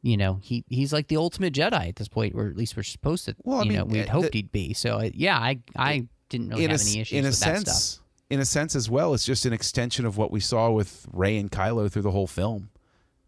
you 0.02 0.16
know, 0.16 0.38
he 0.42 0.64
he's 0.68 0.92
like 0.92 1.08
the 1.08 1.16
ultimate 1.16 1.54
Jedi 1.54 1.88
at 1.88 1.96
this 1.96 2.06
point, 2.08 2.34
or 2.36 2.46
at 2.46 2.56
least 2.56 2.76
we're 2.76 2.82
supposed 2.84 3.24
to. 3.24 3.34
Well, 3.42 3.58
I 3.60 3.62
you 3.64 3.68
mean, 3.70 3.78
know, 3.78 3.84
we'd 3.86 4.08
hoped 4.08 4.32
the- 4.32 4.38
he'd 4.38 4.52
be. 4.52 4.72
So 4.74 4.98
uh, 4.98 5.10
yeah, 5.14 5.36
I 5.38 5.58
I 5.74 6.06
didn't 6.28 6.50
really 6.50 6.62
have 6.66 6.70
a, 6.80 6.84
any 6.84 7.00
issues 7.00 7.18
in 7.18 7.24
a 7.24 7.28
with 7.28 7.40
that 7.40 7.56
sense, 7.64 7.72
stuff. 7.72 8.04
in 8.30 8.38
a 8.38 8.44
sense 8.44 8.76
as 8.76 8.88
well, 8.90 9.12
it's 9.14 9.24
just 9.24 9.44
an 9.46 9.52
extension 9.52 10.04
of 10.06 10.16
what 10.16 10.30
we 10.30 10.38
saw 10.40 10.70
with 10.70 11.06
Rey 11.12 11.36
and 11.38 11.50
Kylo 11.50 11.90
through 11.90 12.02
the 12.02 12.10
whole 12.12 12.26
film. 12.28 12.68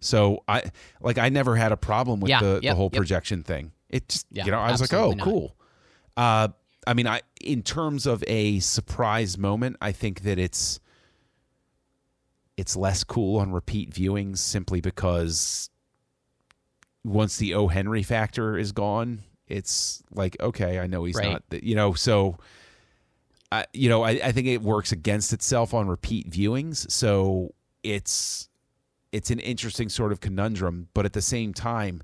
So 0.01 0.43
I 0.49 0.63
like 1.01 1.19
I 1.19 1.29
never 1.29 1.57
had 1.57 1.73
a 1.73 1.77
problem 1.77 2.21
with 2.21 2.31
Yeah, 2.31 2.41
the, 2.41 2.55
the 2.55 2.61
yep, 2.63 2.77
whole 2.77 2.91
yep. 2.93 3.01
projection 3.01 3.43
thing. 3.43 3.73
It 3.89 4.09
just 4.09 4.27
Yeah, 4.31 4.45
you 4.47 4.51
know 4.51 4.59
I 4.59 4.71
was 4.71 4.81
like 4.81 4.95
oh 4.95 5.13
not. 5.13 5.25
cool. 5.25 5.57
Uh, 6.17 6.49
I 6.87 6.95
mean 6.95 7.07
I 7.07 7.21
in 7.41 7.63
terms 7.63 8.07
of 8.07 8.25
a 8.27 8.59
surprise 8.61 9.37
moment, 9.39 9.77
I 9.81 9.93
think 9.93 10.23
that 10.23 10.39
it's 10.39 10.81
it's 12.57 12.77
less 12.77 13.05
cool 13.05 13.39
on 13.39 13.53
repeat 13.53 13.91
viewings 13.91 14.39
simply 14.39 14.81
because 14.81 15.71
once 17.05 17.39
the 17.39 17.55
O 17.55 17.69
Henry 17.69 18.03
factor 18.03 18.59
is 18.59 18.73
gone, 18.73 19.23
it's 19.49 20.03
like 20.13 20.37
okay, 20.41 20.79
I 20.79 20.87
know 20.87 21.05
he's 21.05 21.17
Right. 21.17 21.33
not 21.33 21.43
the, 21.51 21.65
you 21.65 21.75
know 21.75 21.95
so. 21.95 22.39
I, 23.53 23.65
you 23.73 23.89
know, 23.89 24.05
I, 24.05 24.11
I 24.11 24.31
think 24.31 24.47
it 24.47 24.63
works 24.63 24.93
against 24.93 25.33
itself 25.33 25.75
on 25.75 25.89
repeat 25.89 26.31
viewings. 26.31 26.89
So 26.89 27.53
it's 27.83 28.49
it's 29.13 29.31
an 29.31 29.41
interesting 29.41 29.89
sort 29.89 30.13
of 30.13 30.21
conundrum, 30.21 30.89
but 30.95 31.05
at 31.05 31.13
the 31.13 31.23
same 31.23 31.53
time, 31.55 32.03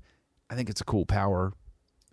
I 0.49 0.55
think 0.55 0.69
it's 0.69 0.81
a 0.81 0.85
cool 0.85 1.05
power. 1.05 1.53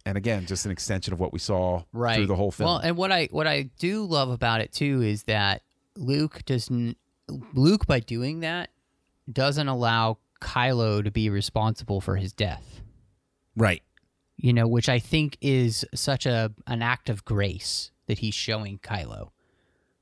And 0.07 0.18
again, 0.18 0.45
just 0.47 0.66
an 0.66 0.70
extension 0.70 1.12
of 1.14 1.20
what 1.20 1.32
we 1.32 1.38
saw 1.38 1.82
right 1.92 2.16
through 2.16 2.26
the 2.26 2.36
whole 2.36 2.51
film. 2.51 2.68
Well, 2.68 2.78
and 2.78 2.97
what 2.97 3.11
I 3.11 3.26
what 3.30 3.47
I 3.47 3.70
do 3.78 4.05
love 4.05 4.28
about 4.30 4.61
it 4.61 4.72
too 4.72 5.01
is 5.03 5.22
that 5.24 5.62
Luke 5.97 6.42
doesn't 6.45 6.99
Luke 7.55 7.86
by 7.86 8.01
doing 8.01 8.40
that 8.40 8.68
doesn't 9.32 9.66
allow 9.68 10.18
Kylo 10.42 11.03
to 11.03 11.11
be 11.11 11.30
responsible 11.30 12.01
for 12.03 12.16
his 12.16 12.32
death. 12.34 12.82
right. 13.57 13.82
You 14.36 14.53
know, 14.53 14.66
which 14.66 14.88
I 14.90 14.99
think 14.99 15.38
is 15.40 15.86
such 15.95 16.26
a 16.26 16.53
an 16.66 16.82
act 16.82 17.09
of 17.09 17.24
grace 17.24 17.90
that 18.07 18.18
he's 18.18 18.34
showing 18.34 18.78
Kylo. 18.80 19.30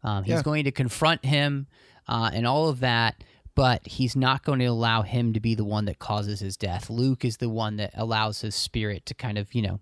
Um, 0.03 0.25
he's 0.25 0.33
Yeah. 0.37 0.43
going 0.43 0.65
to 0.65 0.73
confront 0.73 1.25
him 1.25 1.69
uh, 2.09 2.31
and 2.35 2.45
all 2.47 2.69
of 2.69 2.81
that, 2.81 3.23
but 3.55 3.87
he's 3.87 4.17
not 4.17 4.45
going 4.45 4.59
to 4.61 4.67
allow 4.67 5.03
him 5.03 5.33
to 5.33 5.41
be 5.41 5.55
the 5.55 5.65
one 5.65 5.85
that 5.85 5.99
causes 5.99 6.41
his 6.41 6.57
death. 6.57 6.89
Luke 6.89 7.25
is 7.25 7.37
the 7.37 7.49
one 7.49 7.77
that 7.77 7.91
allows 7.95 8.41
his 8.41 8.55
spirit 8.55 9.05
to 9.07 9.15
kind 9.15 9.37
of, 9.37 9.55
you 9.55 9.63
know, 9.63 9.81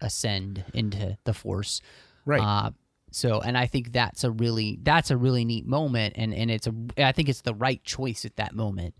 ascend 0.00 0.64
into 0.74 1.16
the 1.24 1.34
Force. 1.34 1.80
Right. 2.24 2.42
Uh, 2.42 2.70
so, 3.10 3.40
and 3.40 3.58
I 3.58 3.66
think 3.66 3.92
that's 3.92 4.24
a 4.24 4.30
really 4.30 4.78
that's 4.82 5.10
a 5.10 5.16
really 5.16 5.44
neat 5.44 5.66
moment, 5.66 6.14
and 6.16 6.34
and 6.34 6.50
it's 6.50 6.66
a 6.66 6.74
I 6.96 7.12
think 7.12 7.28
it's 7.28 7.42
the 7.42 7.54
right 7.54 7.82
choice 7.84 8.24
at 8.24 8.36
that 8.36 8.54
moment. 8.54 8.94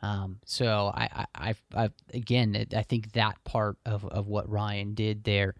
Um, 0.00 0.38
so 0.46 0.90
I 0.94 1.08
I, 1.12 1.26
I, 1.34 1.54
I 1.74 1.90
again 2.14 2.66
I 2.74 2.82
think 2.82 3.12
that 3.12 3.42
part 3.44 3.76
of 3.84 4.06
of 4.06 4.26
what 4.26 4.48
Rian 4.50 4.94
did 4.94 5.24
there 5.24 5.54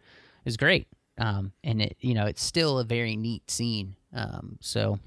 is 0.44 0.56
great. 0.56 0.88
Um, 1.18 1.52
and 1.64 1.82
it 1.82 1.96
you 2.00 2.14
know 2.14 2.26
it's 2.26 2.42
still 2.42 2.78
a 2.78 2.84
very 2.84 3.16
neat 3.16 3.50
scene. 3.50 3.96
Um, 4.14 4.56
so 4.60 4.98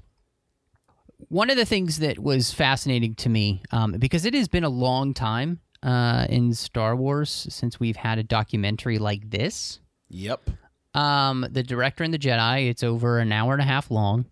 one 1.28 1.50
of 1.50 1.56
the 1.56 1.64
things 1.64 1.98
that 1.98 2.18
was 2.18 2.52
fascinating 2.52 3.14
to 3.16 3.28
me 3.28 3.62
um, 3.70 3.92
because 3.92 4.24
it 4.24 4.34
has 4.34 4.48
been 4.48 4.64
a 4.64 4.68
long 4.68 5.14
time 5.14 5.60
uh, 5.82 6.26
in 6.28 6.54
Star 6.54 6.94
Wars 6.94 7.46
since 7.50 7.80
we've 7.80 7.96
had 7.96 8.18
a 8.18 8.22
documentary 8.22 8.98
like 8.98 9.30
this. 9.30 9.80
Yep. 10.08 10.50
Um, 10.94 11.46
the 11.50 11.62
director 11.62 12.04
and 12.04 12.12
the 12.12 12.18
Jedi. 12.18 12.68
It's 12.68 12.82
over 12.82 13.18
an 13.18 13.32
hour 13.32 13.52
and 13.52 13.62
a 13.62 13.64
half 13.64 13.90
long. 13.90 14.26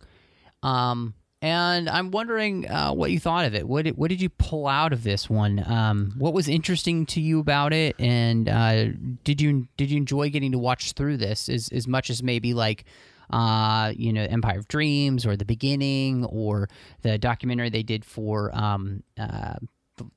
Um, 0.63 1.15
and 1.43 1.89
I'm 1.89 2.11
wondering 2.11 2.69
uh, 2.69 2.93
what 2.93 3.11
you 3.11 3.19
thought 3.19 3.47
of 3.47 3.55
it. 3.55 3.67
What 3.67 3.87
did, 3.87 3.97
what 3.97 4.11
did 4.11 4.21
you 4.21 4.29
pull 4.29 4.67
out 4.67 4.93
of 4.93 5.03
this 5.03 5.31
one? 5.31 5.65
Um, 5.67 6.15
what 6.19 6.35
was 6.35 6.49
interesting 6.49 7.07
to 7.07 7.21
you 7.21 7.41
about 7.41 7.73
it? 7.73 7.97
And 7.99 8.47
uh, 8.47 8.89
did 9.25 9.41
you 9.41 9.67
did 9.79 9.91
you 9.91 9.97
enjoy 9.97 10.29
getting 10.29 10.53
to 10.53 10.59
watch 10.59 10.93
through 10.93 11.17
this 11.17 11.49
as 11.49 11.71
as 11.71 11.89
much 11.89 12.11
as 12.11 12.23
maybe 12.23 12.53
like 12.53 12.85
uh, 13.31 13.93
you 13.97 14.13
know 14.13 14.23
Empire 14.23 14.59
of 14.59 14.69
Dreams 14.69 15.27
or 15.27 15.37
The 15.37 15.45
Beginning 15.45 16.25
or 16.25 16.69
the 17.03 17.19
documentary 17.19 17.71
they 17.71 17.83
did 17.83 18.05
for 18.05 18.55
um, 18.57 19.03
uh, 19.19 19.55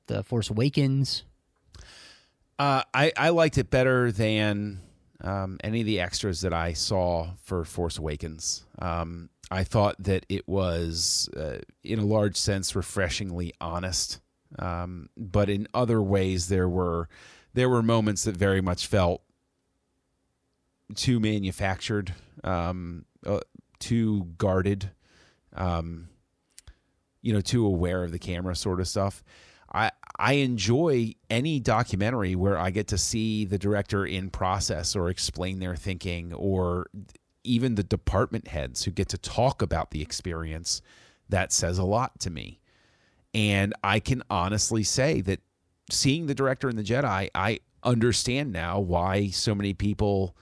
the, 0.06 0.22
Force 0.22 0.50
Awakens? 0.50 1.24
Uh, 2.58 2.82
I, 2.92 3.12
I 3.16 3.30
liked 3.30 3.58
it 3.58 3.70
better 3.70 4.12
than 4.12 4.80
um, 5.22 5.58
any 5.64 5.80
of 5.80 5.86
the 5.86 6.00
extras 6.00 6.42
that 6.42 6.52
I 6.52 6.72
saw 6.72 7.30
for 7.42 7.64
Force 7.64 7.98
Awakens. 7.98 8.64
Um, 8.78 9.30
I 9.50 9.64
thought 9.64 9.96
that 9.98 10.24
it 10.28 10.48
was, 10.48 11.28
uh, 11.36 11.58
in 11.82 11.98
a 11.98 12.04
large 12.04 12.36
sense, 12.36 12.74
refreshingly 12.74 13.52
honest. 13.60 14.20
Um, 14.58 15.08
but 15.16 15.50
in 15.50 15.66
other 15.74 16.00
ways, 16.00 16.48
there 16.48 16.68
were 16.68 17.08
there 17.54 17.68
were 17.68 17.82
moments 17.82 18.24
that 18.24 18.36
very 18.36 18.60
much 18.60 18.86
felt 18.86 19.22
too 20.94 21.20
manufactured, 21.20 22.14
um, 22.42 23.04
uh, 23.26 23.40
too 23.78 24.24
guarded, 24.38 24.90
um, 25.54 26.08
you 27.22 27.32
know, 27.32 27.40
too 27.40 27.66
aware 27.66 28.04
of 28.04 28.12
the 28.12 28.18
camera 28.18 28.54
sort 28.54 28.80
of 28.80 28.88
stuff. 28.88 29.22
I 29.72 29.90
I 30.18 30.34
enjoy 30.34 31.14
any 31.28 31.58
documentary 31.58 32.34
where 32.34 32.58
I 32.58 32.70
get 32.70 32.88
to 32.88 32.98
see 32.98 33.44
the 33.44 33.58
director 33.58 34.06
in 34.06 34.30
process 34.30 34.94
or 34.94 35.08
explain 35.08 35.58
their 35.58 35.74
thinking 35.74 36.32
or 36.32 36.86
even 37.42 37.74
the 37.74 37.82
department 37.82 38.48
heads 38.48 38.84
who 38.84 38.90
get 38.90 39.08
to 39.08 39.18
talk 39.18 39.62
about 39.62 39.90
the 39.90 40.02
experience. 40.02 40.80
That 41.28 41.52
says 41.52 41.78
a 41.78 41.84
lot 41.84 42.20
to 42.20 42.30
me. 42.30 42.60
And 43.34 43.74
I 43.82 43.98
can 43.98 44.22
honestly 44.30 44.84
say 44.84 45.20
that 45.22 45.40
seeing 45.90 46.26
the 46.26 46.34
Director 46.34 46.68
and 46.68 46.78
the 46.78 46.84
Jedi, 46.84 47.30
I 47.34 47.60
understand 47.82 48.52
now 48.52 48.78
why 48.78 49.28
so 49.28 49.54
many 49.54 49.74
people, 49.74 50.36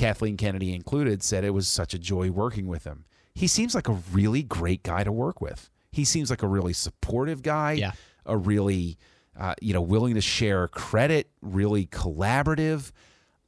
Kathleen 0.00 0.36
Kennedy 0.38 0.74
included, 0.74 1.22
said 1.22 1.44
it 1.44 1.50
was 1.50 1.68
such 1.68 1.92
a 1.92 1.98
joy 1.98 2.30
working 2.30 2.66
with 2.66 2.84
him. 2.84 3.04
He 3.34 3.46
seems 3.46 3.74
like 3.74 3.86
a 3.88 3.98
really 4.12 4.42
great 4.42 4.82
guy 4.82 5.04
to 5.04 5.12
work 5.12 5.40
with. 5.40 5.68
He 5.92 6.04
seems 6.04 6.30
like 6.30 6.42
a 6.42 6.48
really 6.48 6.72
supportive 6.72 7.42
guy, 7.42 7.72
Yeah. 7.72 7.92
a 8.24 8.36
really, 8.36 8.96
uh, 9.36 9.54
you 9.60 9.74
know, 9.74 9.82
willing 9.82 10.14
to 10.14 10.20
share 10.20 10.68
credit, 10.68 11.30
really 11.42 11.86
collaborative. 11.86 12.92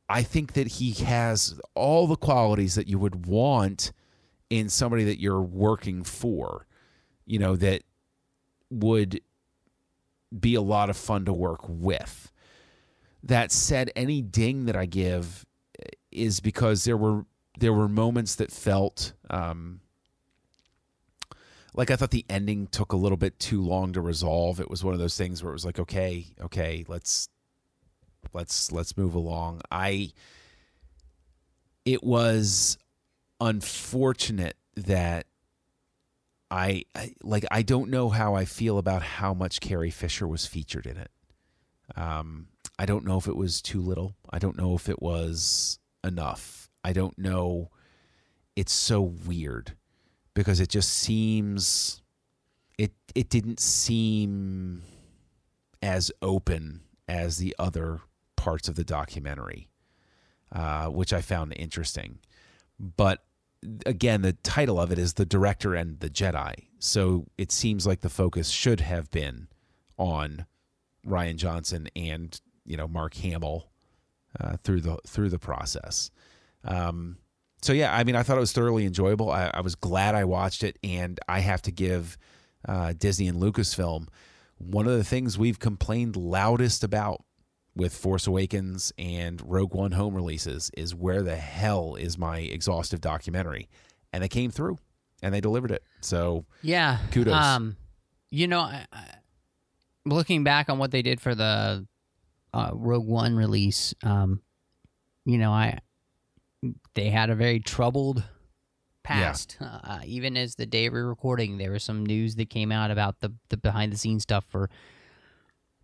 I 0.09 0.23
think 0.23 0.53
that 0.53 0.67
he 0.67 0.93
has 1.05 1.59
all 1.75 2.07
the 2.07 2.17
qualities 2.17 2.75
that 2.75 2.87
you 2.87 2.99
would 2.99 3.25
want 3.27 3.93
in 4.51 4.69
somebody 4.69 5.05
that 5.05 5.19
you're 5.19 5.41
working 5.41 6.03
for, 6.05 6.67
you 7.25 7.39
know, 7.39 7.57
that 7.57 7.83
would 8.71 9.23
be 10.39 10.55
a 10.55 10.61
lot 10.61 10.91
of 10.91 10.97
fun 10.99 11.25
to 11.25 11.33
work 11.33 11.61
with. 11.67 12.31
That 13.23 13.51
said, 13.53 13.91
any 13.97 14.21
ding 14.21 14.67
that 14.67 14.77
I 14.77 14.85
give 14.85 15.47
is 16.13 16.41
because 16.41 16.85
there 16.85 16.97
were 16.97 17.25
there 17.59 17.73
were 17.73 17.89
moments 17.89 18.35
that 18.37 18.51
felt 18.51 19.13
um, 19.31 19.81
like 21.75 21.91
I 21.91 21.97
thought 21.97 22.11
the 22.11 22.25
ending 22.29 22.67
took 22.67 22.93
a 22.93 22.97
little 22.97 23.17
bit 23.17 23.39
too 23.39 23.63
long 23.63 23.93
to 23.93 24.01
resolve. 24.01 24.61
It 24.61 24.71
was 24.71 24.85
one 24.85 24.95
of 24.95 25.01
those 25.01 25.17
things 25.17 25.43
where 25.43 25.51
it 25.51 25.55
was 25.55 25.65
like, 25.65 25.79
okay, 25.79 26.27
okay, 26.41 26.85
let's 26.89 27.29
let's 28.33 28.73
let's 28.73 28.97
move 28.97 29.15
along. 29.15 29.63
I 29.71 30.13
it 31.85 32.03
was 32.03 32.79
unfortunate 33.41 34.57
that 34.77 35.27
I, 36.51 36.85
I 36.95 37.15
like 37.23 37.45
I 37.51 37.63
don't 37.63 37.91
know 37.91 38.11
how 38.11 38.35
I 38.35 38.45
feel 38.45 38.79
about 38.79 39.03
how 39.03 39.33
much 39.33 39.61
Carrie 39.61 39.91
Fisher 39.91 40.29
was 40.29 40.47
featured 40.47 40.87
in 40.87 40.99
it. 40.99 41.11
Um, 41.97 42.49
I 42.79 42.87
don't 42.87 43.05
know 43.05 43.17
if 43.17 43.27
it 43.27 43.37
was 43.37 43.63
too 43.63 43.81
little. 43.81 44.15
I 44.31 44.39
don't 44.39 44.57
know 44.57 44.75
if 44.75 44.89
it 44.89 45.01
was 45.01 45.79
enough. 46.05 46.71
I 46.85 46.93
don't 46.93 47.19
know. 47.19 47.71
It's 48.57 48.73
so 48.73 49.01
weird 49.01 49.77
because 50.35 50.61
it 50.61 50.69
just 50.69 50.91
seems 50.91 52.03
it 52.79 52.93
it 53.15 53.29
didn't 53.29 53.61
seem 53.61 54.83
as 55.83 56.11
open 56.21 56.81
as 57.09 57.39
the 57.39 57.55
other 57.59 58.01
parts 58.37 58.69
of 58.69 58.75
the 58.75 58.85
documentary, 58.85 59.69
uh, 60.53 60.87
which 60.87 61.13
I 61.13 61.21
found 61.21 61.53
interesting. 61.57 62.19
But 62.79 63.25
again, 63.87 64.23
the 64.23 64.33
title 64.33 64.81
of 64.81 64.91
it 64.91 64.99
is 64.99 65.15
The 65.15 65.27
Director 65.27 65.75
and 65.75 66.01
the 66.01 66.11
Jedi. 66.11 66.67
So 66.79 67.27
it 67.39 67.53
seems 67.53 67.87
like 67.87 68.01
the 68.01 68.09
focus 68.09 68.49
should 68.49 68.81
have 68.81 69.11
been 69.11 69.49
on 69.99 70.47
Rian 71.07 71.37
Johnson 71.37 71.89
and 71.95 72.41
you 72.65 72.77
know 72.77 72.89
Mark 72.89 73.15
Hamill 73.15 73.72
uh, 74.41 74.57
through 74.63 74.81
the 74.81 74.99
through 75.07 75.31
the 75.31 75.39
process. 75.39 76.11
Um, 76.65 77.19
so 77.63 77.73
yeah, 77.73 77.95
I 77.95 78.05
mean, 78.05 78.17
I 78.17 78.23
thought 78.23 78.37
it 78.37 78.41
was 78.41 78.53
thoroughly 78.53 78.87
enjoyable. 78.87 79.31
I, 79.31 79.51
I 79.55 79.61
was 79.61 79.75
glad 79.75 80.15
I 80.15 80.25
watched 80.25 80.65
it, 80.65 80.79
and 80.83 81.19
I 81.29 81.41
have 81.41 81.63
to 81.63 81.71
give 81.71 82.19
uh, 82.67 82.95
Disney 82.97 83.29
and 83.29 83.41
Lucasfilm 83.41 84.09
one 84.59 84.87
of 84.87 84.97
the 84.97 85.05
things 85.05 85.39
we've 85.39 85.59
complained 85.59 86.17
loudest 86.17 86.85
about 86.85 87.25
with 87.75 87.95
Force 87.95 88.27
Awakens 88.27 88.93
and 88.99 89.43
Rogue 89.45 89.75
One 89.75 89.93
home 89.93 90.15
releases 90.15 90.71
is 90.77 90.95
where 90.95 91.23
the 91.23 91.37
hell 91.37 91.95
is 91.95 92.19
my 92.19 92.39
exhaustive 92.39 93.01
documentary? 93.01 93.69
And 94.13 94.23
they 94.23 94.29
came 94.29 94.51
through 94.51 94.79
and 95.23 95.35
they 95.35 95.41
delivered 95.41 95.71
it. 95.71 95.83
So 96.01 96.45
yeah, 96.63 96.99
kudos. 97.11 97.35
Um, 97.35 97.77
you 98.31 98.47
know, 98.47 98.61
I, 98.61 98.87
I, 98.93 99.05
looking 100.05 100.45
back 100.45 100.69
on 100.69 100.79
what 100.79 100.91
they 100.91 101.03
did 101.03 101.21
for 101.21 101.35
the 101.35 101.87
uh, 102.53 102.71
Rogue 102.73 103.07
One 103.07 103.37
release, 103.37 103.95
um, 104.03 104.41
you 105.25 105.39
know, 105.39 105.53
I 105.53 105.79
they 106.95 107.11
had 107.11 107.31
a 107.31 107.35
very 107.35 107.61
troubled 107.61 108.23
past. 109.03 109.57
Yeah. 109.61 109.79
Uh, 109.83 110.01
even 110.05 110.37
as 110.37 110.55
the 110.55 110.67
day 110.67 110.89
we 110.89 110.99
are 110.99 111.09
recording, 111.09 111.59
there 111.59 111.73
was 111.73 111.83
some 111.83 112.05
news 112.07 112.37
that 112.37 112.51
came 112.51 112.73
out 112.73 112.91
about 112.91 113.21
the 113.21 113.33
the 113.49 113.57
behind 113.57 113.93
the 113.93 113.99
scenes 113.99 114.23
stuff 114.23 114.45
for 114.49 114.71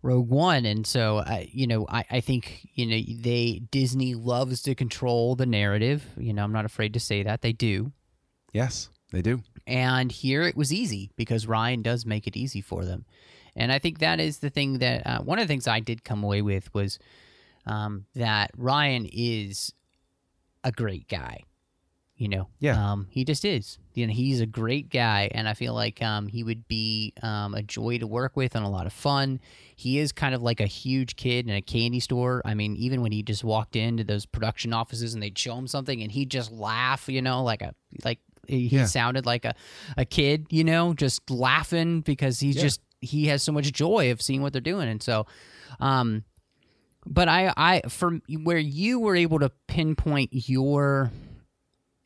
Rogue 0.01 0.29
One, 0.29 0.65
and 0.65 0.85
so 0.87 1.17
uh, 1.17 1.43
you 1.51 1.67
know, 1.67 1.85
I, 1.89 2.05
I 2.09 2.19
think 2.21 2.69
you 2.73 2.85
know 2.85 3.21
they 3.21 3.61
Disney 3.71 4.15
loves 4.15 4.61
to 4.63 4.75
control 4.75 5.35
the 5.35 5.45
narrative. 5.45 6.05
You 6.17 6.33
know, 6.33 6.43
I'm 6.43 6.53
not 6.53 6.65
afraid 6.65 6.93
to 6.93 6.99
say 6.99 7.23
that 7.23 7.41
they 7.41 7.51
do. 7.51 7.91
Yes, 8.53 8.89
they 9.11 9.21
do. 9.21 9.41
And 9.67 10.11
here 10.11 10.43
it 10.43 10.55
was 10.55 10.73
easy 10.73 11.11
because 11.15 11.45
Rian 11.45 11.83
does 11.83 12.05
make 12.05 12.25
it 12.27 12.37
easy 12.37 12.61
for 12.61 12.85
them, 12.85 13.05
and 13.59 13.71
I 13.71 13.77
think 13.77 13.99
that 13.99 14.19
is 14.19 14.39
the 14.39 14.49
thing 14.49 14.79
that 14.79 15.05
uh, 15.05 15.19
one 15.21 15.37
of 15.37 15.47
the 15.47 15.51
things 15.51 15.67
I 15.67 15.81
did 15.81 16.03
come 16.03 16.23
away 16.23 16.41
with 16.41 16.73
was 16.73 16.97
um, 17.65 18.05
that 18.15 18.57
Rian 18.57 19.09
is 19.11 19.73
a 20.63 20.71
great 20.71 21.07
guy. 21.07 21.43
You 22.15 22.27
know, 22.27 22.49
yeah, 22.59 22.91
um, 22.91 23.07
he 23.09 23.23
just 23.23 23.45
is. 23.45 23.79
You 23.93 24.05
know, 24.05 24.11
he's 24.11 24.41
a 24.41 24.45
great 24.45 24.89
guy, 24.89 25.29
and 25.33 25.47
I 25.47 25.53
feel 25.53 25.73
like 25.73 26.01
um, 26.01 26.27
he 26.27 26.43
would 26.43 26.67
be 26.67 27.13
um, 27.23 27.53
a 27.53 27.61
joy 27.61 27.97
to 27.97 28.07
work 28.07 28.35
with 28.35 28.55
and 28.55 28.65
a 28.65 28.67
lot 28.67 28.85
of 28.85 28.91
fun. 28.91 29.39
He 29.73 29.99
is 29.99 30.11
kind 30.11 30.35
of 30.35 30.41
like 30.41 30.59
a 30.59 30.65
huge 30.65 31.15
kid 31.15 31.47
in 31.47 31.55
a 31.55 31.61
candy 31.61 32.01
store. 32.01 32.41
I 32.43 32.55
mean, 32.55 32.75
even 32.75 33.01
when 33.01 33.13
he 33.13 33.23
just 33.23 33.45
walked 33.45 33.77
into 33.77 34.03
those 34.03 34.25
production 34.25 34.73
offices 34.73 35.13
and 35.13 35.23
they'd 35.23 35.37
show 35.37 35.55
him 35.55 35.65
something, 35.65 36.01
and 36.01 36.11
he'd 36.11 36.29
just 36.29 36.51
laugh. 36.51 37.07
You 37.07 37.21
know, 37.21 37.41
like 37.41 37.61
a 37.61 37.73
like 38.03 38.19
he 38.47 38.67
yeah. 38.67 38.85
sounded 38.85 39.25
like 39.25 39.45
a 39.45 39.55
a 39.95 40.03
kid. 40.03 40.47
You 40.49 40.65
know, 40.65 40.93
just 40.93 41.29
laughing 41.29 42.01
because 42.01 42.41
he's 42.41 42.57
yeah. 42.57 42.63
just 42.63 42.81
he 43.01 43.27
has 43.27 43.43
so 43.43 43.51
much 43.51 43.71
joy 43.71 44.11
of 44.11 44.21
seeing 44.21 44.41
what 44.41 44.53
they're 44.53 44.61
doing, 44.61 44.89
and 44.89 45.01
so. 45.01 45.25
Um, 45.79 46.23
but 47.05 47.27
I, 47.27 47.53
I, 47.55 47.81
from 47.87 48.21
where 48.43 48.57
you 48.57 48.99
were 48.99 49.15
able 49.15 49.39
to 49.39 49.51
pinpoint 49.67 50.29
your 50.31 51.11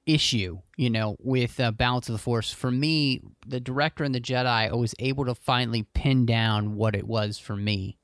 issue, 0.06 0.60
you 0.78 0.90
know, 0.90 1.16
with 1.20 1.60
uh, 1.60 1.72
Balance 1.72 2.10
of 2.10 2.14
the 2.14 2.20
Force. 2.20 2.52
For 2.52 2.72
me, 2.72 3.22
the 3.46 3.60
director 3.60 4.04
and 4.04 4.14
the 4.14 4.22
Jedi, 4.22 4.46
I 4.46 4.74
was 4.74 4.96
able 5.00 5.26
to 5.26 5.36
finally 5.36 5.84
pin 5.94 6.26
down 6.26 6.76
what 6.76 6.96
it 6.96 7.08
was 7.08 7.38
for 7.38 7.56
me 7.56 7.98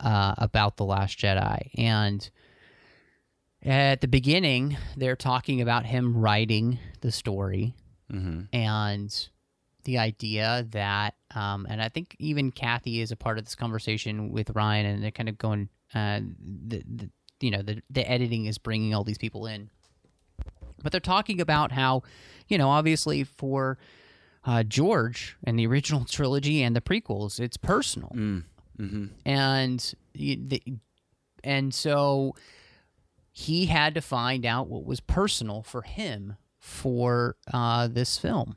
uh, 0.00 0.34
about 0.38 0.76
The 0.76 0.84
Last 0.84 1.18
Jedi. 1.18 1.70
And 1.76 2.28
at 3.62 4.00
the 4.00 4.08
beginning, 4.08 4.76
they're 4.96 5.16
talking 5.16 5.60
about 5.60 5.86
him 5.86 6.16
writing 6.16 6.78
the 7.00 7.12
story 7.12 7.74
mm-hmm. 8.12 8.42
and 8.52 9.28
the 9.84 9.98
idea 9.98 10.66
that, 10.70 11.14
um, 11.34 11.66
and 11.68 11.82
I 11.82 11.88
think 11.88 12.16
even 12.18 12.50
Kathy 12.50 13.00
is 13.00 13.10
a 13.10 13.16
part 13.16 13.38
of 13.38 13.44
this 13.44 13.54
conversation 13.54 14.30
with 14.30 14.52
Rian, 14.54 14.84
and 14.84 15.02
they're 15.02 15.10
kind 15.10 15.28
of 15.28 15.38
going, 15.38 15.68
uh, 15.94 16.20
the, 16.66 16.82
the 16.86 17.10
you 17.40 17.50
know, 17.50 17.62
the, 17.62 17.82
the 17.90 18.08
editing 18.08 18.46
is 18.46 18.58
bringing 18.58 18.94
all 18.94 19.04
these 19.04 19.18
people 19.18 19.46
in 19.46 19.70
but 20.82 20.92
they're 20.92 21.00
talking 21.00 21.40
about 21.40 21.72
how, 21.72 22.02
you 22.48 22.58
know, 22.58 22.68
obviously 22.68 23.24
for 23.24 23.78
uh, 24.44 24.62
George 24.62 25.36
and 25.44 25.58
the 25.58 25.66
original 25.66 26.04
trilogy 26.08 26.62
and 26.62 26.74
the 26.76 26.80
prequels, 26.80 27.40
it's 27.40 27.56
personal, 27.56 28.10
mm. 28.14 28.44
mm-hmm. 28.78 29.06
and 29.24 29.94
the, 30.14 30.62
and 31.44 31.72
so 31.72 32.34
he 33.32 33.66
had 33.66 33.94
to 33.94 34.00
find 34.00 34.44
out 34.44 34.68
what 34.68 34.84
was 34.84 35.00
personal 35.00 35.62
for 35.62 35.82
him 35.82 36.36
for 36.58 37.36
uh, 37.52 37.88
this 37.88 38.18
film. 38.18 38.56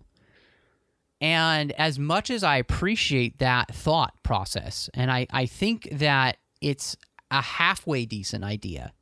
And 1.21 1.71
as 1.73 1.97
much 1.97 2.29
as 2.29 2.43
I 2.43 2.57
appreciate 2.57 3.39
that 3.39 3.73
thought 3.73 4.13
process, 4.23 4.89
and 4.93 5.09
I, 5.09 5.27
I 5.31 5.45
think 5.45 5.87
that 5.91 6.37
it's 6.61 6.97
a 7.31 7.41
halfway 7.41 8.05
decent 8.05 8.43
idea 8.43 8.93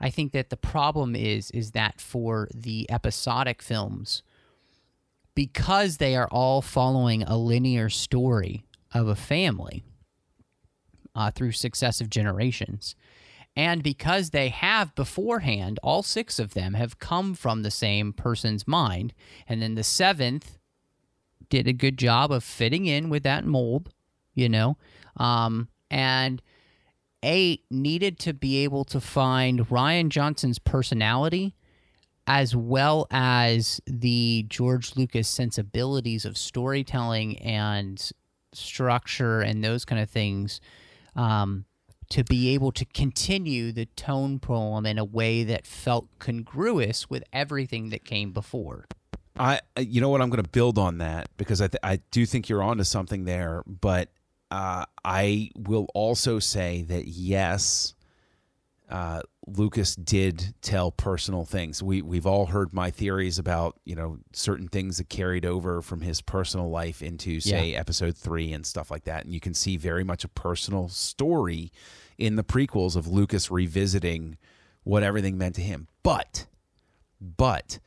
I 0.00 0.10
think 0.10 0.32
that 0.32 0.50
the 0.50 0.56
problem 0.56 1.14
is 1.14 1.50
is 1.50 1.72
that 1.72 2.00
for 2.00 2.48
the 2.54 2.90
episodic 2.90 3.62
films, 3.62 4.22
because 5.34 5.96
they 5.96 6.16
are 6.16 6.28
all 6.28 6.62
following 6.62 7.22
a 7.22 7.36
linear 7.36 7.88
story 7.88 8.64
of 8.92 9.08
a 9.08 9.16
family 9.16 9.82
uh, 11.14 11.30
through 11.30 11.52
successive 11.52 12.10
generations, 12.10 12.94
and 13.54 13.82
because 13.82 14.30
they 14.30 14.50
have 14.50 14.94
beforehand, 14.94 15.78
all 15.82 16.02
six 16.02 16.38
of 16.38 16.54
them 16.54 16.74
have 16.74 16.98
come 16.98 17.34
from 17.34 17.62
the 17.62 17.70
same 17.70 18.12
person's 18.12 18.68
mind, 18.68 19.14
and 19.48 19.62
then 19.62 19.74
the 19.74 19.84
seventh 19.84 20.58
did 21.48 21.66
a 21.66 21.72
good 21.72 21.98
job 21.98 22.32
of 22.32 22.44
fitting 22.44 22.86
in 22.86 23.08
with 23.08 23.22
that 23.22 23.44
mold, 23.44 23.90
you 24.34 24.48
know, 24.48 24.76
um, 25.16 25.68
and 25.90 26.42
eight 27.22 27.64
needed 27.70 28.18
to 28.20 28.34
be 28.34 28.64
able 28.64 28.84
to 28.84 29.00
find 29.00 29.68
Rian 29.68 30.08
Johnson's 30.08 30.58
personality 30.58 31.54
as 32.26 32.56
well 32.56 33.06
as 33.10 33.80
the 33.86 34.44
George 34.48 34.96
Lucas 34.96 35.28
sensibilities 35.28 36.24
of 36.24 36.36
storytelling 36.36 37.38
and 37.38 38.10
structure 38.52 39.40
and 39.40 39.62
those 39.62 39.84
kind 39.84 40.02
of 40.02 40.10
things 40.10 40.60
um, 41.14 41.64
to 42.10 42.24
be 42.24 42.54
able 42.54 42.72
to 42.72 42.84
continue 42.84 43.72
the 43.72 43.86
tone 43.86 44.38
poem 44.38 44.86
in 44.86 44.98
a 44.98 45.04
way 45.04 45.44
that 45.44 45.66
felt 45.66 46.08
congruous 46.18 47.08
with 47.08 47.22
everything 47.32 47.90
that 47.90 48.04
came 48.04 48.32
before. 48.32 48.86
I, 49.38 49.60
you 49.78 50.00
know 50.00 50.08
what, 50.08 50.22
I'm 50.22 50.30
going 50.30 50.42
to 50.42 50.48
build 50.48 50.78
on 50.78 50.98
that 50.98 51.28
because 51.36 51.60
I, 51.60 51.68
th- 51.68 51.80
I 51.82 52.00
do 52.10 52.24
think 52.26 52.48
you're 52.48 52.62
onto 52.62 52.84
something 52.84 53.24
there, 53.24 53.62
but 53.66 54.08
uh, 54.50 54.84
I 55.04 55.50
will 55.56 55.88
also 55.94 56.38
say 56.38 56.82
that 56.82 57.06
yes, 57.06 57.94
uh, 58.88 59.20
Lucas 59.46 59.96
did 59.96 60.54
tell 60.62 60.92
personal 60.92 61.44
things. 61.44 61.82
We 61.82 62.02
we've 62.02 62.26
all 62.26 62.46
heard 62.46 62.72
my 62.72 62.90
theories 62.90 63.38
about 63.38 63.76
you 63.84 63.96
know 63.96 64.18
certain 64.32 64.68
things 64.68 64.98
that 64.98 65.08
carried 65.08 65.44
over 65.44 65.82
from 65.82 66.00
his 66.00 66.20
personal 66.20 66.70
life 66.70 67.02
into 67.02 67.40
say 67.40 67.70
yeah. 67.70 67.80
episode 67.80 68.16
three 68.16 68.52
and 68.52 68.64
stuff 68.64 68.90
like 68.90 69.04
that, 69.04 69.24
and 69.24 69.34
you 69.34 69.40
can 69.40 69.54
see 69.54 69.76
very 69.76 70.04
much 70.04 70.22
a 70.22 70.28
personal 70.28 70.88
story 70.88 71.72
in 72.16 72.36
the 72.36 72.44
prequels 72.44 72.94
of 72.94 73.08
Lucas 73.08 73.50
revisiting 73.50 74.38
what 74.84 75.02
everything 75.02 75.36
meant 75.36 75.56
to 75.56 75.62
him. 75.62 75.88
But 76.04 76.46
but 77.20 77.80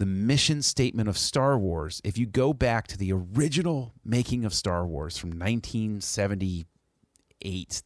the 0.00 0.06
mission 0.06 0.62
statement 0.62 1.10
of 1.10 1.18
Star 1.18 1.58
Wars, 1.58 2.00
if 2.04 2.16
you 2.16 2.24
go 2.24 2.54
back 2.54 2.86
to 2.86 2.96
the 2.96 3.12
original 3.12 3.92
making 4.02 4.46
of 4.46 4.54
Star 4.54 4.86
Wars 4.86 5.18
from 5.18 5.28
1978 5.28 6.66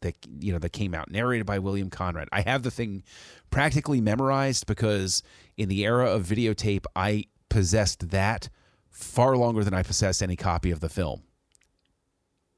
that 0.01 0.15
you 0.39 0.53
know 0.53 0.61
that 0.61 0.73
came 0.73 0.95
out 0.95 1.11
narrated 1.11 1.45
by 1.45 1.59
William 1.59 1.91
Conrad. 1.91 2.29
I 2.31 2.43
have 2.43 2.63
the 2.63 2.71
thing 2.71 3.03
practically 3.51 4.01
memorized 4.01 4.67
because 4.67 5.25
in 5.57 5.69
the 5.69 5.85
era 5.85 6.09
of 6.09 6.25
videotape 6.25 6.85
I 6.95 7.25
possessed 7.49 8.11
that 8.11 8.49
far 8.91 9.37
longer 9.37 9.65
than 9.65 9.75
I 9.75 9.83
possessed 9.83 10.23
any 10.23 10.37
copy 10.37 10.71
of 10.71 10.79
the 10.79 10.89
film. 10.89 11.25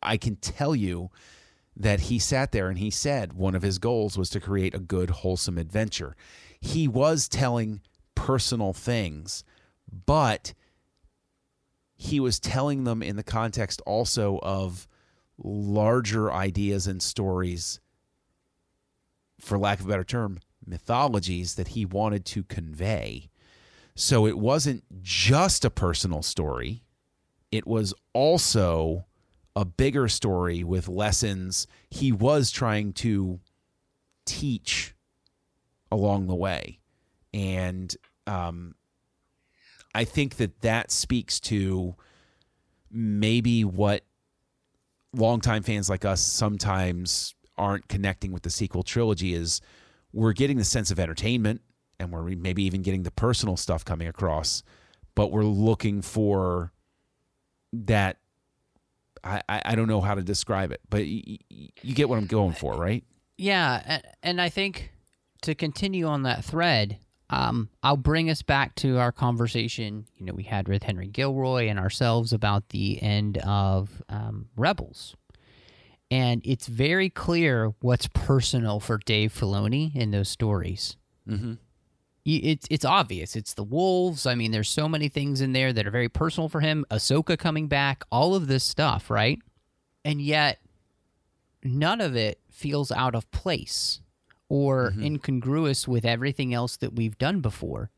I 0.03 0.19
can 0.19 0.37
tell 0.37 0.77
you 0.77 1.09
that 1.75 2.01
he 2.01 2.19
sat 2.19 2.53
there 2.53 2.69
and 2.69 2.77
he 2.79 2.91
said 2.91 3.33
one 3.33 3.55
of 3.55 3.63
his 3.63 3.79
goals 3.79 4.19
was 4.19 4.29
to 4.31 4.41
create 4.41 4.75
a 4.75 4.79
good 4.79 5.09
wholesome 5.09 5.57
adventure. 5.57 6.15
He 6.61 6.87
was 6.87 7.27
telling 7.27 7.81
personal 8.17 8.73
things, 8.73 9.45
but 10.05 10.53
he 11.97 12.19
was 12.19 12.41
telling 12.41 12.83
them 12.83 13.03
in 13.03 13.14
the 13.14 13.23
context 13.23 13.81
also 13.87 14.41
of 14.43 14.89
larger 15.39 16.33
ideas 16.33 16.89
and 16.89 17.01
stories, 17.01 17.79
for 19.41 19.59
lack 19.59 19.79
of 19.79 19.87
a 19.87 19.89
better 19.89 20.05
term, 20.05 20.41
mythologies 20.67 21.55
that 21.55 21.69
he 21.69 21.85
wanted 21.85 22.25
to 22.25 22.43
convey. 22.43 23.31
So 23.95 24.27
it 24.27 24.37
wasn't 24.37 24.85
just 25.03 25.64
a 25.64 25.71
personal 25.71 26.23
story, 26.23 26.83
it 27.53 27.67
was 27.67 27.95
also 28.12 29.07
a 29.55 29.64
bigger 29.64 30.09
story 30.09 30.62
with 30.62 30.89
lessons 30.89 31.67
he 31.89 32.12
was 32.12 32.51
trying 32.51 32.93
to 32.93 33.41
teach 34.27 34.95
along 35.91 36.27
the 36.27 36.35
way. 36.35 36.79
And 37.33 37.95
um, 38.27 38.74
I 39.95 40.05
think 40.05 40.37
that 40.37 40.61
that 40.61 40.91
speaks 40.91 41.41
to 41.41 41.95
maybe 42.91 43.64
what 43.64 44.05
longtime 45.14 45.62
fans 45.62 45.89
like 45.89 46.05
us 46.05 46.20
sometimes 46.20 47.35
aren't 47.57 47.89
connecting 47.89 48.33
with 48.33 48.43
the 48.43 48.51
sequel 48.51 48.83
trilogy 48.83 49.35
is 49.35 49.61
we're 50.12 50.33
getting 50.33 50.57
the 50.57 50.64
sense 50.64 50.91
of 50.91 51.01
entertainment 51.01 51.62
and 51.99 52.12
we're 52.12 52.22
maybe 52.37 52.62
even 52.64 52.83
getting 52.83 53.03
the 53.03 53.11
personal 53.11 53.57
stuff 53.57 53.85
coming 53.85 54.09
across, 54.09 54.62
but 55.14 55.33
we're 55.33 55.45
looking 55.45 56.03
for 56.03 56.72
that. 57.72 58.18
I, 59.24 59.43
I 59.49 59.74
don't 59.74 59.89
know 59.89 60.01
how 60.01 60.14
to 60.14 60.22
describe 60.22 60.70
it, 60.70 60.81
but 60.89 61.05
you, 61.05 61.39
you 61.51 61.95
get 61.95 62.09
what 62.09 62.16
I'm 62.18 62.27
going 62.27 62.53
for, 62.53 62.77
right? 62.77 63.03
Yeah, 63.39 64.01
and 64.22 64.41
I 64.41 64.51
think 64.51 64.93
to 65.43 65.55
continue 65.55 66.07
on 66.07 66.22
that 66.22 66.45
thread, 66.45 66.99
um, 67.31 67.70
I'll 67.83 67.97
bring 67.97 68.31
us 68.31 68.43
back 68.43 68.74
to 68.77 68.99
our 68.99 69.11
conversation. 69.11 70.07
You 70.16 70.27
know, 70.27 70.33
we 70.33 70.45
had 70.45 70.68
with 70.68 70.85
Henry 70.85 71.09
Gilroy 71.09 71.68
and 71.68 71.79
ourselves 71.79 72.33
about 72.33 72.68
the 72.68 73.03
end 73.03 73.39
of 73.39 74.03
um, 74.09 74.49
Rebels, 74.57 75.16
and 76.11 76.41
it's 76.45 76.68
very 76.68 77.11
clear 77.11 77.72
what's 77.81 78.09
personal 78.09 78.79
for 78.79 78.99
Dave 78.99 79.33
Filoni 79.33 79.95
in 79.97 80.12
those 80.12 80.29
stories. 80.29 80.97
Mm-hmm. 81.29 81.55
It's 82.24 82.66
it's 82.70 82.85
obvious. 82.85 83.37
It's 83.37 83.55
the 83.55 83.64
wolves. 83.64 84.27
I 84.27 84.35
mean, 84.35 84.51
there's 84.51 84.70
so 84.70 84.89
many 84.89 85.09
things 85.09 85.41
in 85.41 85.53
there 85.53 85.72
that 85.72 85.87
are 85.87 85.93
very 85.93 86.09
personal 86.09 86.49
for 86.49 86.61
him. 86.61 86.85
Ahsoka 86.91 87.39
coming 87.39 87.68
back, 87.68 88.05
all 88.11 88.35
of 88.35 88.49
this 88.49 88.64
stuff, 88.64 89.11
right? 89.11 89.39
And 90.05 90.20
yet, 90.20 90.59
none 91.62 92.01
of 92.01 92.16
it 92.16 92.41
feels 92.51 92.91
out 92.91 93.14
of 93.14 93.31
place 93.31 94.01
or 94.49 94.91
mm-hmm. 94.91 95.03
incongruous 95.03 95.89
with 95.89 96.05
everything 96.05 96.55
else 96.55 96.77
that 96.77 96.95
we've 96.95 97.19
done 97.19 97.41
before. 97.41 97.91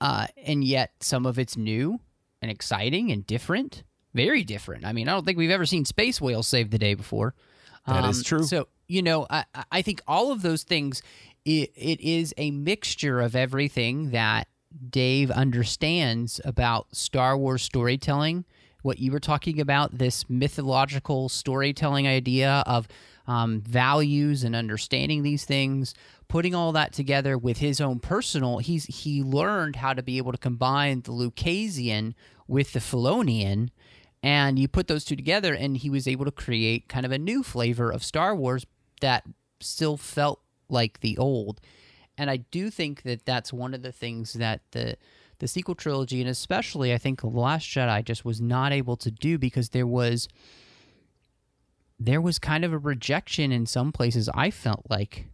Uh, 0.00 0.26
and 0.44 0.64
yet 0.64 0.92
some 1.00 1.26
of 1.26 1.38
it's 1.38 1.56
new 1.56 2.00
and 2.42 2.50
exciting 2.50 3.10
and 3.10 3.26
different, 3.26 3.84
very 4.12 4.44
different. 4.44 4.84
I 4.84 4.92
mean, 4.92 5.08
I 5.08 5.12
don't 5.12 5.24
think 5.24 5.38
we've 5.38 5.50
ever 5.50 5.66
seen 5.66 5.84
space 5.84 6.20
whales 6.20 6.46
save 6.46 6.70
the 6.70 6.78
day 6.78 6.94
before. 6.94 7.34
That 7.86 8.04
um, 8.04 8.10
is 8.10 8.22
true. 8.22 8.44
So 8.44 8.68
you 8.86 9.02
know, 9.02 9.26
I 9.30 9.44
I 9.70 9.82
think 9.82 10.02
all 10.06 10.32
of 10.32 10.42
those 10.42 10.62
things. 10.62 11.02
It, 11.46 11.72
it 11.76 12.00
is 12.00 12.32
a 12.38 12.52
mixture 12.52 13.20
of 13.20 13.36
everything 13.36 14.12
that 14.12 14.48
Dave 14.88 15.30
understands 15.30 16.40
about 16.42 16.96
Star 16.96 17.36
Wars 17.36 17.62
storytelling. 17.62 18.46
What 18.80 18.98
you 18.98 19.12
were 19.12 19.20
talking 19.20 19.60
about, 19.60 19.98
this 19.98 20.28
mythological 20.30 21.28
storytelling 21.28 22.08
idea 22.08 22.64
of 22.66 22.88
um, 23.26 23.60
values 23.60 24.44
and 24.44 24.54
understanding 24.54 25.22
these 25.22 25.44
things, 25.44 25.94
putting 26.28 26.54
all 26.54 26.72
that 26.72 26.92
together 26.92 27.38
with 27.38 27.58
his 27.58 27.80
own 27.80 27.98
personal, 27.98 28.58
he's 28.58 28.84
he 28.86 29.22
learned 29.22 29.76
how 29.76 29.92
to 29.92 30.02
be 30.02 30.18
able 30.18 30.32
to 30.32 30.38
combine 30.38 31.02
the 31.02 31.12
Lucasian 31.12 32.14
with 32.46 32.72
the 32.72 32.80
Filonian, 32.80 33.70
and 34.22 34.58
you 34.58 34.68
put 34.68 34.88
those 34.88 35.04
two 35.04 35.16
together, 35.16 35.54
and 35.54 35.76
he 35.76 35.90
was 35.90 36.06
able 36.06 36.24
to 36.24 36.30
create 36.30 36.88
kind 36.88 37.06
of 37.06 37.12
a 37.12 37.18
new 37.18 37.42
flavor 37.42 37.90
of 37.90 38.04
Star 38.04 38.34
Wars 38.34 38.66
that 39.00 39.24
still 39.60 39.96
felt 39.96 40.40
like 40.68 41.00
the 41.00 41.16
old. 41.18 41.60
And 42.16 42.30
I 42.30 42.38
do 42.38 42.70
think 42.70 43.02
that 43.02 43.24
that's 43.24 43.52
one 43.52 43.74
of 43.74 43.82
the 43.82 43.92
things 43.92 44.34
that 44.34 44.60
the 44.72 44.96
the 45.40 45.48
sequel 45.48 45.74
trilogy, 45.74 46.20
and 46.20 46.30
especially 46.30 46.94
I 46.94 46.98
think 46.98 47.20
the 47.20 47.26
Last 47.26 47.66
Jedi, 47.66 48.04
just 48.04 48.24
was 48.24 48.40
not 48.40 48.72
able 48.72 48.96
to 48.98 49.10
do 49.10 49.36
because 49.36 49.70
there 49.70 49.86
was 49.86 50.28
there 51.98 52.20
was 52.20 52.38
kind 52.38 52.64
of 52.64 52.72
a 52.72 52.78
rejection 52.78 53.52
in 53.52 53.66
some 53.66 53.92
places. 53.92 54.28
I 54.34 54.50
felt 54.50 54.84
like, 54.88 55.26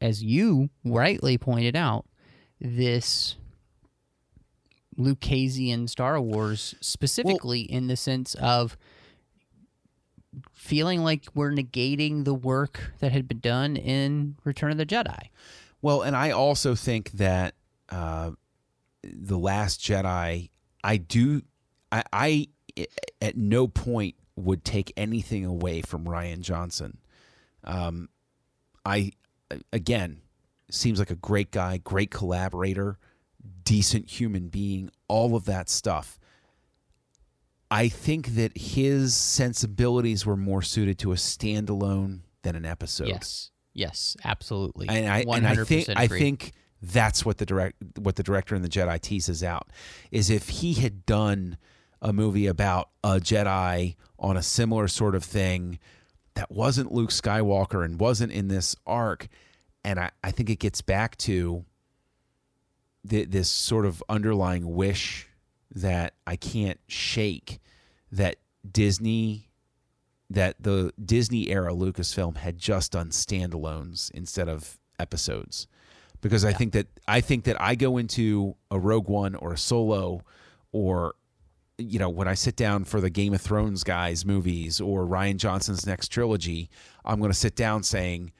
as 0.00 0.22
you 0.22 0.70
rightly 0.84 1.38
pointed 1.38 1.76
out, 1.76 2.06
this 2.60 3.36
Lucasian 4.98 5.88
Star 5.88 6.20
Wars 6.20 6.74
specifically 6.80 7.66
well, 7.70 7.78
in 7.78 7.86
the 7.86 7.96
sense 7.96 8.34
of 8.34 8.76
feeling 10.52 11.02
like 11.02 11.26
we're 11.34 11.52
negating 11.52 12.24
the 12.24 12.34
work 12.34 12.92
that 12.98 13.12
had 13.12 13.26
been 13.28 13.40
done 13.40 13.76
in 13.76 14.36
Return 14.44 14.70
of 14.70 14.76
the 14.76 14.86
Jedi. 14.86 15.28
Well, 15.80 16.02
and 16.02 16.16
I 16.16 16.30
also 16.32 16.74
think 16.74 17.12
that 17.12 17.54
uh, 17.88 18.32
the 19.02 19.38
Last 19.38 19.80
Jedi, 19.80 20.50
I 20.82 20.96
do, 20.96 21.42
I, 21.92 22.02
I 22.12 22.48
at 23.20 23.36
no 23.36 23.68
point 23.68 24.16
would 24.38 24.64
take 24.64 24.92
anything 24.96 25.44
away 25.44 25.82
from 25.82 26.04
Rian 26.04 26.40
Johnson. 26.40 26.98
Um, 27.64 28.08
I 28.84 29.12
again 29.72 30.20
seems 30.70 30.98
like 30.98 31.10
a 31.10 31.16
great 31.16 31.50
guy, 31.50 31.78
great 31.78 32.10
collaborator, 32.10 32.98
decent 33.64 34.08
human 34.08 34.48
being, 34.48 34.90
all 35.08 35.34
of 35.34 35.44
that 35.46 35.68
stuff. 35.68 36.18
I 37.70 37.88
think 37.88 38.28
that 38.28 38.56
his 38.56 39.14
sensibilities 39.14 40.24
were 40.24 40.36
more 40.36 40.62
suited 40.62 40.98
to 41.00 41.12
a 41.12 41.16
standalone 41.16 42.20
than 42.42 42.56
an 42.56 42.64
episode. 42.64 43.08
Yes. 43.08 43.50
Yes, 43.74 44.16
absolutely. 44.24 44.88
And 44.88 45.08
I 45.08 45.20
and 45.20 45.46
I 45.46 45.54
think. 45.64 45.88
I 45.94 46.08
think 46.08 46.52
that's 46.82 47.24
what 47.24 47.38
the 47.38 47.46
direct 47.46 47.76
what 47.98 48.16
the 48.16 48.22
Director 48.22 48.54
and 48.54 48.64
the 48.64 48.68
Jedi 48.68 49.00
teases 49.00 49.42
out 49.42 49.68
is 50.10 50.30
if 50.30 50.48
he 50.48 50.74
had 50.74 51.06
done 51.06 51.58
a 52.00 52.12
movie 52.12 52.46
about 52.46 52.90
a 53.02 53.20
Jedi 53.20 53.96
on 54.18 54.36
a 54.36 54.42
similar 54.42 54.88
sort 54.88 55.14
of 55.14 55.24
thing 55.24 55.78
that 56.34 56.50
wasn't 56.50 56.92
Luke 56.92 57.10
Skywalker 57.10 57.84
and 57.84 57.98
wasn't 57.98 58.32
in 58.32 58.48
this 58.48 58.76
arc. 58.86 59.28
And 59.84 59.98
I, 59.98 60.10
I 60.22 60.30
think 60.30 60.50
it 60.50 60.58
gets 60.58 60.82
back 60.82 61.16
to 61.18 61.64
the, 63.04 63.24
this 63.24 63.50
sort 63.50 63.86
of 63.86 64.02
underlying 64.08 64.74
wish 64.74 65.28
that 65.74 66.14
I 66.26 66.36
can't 66.36 66.80
shake 66.86 67.60
that 68.12 68.36
Disney, 68.70 69.48
that 70.30 70.56
the 70.60 70.92
Disney 71.02 71.50
era 71.50 71.72
Lucasfilm 71.72 72.36
had 72.36 72.58
just 72.58 72.92
done 72.92 73.10
standalones 73.10 74.10
instead 74.12 74.48
of 74.48 74.78
episodes. 74.98 75.66
Because 76.20 76.44
I 76.44 76.52
think 76.52 76.72
that 76.72 76.88
I 77.06 77.20
think 77.20 77.44
that 77.44 77.60
I 77.60 77.76
go 77.76 77.96
into 77.96 78.56
a 78.72 78.78
Rogue 78.78 79.08
One 79.08 79.36
or 79.36 79.52
a 79.52 79.58
Solo 79.58 80.22
or 80.72 81.14
you 81.78 82.00
know, 82.00 82.10
when 82.10 82.26
I 82.26 82.34
sit 82.34 82.56
down 82.56 82.84
for 82.84 83.00
the 83.00 83.08
Game 83.08 83.32
of 83.32 83.40
Thrones 83.40 83.84
guys 83.84 84.24
movies 84.24 84.80
or 84.80 85.06
Rian 85.06 85.36
Johnson's 85.36 85.86
next 85.86 86.08
trilogy, 86.08 86.68
I'm 87.04 87.20
going 87.20 87.30
to 87.30 87.38
sit 87.38 87.54
down 87.54 87.84
saying, 87.84 88.32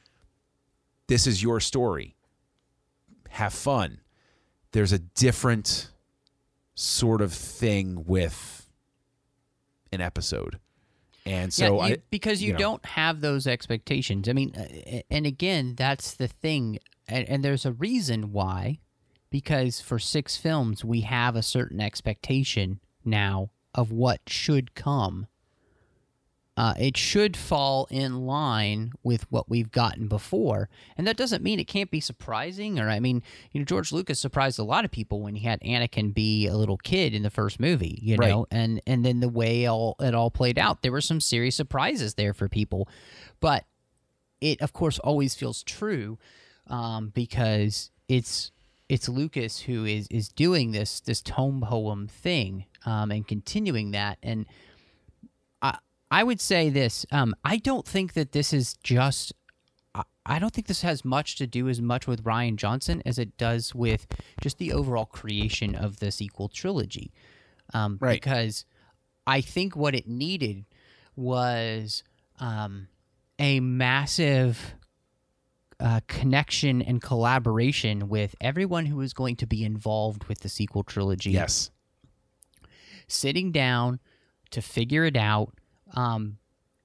This 1.07 1.27
is 1.27 1.43
your 1.43 1.61
story. 1.61 2.17
Have 3.31 3.55
fun. 3.55 4.01
There's 4.73 4.93
a 4.93 4.99
different 4.99 5.91
sort 6.75 7.21
of 7.21 7.33
thing 7.33 8.05
with 8.07 8.69
an 9.93 10.01
episode. 10.01 10.59
And 11.25 11.53
so 11.53 11.81
yeah, 11.81 11.89
you, 11.89 11.95
I 11.95 11.99
because 12.11 12.43
you, 12.43 12.49
you 12.49 12.53
know, 12.55 12.59
don't 12.59 12.87
have 12.87 13.21
those 13.21 13.47
expectations. 13.47 14.29
I 14.29 14.33
mean, 14.33 14.53
and 15.11 15.27
again, 15.27 15.75
that's 15.77 16.15
the 16.15 16.27
thing, 16.29 16.79
and, 17.07 17.29
and 17.29 17.45
there's 17.45 17.67
a 17.67 17.73
reason 17.73 18.33
why. 18.33 18.81
Because 19.31 19.79
for 19.79 19.99
six 19.99 20.39
films, 20.39 20.87
we 20.87 21.03
have 21.03 21.37
a 21.37 21.43
certain 21.43 21.83
expectation 21.83 22.81
now 23.09 23.51
of 23.75 23.91
what 23.91 24.21
should 24.27 24.75
come. 24.75 25.27
Uh, 26.57 26.75
it 26.77 26.97
should 26.97 27.37
fall 27.37 27.87
in 27.89 28.27
line 28.27 28.91
with 29.05 29.31
what 29.31 29.49
we've 29.49 29.71
gotten 29.71 30.09
before. 30.09 30.69
And 30.97 31.07
that 31.07 31.17
doesn't 31.17 31.45
mean 31.45 31.61
it 31.61 31.69
can't 31.69 31.91
be 31.91 32.01
surprising. 32.01 32.81
Or, 32.81 32.89
I 32.89 32.99
mean, 32.99 33.23
you 33.53 33.61
know, 33.61 33.65
George 33.65 33.93
Lucas 33.93 34.19
surprised 34.19 34.59
a 34.59 34.65
lot 34.65 34.85
of 34.85 34.91
people 34.91 35.23
when 35.23 35.37
he 35.37 35.47
had 35.47 35.61
Anakin 35.61 36.13
be 36.13 36.49
a 36.49 36.57
little 36.57 36.77
kid 36.77 37.15
in 37.15 37.23
the 37.23 37.31
first 37.31 37.61
movie, 37.61 38.01
you 38.03 38.17
know, 38.17 38.39
right. 38.39 38.59
and, 38.59 38.83
and 38.89 39.05
then 39.05 39.21
the 39.21 39.29
way 39.29 39.67
all, 39.67 39.95
it 40.01 40.17
all 40.17 40.33
played 40.33 40.59
out. 40.59 40.83
There 40.83 40.91
were 40.91 41.01
some 41.01 41.21
serious 41.21 41.55
surprises 41.55 42.15
there 42.15 42.35
for 42.35 42.49
people. 42.49 42.89
But 43.39 43.65
it, 44.41 44.61
of 44.61 44.73
course, 44.73 44.99
always 44.99 45.37
feels 45.37 45.63
true 45.63 46.19
um, 46.67 47.11
because 47.15 47.93
it's 48.09 48.51
it's 48.89 49.09
Lucas 49.09 49.61
who 49.61 49.85
is 49.85 50.07
is 50.11 50.29
doing 50.29 50.73
this 50.73 51.01
this 51.01 51.21
tone 51.21 51.61
poem 51.61 52.09
thing 52.09 52.65
um, 52.87 53.11
and 53.11 53.27
continuing 53.27 53.91
that. 53.93 54.19
And 54.23 54.47
I 55.63 55.79
I 56.11 56.25
would 56.25 56.41
say 56.41 56.71
this: 56.71 57.05
um, 57.13 57.35
I 57.45 57.57
don't 57.59 57.87
think 57.87 58.15
that 58.15 58.33
this 58.33 58.53
is 58.53 58.75
just. 58.83 59.33
I 60.27 60.39
don't 60.39 60.53
think 60.53 60.67
this 60.67 60.83
has 60.83 61.07
much 61.07 61.37
to 61.37 61.47
do 61.47 61.71
as 61.71 61.81
much 61.81 62.07
with 62.07 62.23
Rian 62.23 62.57
Johnson 62.57 63.03
as 63.07 63.19
it 63.19 63.39
does 63.39 63.75
with 63.75 64.07
just 64.43 64.59
the 64.59 64.75
overall 64.75 65.07
creation 65.07 65.75
of 65.75 66.01
the 66.01 66.13
sequel 66.13 66.49
trilogy. 66.49 67.13
um, 67.73 67.97
Right. 67.99 68.21
because 68.21 68.67
I 69.27 69.41
think 69.41 69.75
what 69.75 69.95
it 69.95 70.07
needed 70.07 70.67
was 71.17 72.05
um, 72.41 72.89
a 73.39 73.61
massive 73.61 74.75
uh, 75.81 76.01
connection 76.09 76.83
and 76.83 77.01
collaboration 77.01 78.09
with 78.09 78.35
everyone 78.41 78.87
who 78.87 79.01
is 79.01 79.13
going 79.13 79.37
to 79.37 79.47
be 79.47 79.65
involved 79.65 80.25
with 80.25 80.41
the 80.41 80.49
sequel 80.49 80.83
trilogy 80.83 81.31
Yes. 81.31 81.71
sitting 83.07 83.53
down 83.53 84.01
to 84.51 84.63
figure 84.63 85.05
it 85.05 85.17
out 85.17 85.53
um, 85.95 86.39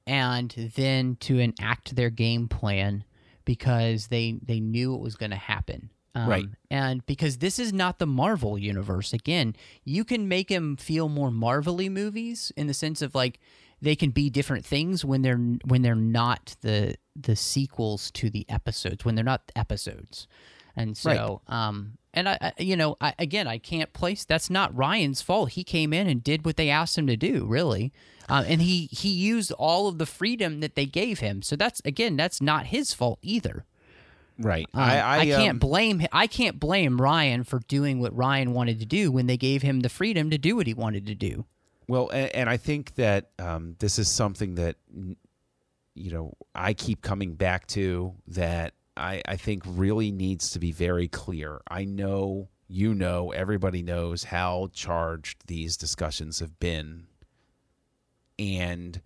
and 0.05 0.51
then 0.75 1.15
to 1.21 1.39
enact 1.39 1.95
their 1.95 2.09
game 2.09 2.47
plan 2.47 3.03
because 3.45 4.07
they 4.07 4.39
they 4.43 4.59
knew 4.59 4.93
it 4.95 5.01
was 5.01 5.15
going 5.15 5.31
to 5.31 5.37
happen 5.37 5.89
um, 6.15 6.29
Right. 6.29 6.45
and 6.69 7.05
because 7.05 7.37
this 7.39 7.57
is 7.59 7.73
not 7.73 7.99
the 7.99 8.05
marvel 8.07 8.57
universe 8.57 9.11
again 9.13 9.55
you 9.83 10.05
can 10.05 10.27
make 10.27 10.47
them 10.49 10.77
feel 10.77 11.09
more 11.09 11.31
marvelly 11.31 11.89
movies 11.89 12.51
in 12.55 12.67
the 12.67 12.73
sense 12.73 13.01
of 13.01 13.15
like 13.15 13.39
they 13.81 13.95
can 13.95 14.11
be 14.11 14.29
different 14.29 14.65
things 14.65 15.03
when 15.03 15.21
they're 15.23 15.37
when 15.65 15.81
they're 15.81 15.95
not 15.95 16.55
the 16.61 16.95
the 17.16 17.36
sequels 17.36 18.11
to 18.11 18.30
the 18.30 18.45
episodes 18.49 19.05
when 19.05 19.16
they're 19.16 19.24
not 19.24 19.51
episodes. 19.55 20.28
And 20.76 20.97
so 20.97 21.41
um 21.47 21.97
and 22.14 22.28
I, 22.28 22.38
I 22.41 22.53
you 22.57 22.76
know 22.76 22.97
I, 22.99 23.14
again 23.20 23.47
i 23.47 23.59
can't 23.59 23.93
place 23.93 24.26
that's 24.26 24.49
not 24.49 24.74
rian's 24.74 25.22
fault. 25.22 25.51
He 25.51 25.64
came 25.64 25.93
in 25.93 26.07
and 26.07 26.24
did 26.24 26.45
what 26.45 26.57
they 26.57 26.70
asked 26.70 26.97
him 26.97 27.07
to 27.07 27.18
do 27.18 27.45
really. 27.45 27.93
Uh, 28.30 28.43
and 28.47 28.61
he 28.61 28.88
he 28.91 29.09
used 29.09 29.51
all 29.53 29.88
of 29.88 29.97
the 29.97 30.05
freedom 30.05 30.61
that 30.61 30.76
they 30.76 30.86
gave 30.86 31.20
him. 31.20 31.41
So 31.41 31.55
that's 31.55 31.82
again 31.86 32.16
that's 32.16 32.41
not 32.41 32.68
his 32.68 32.93
fault 32.93 33.20
either. 33.22 33.66
Right. 34.39 34.66
um, 34.74 34.82
I, 34.82 35.20
I, 35.20 35.26
can't 35.26 35.51
um, 35.51 35.59
blame 35.59 36.07
I 36.11 36.28
can't 36.28 36.59
blame 36.59 36.97
Rian 36.97 37.45
for 37.45 37.59
doing 37.59 37.99
what 37.99 38.16
Rian 38.16 38.49
wanted 38.49 38.80
to 38.80 38.86
do 38.86 39.11
when 39.11 39.28
they 39.28 39.38
gave 39.38 39.61
him 39.61 39.82
the 39.82 39.89
freedom 39.89 40.30
to 40.32 40.38
do 40.38 40.55
what 40.55 40.68
he 40.68 40.74
wanted 40.74 41.05
to 41.07 41.16
do. 41.16 41.45
Well, 41.88 42.09
and, 42.09 42.34
and 42.34 42.49
I 42.49 42.57
think 42.57 42.95
that 42.95 43.30
um, 43.38 43.76
this 43.80 43.99
is 43.99 44.09
something 44.09 44.55
that 44.55 44.78
you 45.95 46.11
know 46.11 46.33
I 46.55 46.73
keep 46.73 47.01
coming 47.01 47.35
back 47.35 47.67
to 47.67 48.15
that 48.27 48.73
I, 48.95 49.21
I 49.25 49.35
think 49.37 49.63
really 49.65 50.11
needs 50.11 50.51
to 50.51 50.59
be 50.59 50.71
very 50.71 51.07
clear. 51.07 51.61
I 51.67 51.85
know 51.85 52.49
you 52.67 52.93
know 52.93 53.31
everybody 53.31 53.83
knows 53.83 54.25
how 54.25 54.69
charged 54.73 55.47
these 55.47 55.77
discussions 55.77 56.39
have 56.39 56.59
been, 56.59 57.07
and 58.37 59.01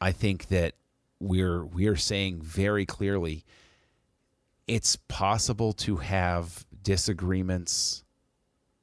I 0.00 0.12
think 0.12 0.48
that 0.48 0.74
we're 1.20 1.64
we're 1.64 1.96
saying 1.96 2.42
very 2.42 2.84
clearly 2.84 3.44
it's 4.66 4.96
possible 4.96 5.72
to 5.72 5.96
have 5.96 6.64
disagreements 6.82 8.04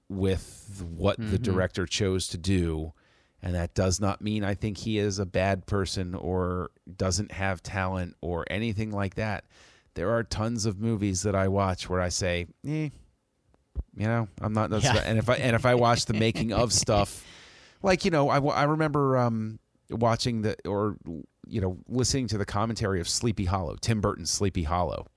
with 0.07 0.85
what 0.95 1.17
the 1.17 1.23
mm-hmm. 1.23 1.43
director 1.43 1.85
chose 1.85 2.27
to 2.29 2.37
do 2.37 2.93
and 3.41 3.55
that 3.55 3.73
does 3.73 3.99
not 3.99 4.21
mean 4.21 4.43
I 4.43 4.53
think 4.53 4.77
he 4.77 4.97
is 4.97 5.19
a 5.19 5.25
bad 5.25 5.65
person 5.65 6.15
or 6.15 6.71
doesn't 6.97 7.31
have 7.31 7.63
talent 7.63 8.15
or 8.21 8.45
anything 8.49 8.91
like 8.91 9.15
that. 9.15 9.45
There 9.95 10.11
are 10.11 10.23
tons 10.23 10.65
of 10.65 10.79
movies 10.79 11.23
that 11.23 11.35
I 11.35 11.47
watch 11.47 11.89
where 11.89 12.01
I 12.01 12.09
say, 12.09 12.47
eh, 12.65 12.89
you 13.95 14.07
know, 14.07 14.27
I'm 14.41 14.53
not. 14.53 14.71
Yeah. 14.83 15.01
And 15.05 15.17
if 15.17 15.29
I 15.29 15.35
and 15.35 15.55
if 15.55 15.65
I 15.65 15.75
watch 15.75 16.05
the 16.05 16.13
making 16.13 16.53
of 16.53 16.73
stuff, 16.73 17.25
like 17.81 18.05
you 18.05 18.11
know, 18.11 18.29
I, 18.29 18.39
I 18.39 18.63
remember 18.63 19.17
um, 19.17 19.59
watching 19.89 20.41
the 20.41 20.55
or 20.67 20.97
you 21.47 21.61
know 21.61 21.77
listening 21.87 22.27
to 22.27 22.37
the 22.37 22.45
commentary 22.45 23.01
of 23.01 23.09
Sleepy 23.09 23.45
Hollow, 23.45 23.75
Tim 23.79 24.01
Burton's 24.01 24.31
Sleepy 24.31 24.63
Hollow, 24.63 25.07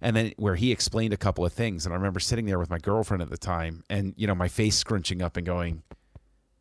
and 0.00 0.16
then 0.16 0.32
where 0.36 0.56
he 0.56 0.72
explained 0.72 1.12
a 1.12 1.18
couple 1.18 1.44
of 1.44 1.52
things, 1.52 1.86
and 1.86 1.92
I 1.92 1.96
remember 1.96 2.20
sitting 2.20 2.46
there 2.46 2.58
with 2.58 2.70
my 2.70 2.78
girlfriend 2.78 3.22
at 3.22 3.30
the 3.30 3.38
time, 3.38 3.84
and 3.88 4.14
you 4.16 4.26
know 4.26 4.34
my 4.34 4.48
face 4.48 4.76
scrunching 4.76 5.22
up 5.22 5.36
and 5.36 5.46
going, 5.46 5.82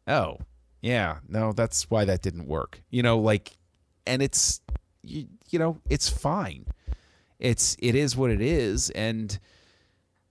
oh 0.08 0.38
yeah, 0.82 1.18
no, 1.28 1.54
that's 1.54 1.90
why 1.90 2.06
that 2.06 2.22
didn't 2.22 2.48
work. 2.48 2.82
You 2.90 3.04
know, 3.04 3.18
like, 3.20 3.58
and 4.06 4.22
it's 4.22 4.62
you, 5.04 5.28
you 5.50 5.60
know 5.60 5.80
it's 5.90 6.10
fine. 6.10 6.66
It's 7.40 7.76
it 7.80 7.96
is 7.96 8.16
what 8.16 8.32
it 8.32 8.42
is, 8.42 8.90
and 8.92 9.38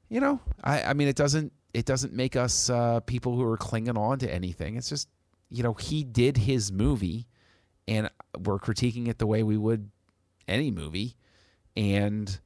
you 0.08 0.20
know, 0.20 0.40
I 0.62 0.82
I 0.82 0.92
mean 0.92 1.08
it 1.08 1.16
doesn't 1.16 1.52
it 1.74 1.84
doesn't 1.84 2.12
make 2.12 2.36
us 2.36 2.70
uh, 2.70 3.00
people 3.00 3.36
who 3.36 3.44
are 3.44 3.56
clinging 3.56 3.96
on 3.96 4.18
to 4.20 4.32
anything. 4.32 4.76
It's 4.76 4.88
just 4.88 5.08
you 5.50 5.62
know 5.62 5.74
he 5.74 6.04
did 6.04 6.36
his 6.36 6.72
movie, 6.72 7.26
and 7.88 8.10
we're 8.38 8.58
critiquing 8.58 9.08
it 9.08 9.18
the 9.18 9.26
way 9.26 9.42
we 9.42 9.56
would 9.56 9.90
any 10.48 10.70
movie, 10.70 11.16
and 11.76 12.40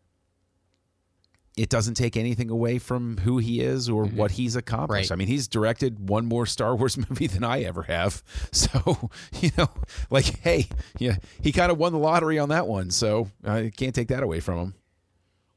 it 1.56 1.68
doesn't 1.68 1.94
take 1.94 2.16
anything 2.16 2.48
away 2.50 2.78
from 2.78 3.18
who 3.18 3.38
he 3.38 3.60
is 3.60 3.88
or 3.88 4.04
what 4.06 4.30
he's 4.32 4.56
accomplished. 4.56 5.10
Right. 5.10 5.14
I 5.14 5.18
mean, 5.18 5.28
he's 5.28 5.48
directed 5.48 6.08
one 6.08 6.26
more 6.26 6.46
Star 6.46 6.74
Wars 6.76 6.96
movie 7.10 7.26
than 7.26 7.44
I 7.44 7.62
ever 7.62 7.82
have. 7.82 8.22
So, 8.52 9.10
you 9.40 9.50
know, 9.58 9.68
like, 10.10 10.38
hey, 10.40 10.68
yeah, 10.98 11.16
he 11.42 11.52
kind 11.52 11.70
of 11.72 11.78
won 11.78 11.92
the 11.92 11.98
lottery 11.98 12.38
on 12.38 12.48
that 12.50 12.66
one. 12.66 12.90
So 12.90 13.28
I 13.44 13.70
can't 13.76 13.94
take 13.94 14.08
that 14.08 14.22
away 14.22 14.40
from 14.40 14.58
him. 14.58 14.74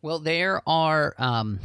Well, 0.01 0.19
there 0.19 0.61
are 0.67 1.13
um, 1.17 1.59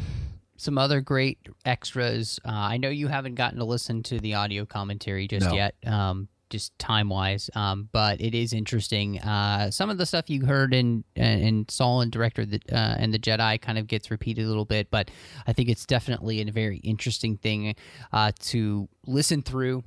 some 0.57 0.79
other 0.79 1.01
great 1.01 1.39
extras. 1.64 2.39
Uh, 2.45 2.51
I 2.53 2.76
know 2.76 2.89
you 2.89 3.09
haven't 3.09 3.35
gotten 3.35 3.59
to 3.59 3.64
listen 3.64 4.03
to 4.05 4.20
the 4.20 4.35
audio 4.35 4.64
commentary 4.66 5.26
just 5.29 5.47
No. 5.47 5.55
yet, 5.55 5.74
um, 5.87 6.29
just 6.51 6.78
time 6.78 7.09
wise, 7.09 7.51
um, 7.55 7.88
but 7.92 8.20
it 8.20 8.34
is 8.34 8.53
interesting. 8.53 9.20
Uh, 9.20 9.70
some 9.70 9.90
of 9.90 9.99
the 9.99 10.07
stuff 10.07 10.28
you 10.30 10.46
heard 10.46 10.74
in 10.74 11.05
in 11.14 11.66
Saul 11.68 12.01
and 12.01 12.11
Director 12.11 12.44
the, 12.44 12.61
uh, 12.72 12.96
and 12.99 13.12
the 13.12 13.18
Jedi 13.18 13.61
kind 13.61 13.78
of 13.78 13.86
gets 13.86 14.11
repeated 14.11 14.44
a 14.44 14.49
little 14.49 14.64
bit, 14.64 14.90
but 14.90 15.11
I 15.46 15.53
think 15.53 15.68
it's 15.68 15.86
definitely 15.86 16.40
a 16.40 16.51
very 16.51 16.78
interesting 16.78 17.36
thing 17.36 17.74
uh, 18.12 18.32
to 18.40 18.88
listen 19.07 19.42
through. 19.42 19.84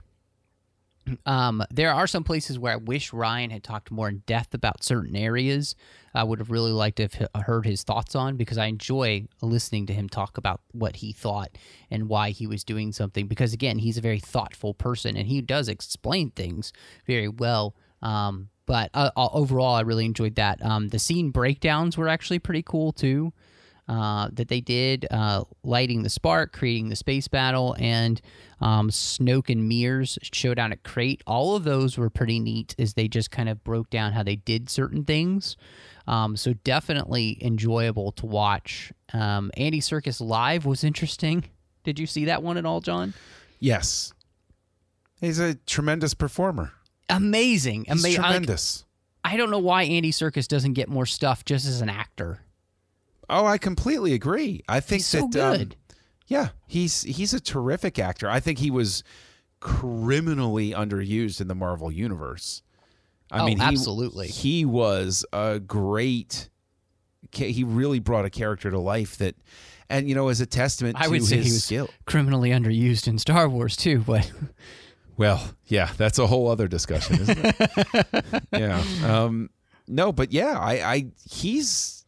Um, 1.25 1.63
there 1.71 1.91
are 1.91 2.07
some 2.07 2.23
places 2.23 2.59
where 2.59 2.73
I 2.73 2.77
wish 2.77 3.11
Rian 3.11 3.51
had 3.51 3.63
talked 3.63 3.91
more 3.91 4.07
in 4.07 4.23
depth 4.25 4.53
about 4.53 4.83
certain 4.83 5.15
areas. 5.15 5.75
I 6.13 6.23
would 6.23 6.39
have 6.39 6.51
really 6.51 6.71
liked 6.71 6.97
to 6.97 7.07
have 7.33 7.43
heard 7.43 7.65
his 7.65 7.83
thoughts 7.83 8.15
on 8.15 8.37
because 8.37 8.57
I 8.57 8.65
enjoy 8.65 9.27
listening 9.41 9.87
to 9.87 9.93
him 9.93 10.09
talk 10.09 10.37
about 10.37 10.61
what 10.71 10.97
he 10.97 11.11
thought 11.11 11.57
and 11.89 12.09
why 12.09 12.31
he 12.31 12.47
was 12.47 12.63
doing 12.63 12.91
something. 12.91 13.27
Because 13.27 13.53
again, 13.53 13.79
he's 13.79 13.97
a 13.97 14.01
very 14.01 14.19
thoughtful 14.19 14.73
person 14.73 15.17
and 15.17 15.27
he 15.27 15.41
does 15.41 15.67
explain 15.67 16.31
things 16.31 16.71
very 17.05 17.27
well. 17.27 17.75
Um, 18.01 18.49
but 18.65 18.89
uh, 18.93 19.11
overall, 19.15 19.75
I 19.75 19.81
really 19.81 20.05
enjoyed 20.05 20.35
that. 20.35 20.63
Um, 20.63 20.89
the 20.89 20.99
scene 20.99 21.31
breakdowns 21.31 21.97
were 21.97 22.07
actually 22.07 22.39
pretty 22.39 22.63
cool 22.63 22.91
too 22.91 23.33
uh, 23.87 24.29
that 24.33 24.47
they 24.47 24.61
did, 24.61 25.05
uh, 25.11 25.43
lighting 25.63 26.03
the 26.03 26.09
spark, 26.09 26.53
creating 26.53 26.89
the 26.89 26.95
space 26.95 27.27
battle, 27.27 27.75
and 27.79 28.21
um, 28.61 28.89
Snoke 28.89 29.49
and 29.49 29.67
Mears 29.67 30.17
showdown 30.21 30.71
at 30.71 30.83
Crait. 30.83 31.21
All 31.27 31.55
of 31.55 31.63
those 31.63 31.97
were 31.97 32.09
pretty 32.09 32.39
neat 32.39 32.75
as 32.79 32.93
they 32.93 33.07
just 33.07 33.31
kind 33.31 33.49
of 33.49 33.63
broke 33.63 33.89
down 33.89 34.13
how 34.13 34.23
they 34.23 34.35
did 34.37 34.69
certain 34.69 35.03
things. 35.03 35.57
Um, 36.07 36.35
so 36.37 36.53
definitely 36.53 37.37
enjoyable 37.41 38.11
to 38.13 38.25
watch. 38.25 38.91
Um, 39.13 39.51
Andy 39.57 39.79
Serkis 39.81 40.19
live 40.21 40.65
was 40.65 40.83
interesting. 40.83 41.45
Did 41.83 41.99
you 41.99 42.07
see 42.07 42.25
that 42.25 42.43
one 42.43 42.57
at 42.57 42.65
all, 42.65 42.81
John? 42.81 43.13
Yes. 43.59 44.13
He's 45.19 45.39
a 45.39 45.55
tremendous 45.55 46.13
performer. 46.13 46.71
Amazing, 47.09 47.85
He's 47.85 48.01
amazing. 48.03 48.21
tremendous. 48.21 48.85
I 49.23 49.37
don't 49.37 49.51
know 49.51 49.59
why 49.59 49.83
Andy 49.83 50.11
Serkis 50.11 50.47
doesn't 50.47 50.73
get 50.73 50.89
more 50.89 51.05
stuff 51.05 51.45
just 51.45 51.65
as 51.67 51.81
an 51.81 51.89
actor. 51.89 52.41
Oh, 53.29 53.45
I 53.45 53.57
completely 53.57 54.13
agree. 54.13 54.61
I 54.67 54.79
think 54.79 54.99
He's 54.99 55.07
so 55.07 55.27
that 55.31 55.41
um, 55.51 55.57
good. 55.57 55.75
yeah, 56.27 56.49
he's 56.67 57.03
he's 57.03 57.33
a 57.33 57.39
terrific 57.39 57.97
actor. 57.99 58.29
I 58.29 58.39
think 58.39 58.59
he 58.59 58.71
was 58.71 59.03
criminally 59.59 60.71
underused 60.71 61.39
in 61.39 61.47
the 61.47 61.55
Marvel 61.55 61.91
universe. 61.91 62.61
I 63.31 63.39
Oh, 63.41 63.45
mean, 63.45 63.59
he, 63.59 63.63
absolutely. 63.63 64.27
He 64.27 64.65
was 64.65 65.25
a 65.31 65.59
great. 65.59 66.49
He 67.31 67.63
really 67.63 67.99
brought 67.99 68.25
a 68.25 68.29
character 68.29 68.69
to 68.71 68.77
life 68.79 69.17
that, 69.19 69.35
and 69.89 70.09
you 70.09 70.15
know, 70.15 70.27
as 70.27 70.41
a 70.41 70.45
testament 70.45 70.97
I 70.99 71.05
to 71.05 71.11
would 71.11 71.23
say 71.23 71.37
his 71.37 71.45
he 71.45 71.51
was 71.53 71.63
skill. 71.63 71.89
criminally 72.05 72.49
underused 72.49 73.07
in 73.07 73.17
Star 73.19 73.47
Wars 73.47 73.77
too, 73.77 73.99
but 73.99 74.29
Well, 75.17 75.41
yeah, 75.67 75.91
that's 75.97 76.19
a 76.19 76.27
whole 76.27 76.49
other 76.49 76.67
discussion, 76.67 77.21
isn't 77.21 77.37
it? 77.39 78.43
yeah. 78.53 78.83
Um, 79.05 79.49
no, 79.87 80.11
but 80.11 80.33
yeah, 80.33 80.57
I, 80.59 80.73
I 80.93 81.05
he's 81.29 82.00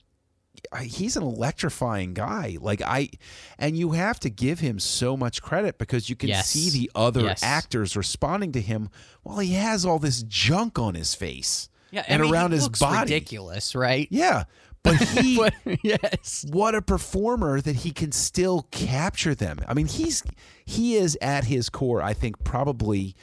he's 0.82 1.16
an 1.18 1.24
electrifying 1.24 2.14
guy. 2.14 2.58
Like 2.60 2.82
I, 2.82 3.10
and 3.58 3.78
you 3.78 3.92
have 3.92 4.20
to 4.22 4.30
give 4.30 4.60
him 4.60 4.80
so 4.80 5.16
much 5.18 5.42
credit 5.42 5.78
because 5.78 6.10
you 6.10 6.16
can 6.16 6.30
Yes. 6.30 6.50
see 6.50 6.70
the 6.70 6.90
other 6.96 7.22
Yes. 7.22 7.44
actors 7.44 7.96
responding 7.96 8.52
to 8.54 8.62
him 8.62 8.90
while 9.24 9.40
he 9.40 9.54
has 9.54 9.86
all 9.86 10.00
this 10.00 10.24
junk 10.24 10.80
on 10.80 10.96
his 10.96 11.14
face 11.16 11.70
yeah, 11.92 12.04
and 12.08 12.22
I 12.22 12.26
mean, 12.26 12.34
around 12.34 12.52
his 12.52 12.64
looks 12.64 12.80
body. 12.80 13.00
ridiculous, 13.14 13.76
right? 13.76 14.08
Yeah, 14.10 14.46
but 14.82 14.96
he. 15.02 15.38
But- 15.38 15.54
yes, 15.84 16.46
what 16.50 16.74
a 16.76 16.82
performer 16.82 17.62
that 17.62 17.78
he 17.78 17.92
can 17.92 18.12
still 18.12 18.68
capture 18.72 19.36
them. 19.36 19.60
I 19.68 19.74
mean, 19.74 19.88
he's 19.88 20.24
he 20.66 20.96
is 20.96 21.18
at 21.22 21.44
his 21.46 21.70
core, 21.70 22.02
I 22.02 22.14
think, 22.14 22.44
probably 22.44 23.16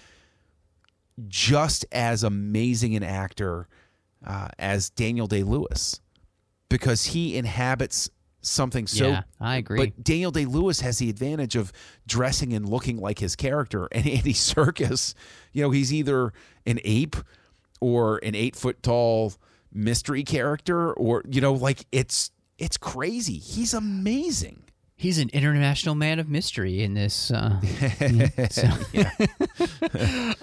just 1.28 1.84
as 1.93 2.22
amazing 2.22 2.95
an 2.97 3.03
actor 3.03 3.68
uh, 4.26 4.49
as 4.59 4.91
Daniel 4.91 5.26
Day 5.26 5.43
Lewis, 5.43 6.01
because 6.71 7.05
he 7.05 7.37
inhabits 7.37 8.09
something 8.41 8.87
so 8.87 9.09
Yeah, 9.09 9.23
I 9.39 9.57
agree. 9.57 9.77
but 9.77 10.03
Daniel 10.03 10.31
Day 10.31 10.47
Lewis 10.47 10.81
has 10.81 10.97
the 10.97 11.11
advantage 11.11 11.57
of 11.57 11.71
dressing 12.07 12.55
and 12.55 12.66
looking 12.66 12.97
like 12.97 13.18
his 13.18 13.37
character. 13.37 13.87
And 13.93 14.07
Andy 14.07 14.33
Serkis, 14.33 15.12
you 15.53 15.61
know, 15.62 15.71
he's 15.71 15.93
either 15.93 16.33
an 16.64 16.81
ape 16.85 17.16
or 17.83 18.16
an 18.23 18.35
eight 18.35 18.57
foot 18.57 18.83
tall 18.83 19.35
mystery 19.73 20.23
character, 20.25 20.93
or 20.95 21.23
you 21.29 21.43
know, 21.43 21.53
like 21.53 21.85
it's 21.93 22.31
it's 22.57 22.79
crazy. 22.79 23.37
He's 23.37 23.75
amazing. 23.75 24.62
He's 24.97 25.18
an 25.18 25.31
international 25.33 25.95
man 25.95 26.18
of 26.18 26.29
mystery 26.29 26.83
in 26.83 26.93
this. 26.95 27.31
Uh, 27.31 27.59
so- 28.51 28.68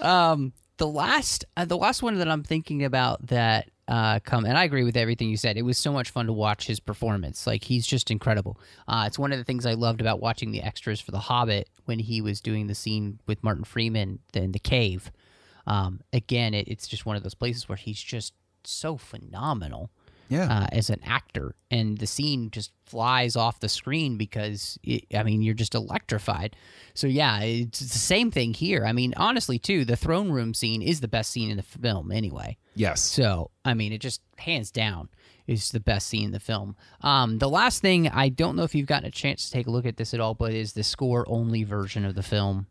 um, 0.04 0.52
the 0.78 0.86
last, 0.88 1.44
uh, 1.56 1.64
the 1.64 1.76
last 1.76 2.02
one 2.02 2.18
that 2.18 2.28
I'm 2.28 2.42
thinking 2.42 2.84
about 2.84 3.24
that 3.28 3.70
uh, 3.88 4.20
come, 4.20 4.44
and 4.44 4.58
I 4.58 4.64
agree 4.64 4.84
with 4.84 4.96
everything 4.96 5.30
you 5.30 5.38
said. 5.38 5.56
It 5.56 5.62
was 5.62 5.78
so 5.78 5.92
much 5.92 6.10
fun 6.10 6.26
to 6.26 6.32
watch 6.32 6.66
his 6.66 6.78
performance. 6.78 7.46
Like 7.46 7.64
he's 7.64 7.86
just 7.86 8.10
incredible. 8.10 8.60
Uh, 8.86 9.04
it's 9.06 9.18
one 9.18 9.32
of 9.32 9.38
the 9.38 9.44
things 9.44 9.64
I 9.64 9.72
loved 9.72 10.00
about 10.00 10.20
watching 10.20 10.52
the 10.52 10.62
extras 10.62 11.00
for 11.00 11.10
The 11.10 11.18
Hobbit 11.18 11.70
when 11.86 11.98
he 11.98 12.20
was 12.20 12.40
doing 12.42 12.66
the 12.66 12.74
scene 12.74 13.18
with 13.26 13.42
Martin 13.42 13.64
Freeman 13.64 14.18
in 14.34 14.52
the 14.52 14.58
cave. 14.58 15.10
Um, 15.66 16.00
again, 16.12 16.52
it, 16.52 16.68
it's 16.68 16.86
just 16.86 17.06
one 17.06 17.16
of 17.16 17.22
those 17.22 17.34
places 17.34 17.68
where 17.68 17.76
he's 17.76 18.00
just 18.00 18.34
so 18.64 18.98
phenomenal 18.98 19.90
Yeah. 20.28 20.44
uh, 20.50 20.66
as 20.72 20.90
an 20.90 21.00
actor, 21.04 21.54
and 21.70 21.98
the 21.98 22.06
scene 22.06 22.50
just 22.50 22.72
flies 22.84 23.36
off 23.36 23.60
the 23.60 23.68
screen 23.68 24.16
because 24.16 24.78
it, 24.82 25.04
I 25.14 25.22
mean 25.22 25.42
you're 25.42 25.54
just 25.54 25.74
electrified. 25.74 26.56
So 26.94 27.06
yeah, 27.06 27.40
it's 27.40 27.80
the 27.80 27.98
same 27.98 28.30
thing 28.30 28.54
here. 28.54 28.84
I 28.84 28.92
mean, 28.92 29.14
honestly, 29.16 29.58
too, 29.58 29.84
the 29.84 29.96
throne 29.96 30.30
room 30.30 30.54
scene 30.54 30.82
is 30.82 31.00
the 31.00 31.08
best 31.08 31.30
scene 31.30 31.50
in 31.50 31.56
the 31.56 31.62
film 31.62 32.10
anyway. 32.12 32.56
yes. 32.74 33.00
So 33.00 33.50
I 33.64 33.74
mean, 33.74 33.92
it 33.92 34.00
just 34.00 34.20
hands 34.38 34.70
down 34.70 35.08
is 35.46 35.70
the 35.70 35.80
best 35.80 36.06
scene 36.08 36.26
in 36.26 36.32
the 36.32 36.40
film. 36.40 36.76
Um, 37.00 37.38
the 37.38 37.48
last 37.48 37.80
thing 37.80 38.06
I 38.08 38.28
don't 38.28 38.54
know 38.54 38.64
if 38.64 38.74
you've 38.74 38.86
gotten 38.86 39.08
a 39.08 39.10
chance 39.10 39.46
to 39.46 39.52
take 39.52 39.66
a 39.66 39.70
look 39.70 39.86
at 39.86 39.96
this 39.96 40.12
at 40.12 40.20
all, 40.20 40.34
but 40.34 40.52
is 40.52 40.74
the 40.74 40.82
score 40.82 41.24
only 41.28 41.64
version 41.64 42.04
of 42.04 42.14
the 42.14 42.22
film. 42.22 42.66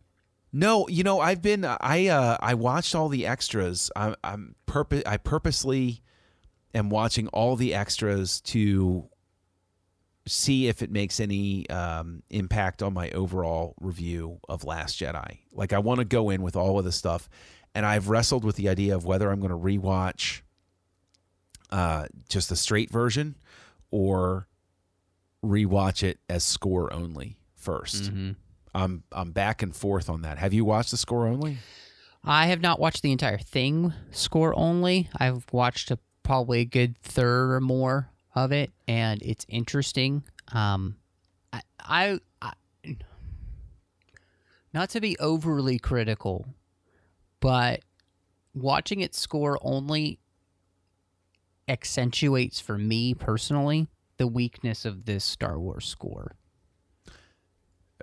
No, 0.54 0.88
you 0.88 1.04
know, 1.04 1.20
I've 1.20 1.42
been 1.42 1.66
I 1.66 2.08
uh 2.08 2.38
I 2.40 2.54
watched 2.54 2.96
all 2.96 3.10
the 3.10 3.26
extras. 3.28 3.92
I'm 3.96 4.16
I'm 4.24 4.56
purpose 4.66 5.04
I 5.06 5.18
purposely 5.18 6.02
am 6.78 6.90
watching 6.90 7.28
all 7.30 7.56
the 7.56 7.74
extras 7.74 8.42
to 8.42 9.10
see 10.28 10.68
if 10.68 10.82
it 10.82 10.92
makes 10.92 11.20
any 11.20 11.70
um, 11.70 12.22
impact 12.30 12.84
on 12.84 12.94
my 12.94 13.10
overall 13.12 13.76
review 13.80 14.40
of 14.50 14.64
Last 14.64 15.00
Jedi. 15.00 15.40
Like 15.52 15.74
I 15.74 15.80
want 15.80 16.00
to 16.00 16.06
go 16.06 16.30
in 16.30 16.42
with 16.42 16.56
all 16.56 16.78
of 16.80 16.86
the 16.86 16.92
stuff, 16.92 17.30
and 17.74 17.86
I've 17.86 18.10
wrestled 18.10 18.44
with 18.44 18.56
the 18.56 18.70
idea 18.70 18.96
of 18.96 19.06
whether 19.06 19.32
I'm 19.32 19.40
going 19.40 19.52
to 19.52 19.58
rewatch 19.58 20.42
uh, 21.72 22.08
just 22.30 22.50
the 22.50 22.56
straight 22.56 22.90
version 22.92 23.36
or 23.92 24.48
rewatch 25.44 26.04
it 26.04 26.20
as 26.30 26.44
score 26.44 26.92
only 26.94 27.38
1st 27.64 28.36
I'm 28.74 29.04
I'm 29.12 29.32
back 29.32 29.62
and 29.64 29.76
forth 29.76 30.10
on 30.10 30.22
that. 30.22 30.38
Have 30.38 30.54
you 30.54 30.64
watched 30.64 30.92
the 30.92 30.98
score 30.98 31.28
only? 31.28 31.58
I 32.24 32.48
have 32.48 32.62
not 32.62 32.80
watched 32.80 33.02
the 33.02 33.12
entire 33.12 33.38
thing 33.38 33.94
score 34.12 34.58
only. 34.58 35.10
I've 35.18 35.46
watched 35.52 35.90
a, 35.92 35.98
probably 36.28 36.60
a 36.60 36.66
good 36.66 36.98
third 37.02 37.54
or 37.54 37.62
more 37.62 38.10
of 38.36 38.52
it, 38.52 38.72
and 38.86 39.22
it's 39.22 39.46
interesting. 39.48 40.24
Um, 40.52 40.98
I, 41.54 41.62
I, 41.80 42.20
I 42.42 42.54
not 44.74 44.90
to 44.92 45.00
be 45.02 45.18
overly 45.20 45.80
critical, 45.80 46.46
but 47.40 47.80
watching 48.54 49.00
it 49.00 49.16
score 49.16 49.58
only 49.62 50.20
accentuates 51.70 52.60
for 52.60 52.78
me 52.78 53.14
personally 53.14 53.88
the 54.18 54.28
weakness 54.28 54.84
of 54.84 55.06
this 55.06 55.24
Star 55.24 55.58
Wars 55.58 55.86
score. 55.86 56.34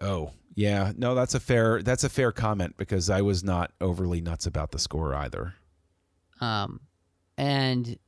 Oh, 0.01 0.33
yeah. 0.55 0.93
No, 0.97 1.15
that's 1.15 1.35
a 1.35 1.41
fair 1.41 1.83
that's 1.83 2.05
a 2.05 2.09
fair 2.09 2.33
comment 2.33 2.77
because 2.79 3.11
I 3.11 3.21
was 3.21 3.45
not 3.45 3.73
overly 3.83 4.23
nuts 4.23 4.47
about 4.47 4.71
the 4.71 4.79
score 4.79 5.15
either. 5.15 5.55
um, 6.41 6.81
and 7.37 7.99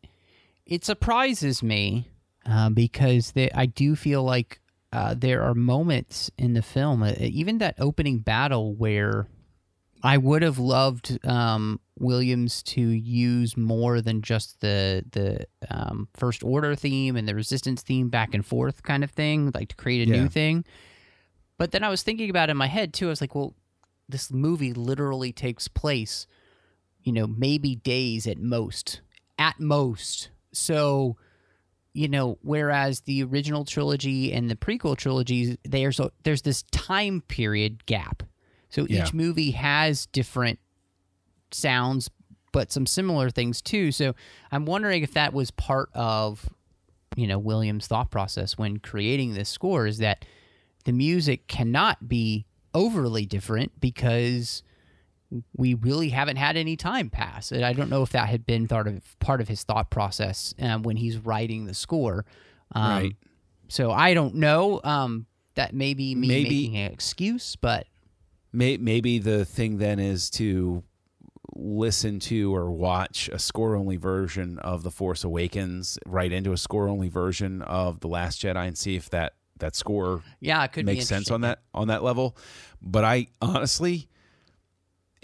it 0.66 0.84
surprises 0.84 1.62
me 1.62 2.10
uh, 2.44 2.70
because 2.70 3.32
they, 3.32 3.50
I 3.52 3.66
do 3.66 3.94
feel 3.96 4.22
like 4.22 4.60
uh, 4.92 5.14
there 5.16 5.42
are 5.42 5.54
moments 5.54 6.30
in 6.38 6.54
the 6.54 6.62
film, 6.62 7.02
uh, 7.02 7.12
even 7.18 7.58
that 7.58 7.74
opening 7.78 8.18
battle, 8.18 8.74
where 8.74 9.26
I 10.02 10.16
would 10.18 10.42
have 10.42 10.58
loved 10.58 11.18
um, 11.26 11.80
Williams 11.98 12.62
to 12.64 12.80
use 12.80 13.56
more 13.56 14.00
than 14.00 14.22
just 14.22 14.60
the 14.60 15.04
the 15.10 15.46
um, 15.70 16.08
First 16.14 16.42
Order 16.44 16.74
theme 16.74 17.16
and 17.16 17.26
the 17.28 17.34
Resistance 17.34 17.82
theme 17.82 18.08
back 18.08 18.34
and 18.34 18.44
forth 18.44 18.82
kind 18.82 19.02
of 19.04 19.10
thing, 19.10 19.50
like 19.54 19.68
to 19.70 19.76
create 19.76 20.08
a 20.08 20.10
Yeah. 20.12 20.22
new 20.22 20.28
thing. 20.28 20.64
But 21.58 21.72
then 21.72 21.82
I 21.82 21.88
was 21.88 22.02
thinking 22.02 22.28
about 22.30 22.48
it 22.48 22.52
in 22.52 22.56
my 22.56 22.66
head 22.66 22.92
too. 22.92 23.06
I 23.06 23.10
was 23.10 23.20
like, 23.20 23.34
well, 23.34 23.54
this 24.08 24.30
movie 24.30 24.72
literally 24.72 25.32
takes 25.32 25.68
place 25.68 26.26
you 27.02 27.12
know, 27.12 27.26
maybe 27.28 27.76
days 27.76 28.26
at 28.26 28.36
most. 28.38 29.00
At 29.38 29.60
most. 29.60 30.30
So, 30.56 31.16
you 31.92 32.08
know, 32.08 32.38
whereas 32.42 33.00
the 33.02 33.22
original 33.22 33.64
trilogy 33.64 34.32
and 34.32 34.50
the 34.50 34.56
prequel 34.56 34.96
trilogies, 34.96 35.56
there's 35.64 35.98
a, 36.00 36.10
there's 36.24 36.42
this 36.42 36.62
time 36.70 37.22
period 37.22 37.86
gap. 37.86 38.22
So 38.68 38.86
Yeah. 38.88 39.04
each 39.04 39.14
movie 39.14 39.52
has 39.52 40.06
different 40.06 40.58
sounds, 41.50 42.10
but 42.52 42.70
some 42.72 42.86
similar 42.86 43.30
things 43.30 43.62
too. 43.62 43.92
So 43.92 44.14
I'm 44.50 44.66
wondering 44.66 45.02
if 45.02 45.14
that 45.14 45.32
was 45.32 45.50
part 45.50 45.88
of, 45.94 46.48
you 47.16 47.26
know, 47.26 47.38
Williams' 47.38 47.86
thought 47.86 48.10
process 48.10 48.58
when 48.58 48.78
creating 48.78 49.34
this 49.34 49.48
score 49.48 49.86
is 49.86 49.98
that 49.98 50.24
the 50.84 50.92
music 50.92 51.46
cannot 51.46 52.08
be 52.08 52.44
overly 52.74 53.24
different 53.24 53.80
because 53.80 54.62
we 55.56 55.74
really 55.74 56.08
haven't 56.10 56.36
had 56.36 56.56
any 56.56 56.76
time 56.76 57.10
pass. 57.10 57.50
And 57.52 57.64
I 57.64 57.72
don't 57.72 57.90
know 57.90 58.02
if 58.02 58.10
that 58.10 58.28
had 58.28 58.46
been 58.46 58.68
part 58.68 58.86
of 58.88 59.18
part 59.18 59.40
of 59.40 59.48
his 59.48 59.62
thought 59.64 59.90
process 59.90 60.54
um, 60.60 60.82
when 60.82 60.96
he's 60.96 61.18
writing 61.18 61.66
the 61.66 61.74
score. 61.74 62.24
Um, 62.72 62.82
Right. 63.02 63.16
So 63.68 63.90
I 63.90 64.14
don't 64.14 64.36
know. 64.36 64.80
Um, 64.84 65.26
that 65.56 65.74
may 65.74 65.94
be 65.94 66.14
me 66.14 66.28
Maybe- 66.28 66.48
making 66.68 66.76
an 66.76 66.92
excuse, 66.92 67.56
but 67.56 67.86
May, 68.52 68.76
maybe 68.76 69.18
the 69.18 69.44
thing 69.44 69.78
then 69.78 69.98
is 69.98 70.30
to 70.30 70.82
listen 71.54 72.20
to 72.20 72.54
or 72.54 72.70
watch 72.70 73.28
a 73.32 73.38
score 73.38 73.76
only 73.76 73.96
version 73.96 74.58
of 74.60 74.82
The 74.82 74.90
Force 74.90 75.24
Awakens 75.24 75.98
right 76.06 76.30
into 76.30 76.52
a 76.52 76.56
score 76.56 76.88
only 76.88 77.08
version 77.08 77.62
of 77.62 78.00
The 78.00 78.08
Last 78.08 78.40
Jedi 78.42 78.66
and 78.68 78.76
see 78.78 78.96
if 78.96 79.10
that 79.10 79.34
that 79.58 79.74
score 79.74 80.22
yeah, 80.38 80.62
it 80.64 80.72
could 80.72 80.84
be 80.84 80.92
makes 80.94 81.06
sense 81.06 81.30
on 81.30 81.40
that 81.40 81.60
on 81.72 81.88
that 81.88 82.02
level. 82.02 82.36
But 82.82 83.04
I 83.04 83.28
honestly, 83.40 84.08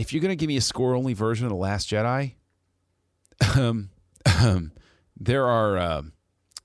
if 0.03 0.13
you're 0.13 0.21
gonna 0.21 0.37
give 0.37 0.49
me 0.49 0.57
a 0.57 0.61
score 0.61 0.95
only 0.95 1.15
version 1.15 1.47
of 1.47 1.51
the 1.51 1.57
Last 1.57 1.89
Jedi, 1.89 2.35
um, 3.57 3.91
um, 4.41 4.73
there 5.19 5.47
are 5.47 5.79
um 5.79 6.13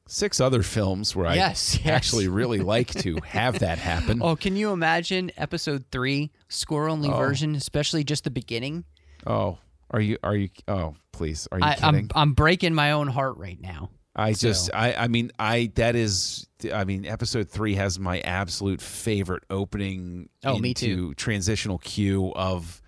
six 0.07 0.39
other 0.39 0.63
films 0.63 1.15
where 1.15 1.33
Yes, 1.35 1.75
I 1.75 1.79
yes. 1.85 1.87
actually 1.95 2.27
really 2.27 2.59
like 2.59 2.87
to 3.01 3.17
have 3.25 3.59
that 3.59 3.77
happen. 3.77 4.21
Oh, 4.21 4.35
can 4.35 4.55
you 4.55 4.71
imagine 4.71 5.31
episode 5.37 5.85
three 5.91 6.31
score 6.49 6.89
only 6.89 7.09
Oh. 7.09 7.17
version, 7.17 7.55
especially 7.55 8.03
just 8.03 8.23
the 8.23 8.29
beginning? 8.31 8.83
Oh, 9.25 9.57
are 9.91 10.01
you 10.01 10.17
are 10.23 10.35
you? 10.35 10.49
Oh, 10.67 10.95
please, 11.11 11.47
are 11.51 11.59
you 11.59 11.65
I, 11.65 11.75
kidding? 11.75 12.09
I'm 12.15 12.29
I'm 12.29 12.33
breaking 12.33 12.73
my 12.73 12.91
own 12.91 13.07
heart 13.07 13.37
right 13.37 13.59
now. 13.59 13.91
I 14.19 14.33
just, 14.33 14.65
So- 14.65 14.71
I, 14.73 15.03
I 15.03 15.07
mean, 15.09 15.31
I 15.37 15.71
that 15.75 15.95
is, 15.95 16.47
I 16.73 16.85
mean, 16.85 17.05
episode 17.05 17.49
three 17.49 17.75
has 17.75 17.99
my 17.99 18.19
absolute 18.21 18.81
favorite 18.81 19.43
opening 19.51 20.29
Oh, 20.43 20.57
me 20.57 20.73
too. 20.73 21.13
transitional 21.13 21.77
cue 21.77 22.33
of 22.35 22.81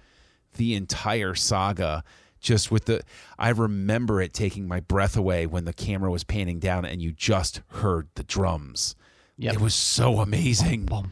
the 0.60 0.76
entire 0.76 1.34
saga. 1.34 2.04
Just 2.42 2.70
with 2.72 2.86
the, 2.86 3.02
I 3.38 3.50
remember 3.50 4.22
it 4.22 4.34
taking 4.34 4.66
my 4.68 4.80
breath 4.80 5.18
away 5.18 5.46
when 5.46 5.66
the 5.66 5.74
camera 5.74 6.10
was 6.10 6.24
panning 6.24 6.60
down 6.60 6.86
and 6.86 7.02
you 7.02 7.12
just 7.12 7.62
heard 7.68 8.08
the 8.16 8.24
drums. 8.24 8.96
Yep. 9.38 9.56
It 9.56 9.60
was 9.62 9.74
so 9.76 10.20
amazing. 10.20 10.86
Bum, 10.86 11.12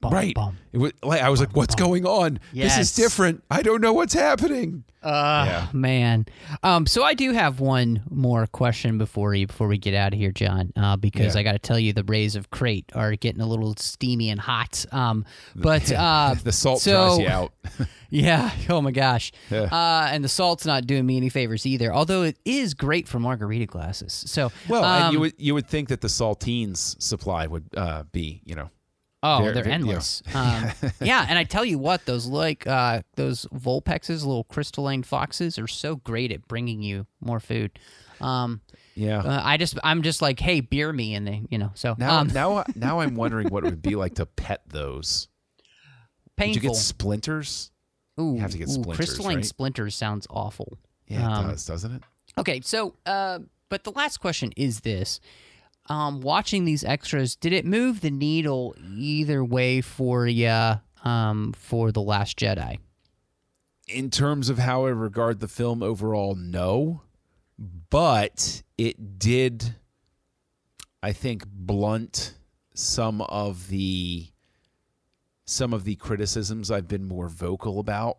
bum, 0.00 0.12
right. 0.14 0.34
bum. 0.34 0.56
It 0.72 0.78
was 0.78 0.92
like 1.02 1.20
I 1.20 1.28
was 1.28 1.40
like, 1.40 1.54
"What's 1.54 1.74
going 1.74 2.06
on? 2.06 2.38
This 2.54 2.78
is 2.78 2.94
different. 2.94 3.42
I 3.50 3.60
don't 3.60 3.80
know 3.82 3.92
what's 3.92 4.14
happening." 4.14 4.84
Uh, 5.02 5.44
Yeah. 5.46 5.66
man. 5.72 6.26
Um, 6.62 6.86
so 6.86 7.02
I 7.02 7.12
do 7.14 7.32
have 7.32 7.60
one 7.60 8.02
more 8.10 8.46
question 8.46 8.96
before 8.98 9.34
you 9.34 9.46
before 9.46 9.68
we 9.68 9.76
get 9.78 9.94
out 9.94 10.12
of 10.14 10.18
here, 10.18 10.32
John. 10.32 10.72
Uh, 10.76 10.96
because 10.96 11.34
Yeah. 11.34 11.40
I 11.40 11.44
got 11.44 11.52
to 11.52 11.58
tell 11.58 11.78
you, 11.78 11.92
the 11.94 12.04
rays 12.04 12.34
of 12.36 12.50
Crait 12.50 12.90
are 12.94 13.14
getting 13.16 13.40
a 13.42 13.46
little 13.46 13.74
steamy 13.76 14.28
and 14.30 14.40
hot. 14.40 14.84
Um, 14.92 15.24
but 15.54 15.90
uh, 15.92 16.34
the 16.42 16.52
salt 16.52 16.80
so, 16.80 17.16
dries 17.16 17.18
you 17.18 17.28
out. 17.28 17.52
Yeah. 18.10 18.50
Oh 18.68 18.80
my 18.80 18.90
gosh. 18.92 19.32
Yeah. 19.50 19.62
Uh, 19.62 20.08
and 20.10 20.22
the 20.22 20.28
salt's 20.28 20.64
not 20.66 20.86
doing 20.86 21.06
me 21.06 21.16
any 21.16 21.28
favors 21.28 21.64
either. 21.66 21.92
Although 21.92 22.22
it 22.22 22.38
is 22.44 22.74
great 22.74 23.08
for 23.08 23.18
margarita 23.18 23.66
glasses. 23.66 24.12
So 24.26 24.52
Well, 24.68 24.84
and 24.84 25.12
you 25.12 25.18
um, 25.18 25.20
would 25.22 25.34
you 25.38 25.54
would 25.54 25.66
think 25.66 25.88
that 25.88 26.00
the 26.00 26.08
saltines 26.08 27.00
supply 27.02 27.46
would 27.46 27.64
uh, 27.76 28.04
be, 28.12 28.42
you 28.44 28.54
know, 28.54 28.70
Oh, 29.22 29.42
They're- 29.42 29.52
they're, 29.52 29.62
they're- 29.64 29.68
yeah. 29.70 29.74
endless. 29.74 30.22
Um, 30.34 30.70
yeah, 31.02 31.26
and 31.28 31.38
I 31.38 31.44
tell 31.44 31.64
you 31.64 31.78
what, 31.78 32.06
those 32.06 32.26
like 32.26 32.66
uh, 32.66 33.02
those 33.16 33.44
Volpexes, 33.54 34.24
little 34.24 34.44
crystalline 34.44 35.02
foxes, 35.02 35.58
are 35.58 35.66
so 35.68 35.96
great 35.96 36.32
at 36.32 36.48
bringing 36.48 36.82
you 36.82 37.06
more 37.20 37.38
food. 37.40 37.78
Um, 38.22 38.60
Yeah. 38.94 39.18
uh, 39.20 39.42
I 39.44 39.56
just 39.58 39.78
I'm 39.84 40.00
just 40.02 40.22
like, 40.22 40.40
hey, 40.40 40.60
beer 40.60 40.90
me, 40.92 41.14
and 41.14 41.26
they, 41.26 41.42
you 41.50 41.58
know, 41.58 41.70
so 41.74 41.96
now, 41.98 42.18
um, 42.20 42.28
now, 42.28 42.64
now 42.74 43.00
I'm 43.00 43.14
wondering 43.14 43.48
what 43.48 43.64
it 43.64 43.70
would 43.70 43.82
be 43.82 43.94
like 43.96 44.14
to 44.14 44.24
pet 44.26 44.62
those. 44.68 45.28
Did 46.38 46.54
you 46.54 46.60
get 46.62 46.76
splinters? 46.76 47.70
Ooh, 48.20 48.36
have 48.38 48.50
to 48.52 48.58
get 48.58 48.68
ooh, 48.68 48.72
splinters, 48.72 48.96
crystalline 48.96 49.36
right? 49.36 49.44
splinters 49.44 49.94
sounds 49.94 50.26
awful. 50.30 50.78
Yeah, 51.08 51.20
it 51.20 51.32
Um, 51.32 51.48
does, 51.48 51.64
doesn't 51.64 51.92
it? 51.92 52.02
Okay, 52.38 52.60
so 52.60 52.94
uh, 53.06 53.40
but 53.68 53.84
the 53.84 53.92
last 53.92 54.18
question 54.18 54.52
is 54.56 54.80
this: 54.80 55.20
um, 55.88 56.20
watching 56.20 56.64
these 56.64 56.84
extras, 56.84 57.34
did 57.34 57.52
it 57.52 57.64
move 57.64 58.00
the 58.00 58.10
needle 58.10 58.74
either 58.96 59.44
way 59.44 59.80
for 59.80 60.26
you 60.26 60.74
um, 61.04 61.52
for 61.56 61.90
the 61.90 62.02
Last 62.02 62.38
Jedi? 62.38 62.78
In 63.88 64.10
terms 64.10 64.48
of 64.48 64.58
how 64.58 64.86
I 64.86 64.90
regard 64.90 65.40
the 65.40 65.48
film 65.48 65.82
overall, 65.82 66.36
no. 66.36 67.02
But 67.90 68.62
it 68.78 69.18
did, 69.18 69.74
I 71.02 71.12
think, 71.12 71.44
blunt 71.46 72.34
some 72.72 73.20
of 73.22 73.68
the 73.68 74.28
some 75.50 75.72
of 75.74 75.84
the 75.84 75.96
criticisms 75.96 76.70
I've 76.70 76.88
been 76.88 77.08
more 77.08 77.28
vocal 77.28 77.80
about 77.80 78.18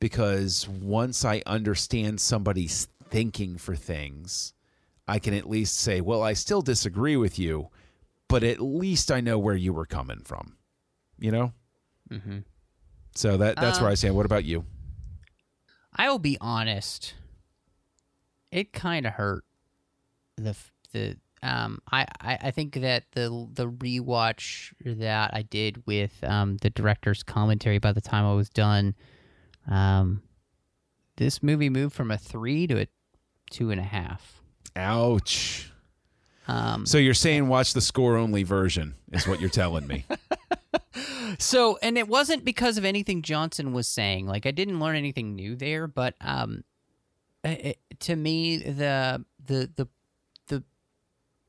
because 0.00 0.68
once 0.68 1.24
I 1.24 1.42
understand 1.46 2.20
somebody's 2.20 2.88
thinking 3.08 3.56
for 3.56 3.76
things, 3.76 4.52
I 5.06 5.18
can 5.18 5.32
at 5.32 5.48
least 5.48 5.76
say, 5.76 6.00
well, 6.00 6.22
I 6.22 6.32
still 6.32 6.62
disagree 6.62 7.16
with 7.16 7.38
you, 7.38 7.68
but 8.28 8.42
at 8.42 8.60
least 8.60 9.12
I 9.12 9.20
know 9.20 9.38
where 9.38 9.54
you 9.54 9.72
were 9.72 9.86
coming 9.86 10.20
from. 10.24 10.56
You 11.18 11.30
know? 11.30 11.52
Mm-hmm. 12.10 12.38
So 13.14 13.36
that 13.38 13.56
that's 13.56 13.80
where 13.80 13.88
Uh, 13.88 13.92
I 13.92 13.94
stand. 13.94 14.16
What 14.16 14.26
about 14.26 14.44
you? 14.44 14.66
I 15.94 16.10
will 16.10 16.18
be 16.18 16.36
honest. 16.40 17.14
It 18.50 18.72
kind 18.72 19.06
of 19.06 19.14
hurt 19.14 19.44
the 20.36 20.54
the 20.92 21.16
um 21.46 21.80
I, 21.90 22.06
I 22.20 22.38
I 22.44 22.50
think 22.50 22.74
that 22.74 23.04
the 23.12 23.48
the 23.52 23.68
rewatch 23.68 24.72
that 24.84 25.32
I 25.34 25.42
did 25.42 25.86
with 25.86 26.12
um 26.22 26.56
the 26.58 26.70
director's 26.70 27.22
commentary 27.22 27.78
by 27.78 27.92
the 27.92 28.00
time 28.00 28.24
I 28.24 28.34
was 28.34 28.48
done, 28.48 28.94
um, 29.70 30.22
this 31.16 31.42
movie 31.42 31.70
moved 31.70 31.94
from 31.94 32.10
a 32.10 32.18
three 32.18 32.66
to 32.66 32.80
a 32.82 32.86
two 33.50 33.70
and 33.70 33.80
a 33.80 33.84
half. 33.84 34.40
Ouch. 34.74 35.70
Um, 36.48 36.86
So 36.86 36.98
you're 36.98 37.14
saying 37.14 37.48
watch 37.48 37.72
the 37.72 37.80
score 37.80 38.16
only 38.16 38.42
version 38.42 38.94
is 39.12 39.26
what 39.26 39.40
you're 39.40 39.50
telling 39.50 39.86
me. 39.86 40.04
So, 41.38 41.78
and 41.82 41.98
it 41.98 42.08
wasn't 42.08 42.44
because 42.44 42.78
of 42.78 42.84
anything 42.84 43.20
Johnson 43.20 43.72
was 43.72 43.86
saying. 43.86 44.26
Like, 44.26 44.46
I 44.46 44.52
didn't 44.52 44.80
learn 44.80 44.96
anything 44.96 45.34
new 45.34 45.54
there, 45.54 45.86
but 45.86 46.14
um, 46.20 46.64
it, 47.44 47.78
to 48.00 48.16
me, 48.16 48.56
the 48.58 49.24
the 49.44 49.70
the 49.76 49.86
the 49.86 49.88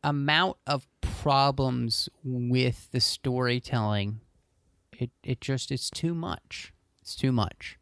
amount 0.04 0.58
of 0.66 0.88
problems 1.02 2.10
with 2.24 2.90
the 2.92 3.00
storytelling, 3.02 4.22
it 4.94 5.12
it 5.24 5.42
just 5.42 5.72
it's 5.72 5.90
too 5.90 6.14
much. 6.14 6.74
It's 7.02 7.16
too 7.16 7.32
much. 7.32 7.78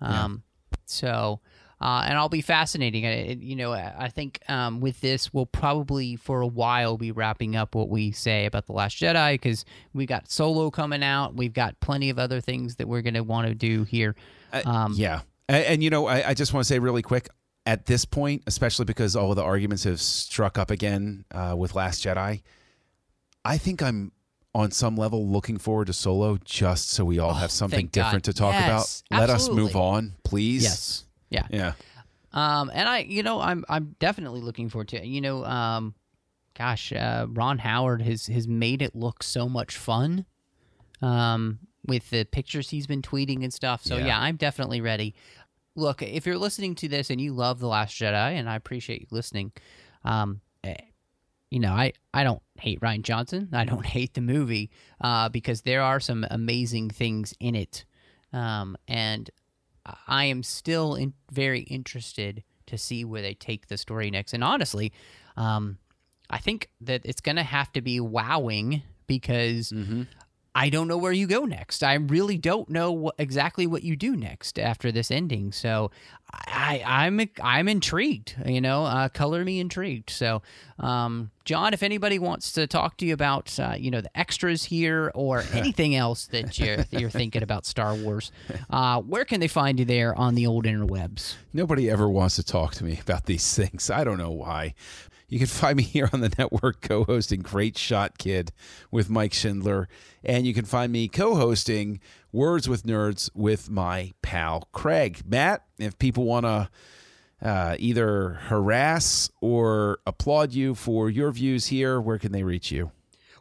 Um, 0.00 0.42
so. 0.86 1.40
Uh, 1.80 2.02
and 2.08 2.18
I'll 2.18 2.28
be 2.28 2.40
fascinating. 2.40 3.06
I- 3.06 3.10
It, 3.10 3.38
you 3.38 3.54
know, 3.54 3.72
I 3.72 4.08
think 4.08 4.40
um, 4.48 4.80
with 4.80 5.00
this, 5.00 5.32
we'll 5.32 5.46
probably 5.46 6.16
for 6.16 6.40
a 6.40 6.46
while 6.48 6.96
be 6.98 7.12
wrapping 7.12 7.54
up 7.54 7.76
what 7.76 7.88
we 7.88 8.10
say 8.10 8.46
about 8.46 8.66
the 8.66 8.72
Last 8.72 8.96
Jedi 9.00 9.34
because 9.34 9.64
we 9.92 10.04
got 10.04 10.28
Solo 10.28 10.72
coming 10.72 11.04
out. 11.04 11.36
We've 11.36 11.52
got 11.52 11.78
plenty 11.78 12.10
of 12.10 12.18
other 12.18 12.40
things 12.40 12.74
that 12.76 12.88
we're 12.88 13.02
going 13.02 13.14
to 13.14 13.22
want 13.22 13.46
to 13.46 13.54
do 13.54 13.84
here. 13.84 14.16
Uh, 14.52 14.62
Um, 14.66 14.94
yeah. 14.96 15.20
And, 15.48 15.64
and 15.66 15.82
you 15.84 15.90
know, 15.90 16.08
I, 16.08 16.30
I 16.30 16.34
just 16.34 16.52
want 16.52 16.64
to 16.64 16.68
say 16.68 16.80
really 16.80 17.00
quick 17.02 17.28
at 17.68 17.84
this 17.84 18.04
point, 18.06 18.42
especially 18.46 18.86
because 18.86 19.14
all 19.14 19.28
of 19.30 19.36
the 19.36 19.42
arguments 19.42 19.84
have 19.84 20.00
struck 20.00 20.56
up 20.56 20.70
again 20.70 21.24
uh, 21.32 21.54
with 21.56 21.74
Last 21.74 22.02
Jedi, 22.02 22.40
I 23.44 23.58
think 23.58 23.82
I'm 23.82 24.12
on 24.54 24.70
some 24.70 24.96
level 24.96 25.28
looking 25.28 25.58
forward 25.58 25.86
to 25.88 25.92
Solo 25.92 26.38
just 26.44 26.88
so 26.90 27.04
we 27.04 27.18
all 27.18 27.34
have 27.34 27.50
something 27.50 27.76
Oh, 27.76 27.80
thank 27.80 27.92
God. 27.92 28.02
different 28.04 28.24
to 28.24 28.32
talk 28.32 28.54
Yes, 28.54 29.02
about. 29.10 29.20
Let 29.20 29.30
us 29.30 29.50
move 29.50 29.76
on, 29.76 30.14
please. 30.24 30.62
Yes. 30.64 31.04
Yeah. 31.28 31.46
Yeah. 31.50 31.72
Um, 32.32 32.70
and 32.72 32.88
I, 32.88 33.00
you 33.00 33.22
know, 33.22 33.38
I'm 33.40 33.64
I'm 33.68 33.96
definitely 33.98 34.40
looking 34.40 34.70
forward 34.70 34.88
to 34.88 34.96
it. 34.96 35.04
You 35.04 35.20
know, 35.20 35.44
um, 35.44 35.94
gosh, 36.56 36.90
uh, 36.92 37.26
Ron 37.28 37.58
Howard 37.58 38.00
has 38.02 38.26
has 38.28 38.48
made 38.48 38.80
it 38.80 38.96
look 38.96 39.22
so 39.22 39.46
much 39.48 39.76
fun. 39.76 40.24
Um, 41.02 41.58
with 41.86 42.10
the 42.10 42.24
pictures 42.24 42.70
he's 42.70 42.86
been 42.86 43.02
tweeting 43.02 43.44
and 43.44 43.52
stuff. 43.52 43.84
So 43.84 43.96
Yeah. 43.98 44.06
yeah, 44.06 44.20
I'm 44.20 44.36
definitely 44.36 44.80
ready. 44.80 45.14
Look, 45.78 46.02
if 46.02 46.26
you're 46.26 46.36
listening 46.36 46.74
to 46.76 46.88
this 46.88 47.08
and 47.08 47.20
you 47.20 47.32
love 47.32 47.60
The 47.60 47.68
Last 47.68 47.94
Jedi, 47.94 48.32
and 48.32 48.50
I 48.50 48.56
appreciate 48.56 49.02
you 49.02 49.06
listening, 49.12 49.52
um, 50.04 50.40
eh, 50.64 50.74
you 51.52 51.60
know, 51.60 51.70
I, 51.72 51.92
I 52.12 52.24
don't 52.24 52.42
hate 52.58 52.80
Rian 52.80 53.02
Johnson. 53.02 53.50
I 53.52 53.64
don't 53.64 53.86
hate 53.96 54.14
the 54.14 54.20
movie 54.20 54.70
uh, 55.00 55.28
because 55.28 55.62
there 55.62 55.82
are 55.82 56.00
some 56.00 56.26
amazing 56.32 56.90
things 56.90 57.32
in 57.38 57.54
it. 57.54 57.84
Um, 58.32 58.76
and 58.88 59.30
I 60.08 60.24
am 60.24 60.42
still 60.42 60.96
in, 60.96 61.14
very 61.30 61.60
interested 61.60 62.42
to 62.66 62.76
see 62.76 63.04
where 63.04 63.22
they 63.22 63.34
take 63.34 63.68
the 63.68 63.78
story 63.78 64.10
next. 64.10 64.34
And 64.34 64.42
honestly, 64.42 64.92
um, 65.36 65.78
I 66.28 66.38
think 66.38 66.70
that 66.80 67.02
it's 67.04 67.20
going 67.20 67.36
to 67.36 67.44
have 67.44 67.72
to 67.74 67.82
be 67.82 68.00
wowing 68.00 68.82
because 69.06 69.72
I 70.54 70.70
don't 70.70 70.88
know 70.88 70.98
where 70.98 71.12
you 71.12 71.26
go 71.26 71.44
next. 71.44 71.82
I 71.82 71.94
really 71.94 72.36
don't 72.36 72.68
know 72.68 72.90
what, 72.90 73.14
exactly 73.18 73.66
what 73.66 73.82
you 73.82 73.96
do 73.96 74.16
next 74.16 74.58
after 74.58 74.90
this 74.90 75.10
ending. 75.10 75.52
So 75.52 75.90
I, 76.32 76.82
I'm 76.84 77.20
I'm 77.42 77.68
intrigued. 77.68 78.34
You 78.44 78.60
know, 78.60 78.84
uh, 78.84 79.08
color 79.08 79.44
me 79.44 79.60
intrigued. 79.60 80.10
So, 80.10 80.42
um, 80.78 81.30
John, 81.44 81.72
if 81.72 81.82
anybody 81.82 82.18
wants 82.18 82.52
to 82.52 82.66
talk 82.66 82.96
to 82.98 83.06
you 83.06 83.14
about 83.14 83.58
uh, 83.58 83.74
you 83.78 83.90
know 83.90 84.00
the 84.00 84.18
extras 84.18 84.64
here 84.64 85.10
or 85.14 85.44
anything 85.52 85.94
else 85.94 86.26
that 86.26 86.58
you're 86.58 86.84
you're 86.90 87.10
thinking 87.10 87.42
about 87.42 87.64
Star 87.64 87.94
Wars, 87.94 88.30
uh, 88.68 89.00
where 89.00 89.24
can 89.24 89.40
they 89.40 89.48
find 89.48 89.78
you 89.78 89.84
there 89.84 90.14
on 90.14 90.34
the 90.34 90.46
old 90.46 90.64
interwebs? 90.64 91.36
Nobody 91.52 91.88
ever 91.88 92.08
wants 92.08 92.36
to 92.36 92.42
talk 92.42 92.74
to 92.74 92.84
me 92.84 92.98
about 93.00 93.26
these 93.26 93.54
things. 93.56 93.90
I 93.90 94.04
don't 94.04 94.18
know 94.18 94.32
why. 94.32 94.74
You 95.28 95.38
can 95.38 95.46
find 95.46 95.76
me 95.76 95.82
here 95.84 96.08
on 96.12 96.20
the 96.20 96.32
network 96.38 96.80
co 96.80 97.04
hosting 97.04 97.40
Great 97.40 97.78
Shot 97.78 98.18
Kid 98.18 98.52
with 98.90 99.10
Mike 99.10 99.34
Schindler. 99.34 99.88
And 100.24 100.46
you 100.46 100.54
can 100.54 100.64
find 100.64 100.92
me 100.92 101.08
co 101.08 101.34
hosting 101.34 102.00
Words 102.32 102.68
with 102.68 102.84
Nerds 102.84 103.30
with 103.34 103.70
my 103.70 104.12
pal 104.22 104.68
Craig. 104.72 105.22
Matt, 105.26 105.64
if 105.78 105.98
people 105.98 106.24
want 106.24 106.46
to 106.46 106.68
uh, 107.40 107.76
either 107.78 108.40
harass 108.44 109.30
or 109.40 110.00
applaud 110.06 110.52
you 110.52 110.74
for 110.74 111.08
your 111.08 111.30
views 111.30 111.66
here, 111.66 112.00
where 112.00 112.18
can 112.18 112.32
they 112.32 112.42
reach 112.42 112.70
you? 112.70 112.90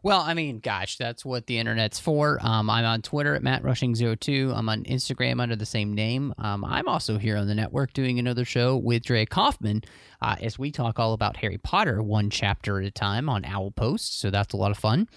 Well, 0.07 0.21
I 0.21 0.35
mean, 0.35 0.59
gosh, 0.59 0.95
that's 0.95 1.25
what 1.25 1.47
the 1.47 1.57
internet's 1.57 1.99
for. 1.99 2.39
Um, 2.41 2.69
I'm 2.69 2.85
on 2.85 3.01
Twitter 3.01 3.35
at 3.35 3.41
MattRushing02. 3.41 4.55
I'm 4.55 4.69
on 4.69 4.85
Instagram 4.85 5.41
under 5.41 5.57
the 5.57 5.65
same 5.65 5.93
name. 5.93 6.33
Um, 6.37 6.63
I'm 6.63 6.87
also 6.87 7.17
here 7.17 7.35
on 7.35 7.45
the 7.45 7.53
network 7.53 7.91
doing 7.91 8.17
another 8.17 8.45
show 8.45 8.77
with 8.77 9.03
Dre 9.03 9.25
Kaufman 9.25 9.83
uh, 10.21 10.37
as 10.41 10.57
we 10.57 10.71
talk 10.71 10.97
all 10.97 11.11
about 11.11 11.35
Harry 11.35 11.57
Potter 11.57 12.01
one 12.01 12.29
chapter 12.29 12.79
at 12.79 12.87
a 12.87 12.91
time 12.91 13.27
on 13.27 13.43
Owl 13.43 13.71
Post. 13.71 14.21
So 14.21 14.29
that's 14.31 14.53
a 14.53 14.55
lot 14.55 14.71
of 14.71 14.77
fun. 14.77 15.09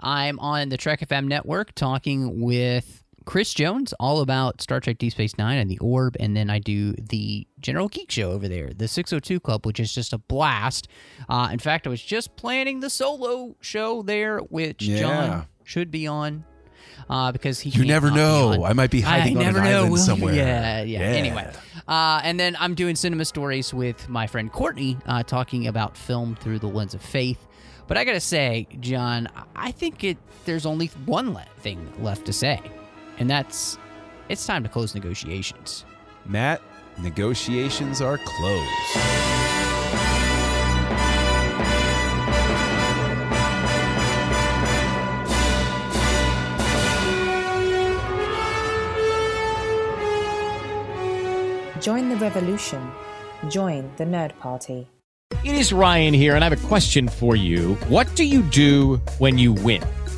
I'm 0.00 0.38
on 0.38 0.70
the 0.70 0.78
Trek 0.78 1.00
FM 1.00 1.26
network 1.26 1.74
talking 1.74 2.40
with 2.40 3.04
Chris 3.28 3.52
Jones 3.52 3.92
all 4.00 4.22
about 4.22 4.62
Star 4.62 4.80
Trek 4.80 4.96
Deep 4.96 5.12
Space 5.12 5.36
Nine 5.36 5.58
and 5.58 5.70
the 5.70 5.76
Orb, 5.80 6.16
and 6.18 6.34
then 6.34 6.48
I 6.48 6.58
do 6.58 6.92
the 6.94 7.46
General 7.60 7.86
Geek 7.88 8.10
Show 8.10 8.30
over 8.32 8.48
there, 8.48 8.70
the 8.74 8.88
602 8.88 9.38
Club, 9.38 9.66
which 9.66 9.78
is 9.78 9.94
just 9.94 10.14
a 10.14 10.18
blast. 10.18 10.88
Uh, 11.28 11.50
in 11.52 11.58
fact, 11.58 11.86
I 11.86 11.90
was 11.90 12.00
just 12.00 12.36
planning 12.36 12.80
the 12.80 12.88
solo 12.88 13.54
show 13.60 14.00
there, 14.00 14.38
which 14.38 14.82
Yeah. 14.82 14.98
John 15.00 15.46
should 15.64 15.90
be 15.90 16.06
on. 16.06 16.44
Uh, 17.10 17.30
because 17.30 17.60
he 17.60 17.68
You 17.68 17.84
never 17.84 18.10
know. 18.10 18.64
I 18.64 18.72
might 18.72 18.90
be 18.90 19.02
hiding 19.02 19.36
I 19.36 19.48
on 19.48 19.56
an 19.56 19.62
know, 19.62 19.84
island 19.84 19.98
somewhere. 19.98 20.32
Yeah, 20.34 20.80
yeah, 20.82 20.98
Yeah. 21.00 21.16
Anyway, 21.18 21.52
uh, 21.86 22.22
and 22.24 22.40
then 22.40 22.56
I'm 22.58 22.74
doing 22.74 22.96
cinema 22.96 23.26
stories 23.26 23.74
with 23.74 24.08
my 24.08 24.26
friend 24.26 24.50
Courtney, 24.50 24.96
uh, 25.04 25.22
talking 25.22 25.66
about 25.66 25.98
film 25.98 26.34
through 26.34 26.60
the 26.60 26.66
lens 26.66 26.94
of 26.94 27.02
faith. 27.02 27.46
But 27.88 27.98
I 27.98 28.04
gotta 28.04 28.20
say, 28.20 28.68
John, 28.80 29.28
I 29.54 29.70
think 29.70 30.02
it 30.02 30.16
there's 30.46 30.64
only 30.64 30.86
one 31.04 31.34
le- 31.34 31.44
thing 31.58 31.92
left 32.02 32.24
to 32.24 32.32
say, 32.32 32.60
and 33.18 33.28
that's 33.28 33.78
it's 34.28 34.46
time 34.46 34.62
to 34.62 34.68
close 34.68 34.94
negotiations. 34.94 35.84
Matt, 36.26 36.60
negotiations 36.98 38.00
are 38.00 38.18
closed. 38.18 38.68
Join 51.80 52.08
the 52.08 52.16
revolution. 52.16 52.90
Join 53.48 53.90
the 53.96 54.04
Nerd 54.04 54.36
Party. 54.40 54.88
It 55.44 55.54
is 55.54 55.72
Ryan 55.72 56.12
here, 56.12 56.34
and 56.34 56.44
I 56.44 56.48
have 56.48 56.64
a 56.64 56.68
question 56.68 57.08
for 57.08 57.36
you. 57.36 57.76
What 57.88 58.12
do 58.16 58.24
you 58.24 58.42
do 58.42 58.96
when 59.18 59.38
you 59.38 59.52
win? 59.52 59.82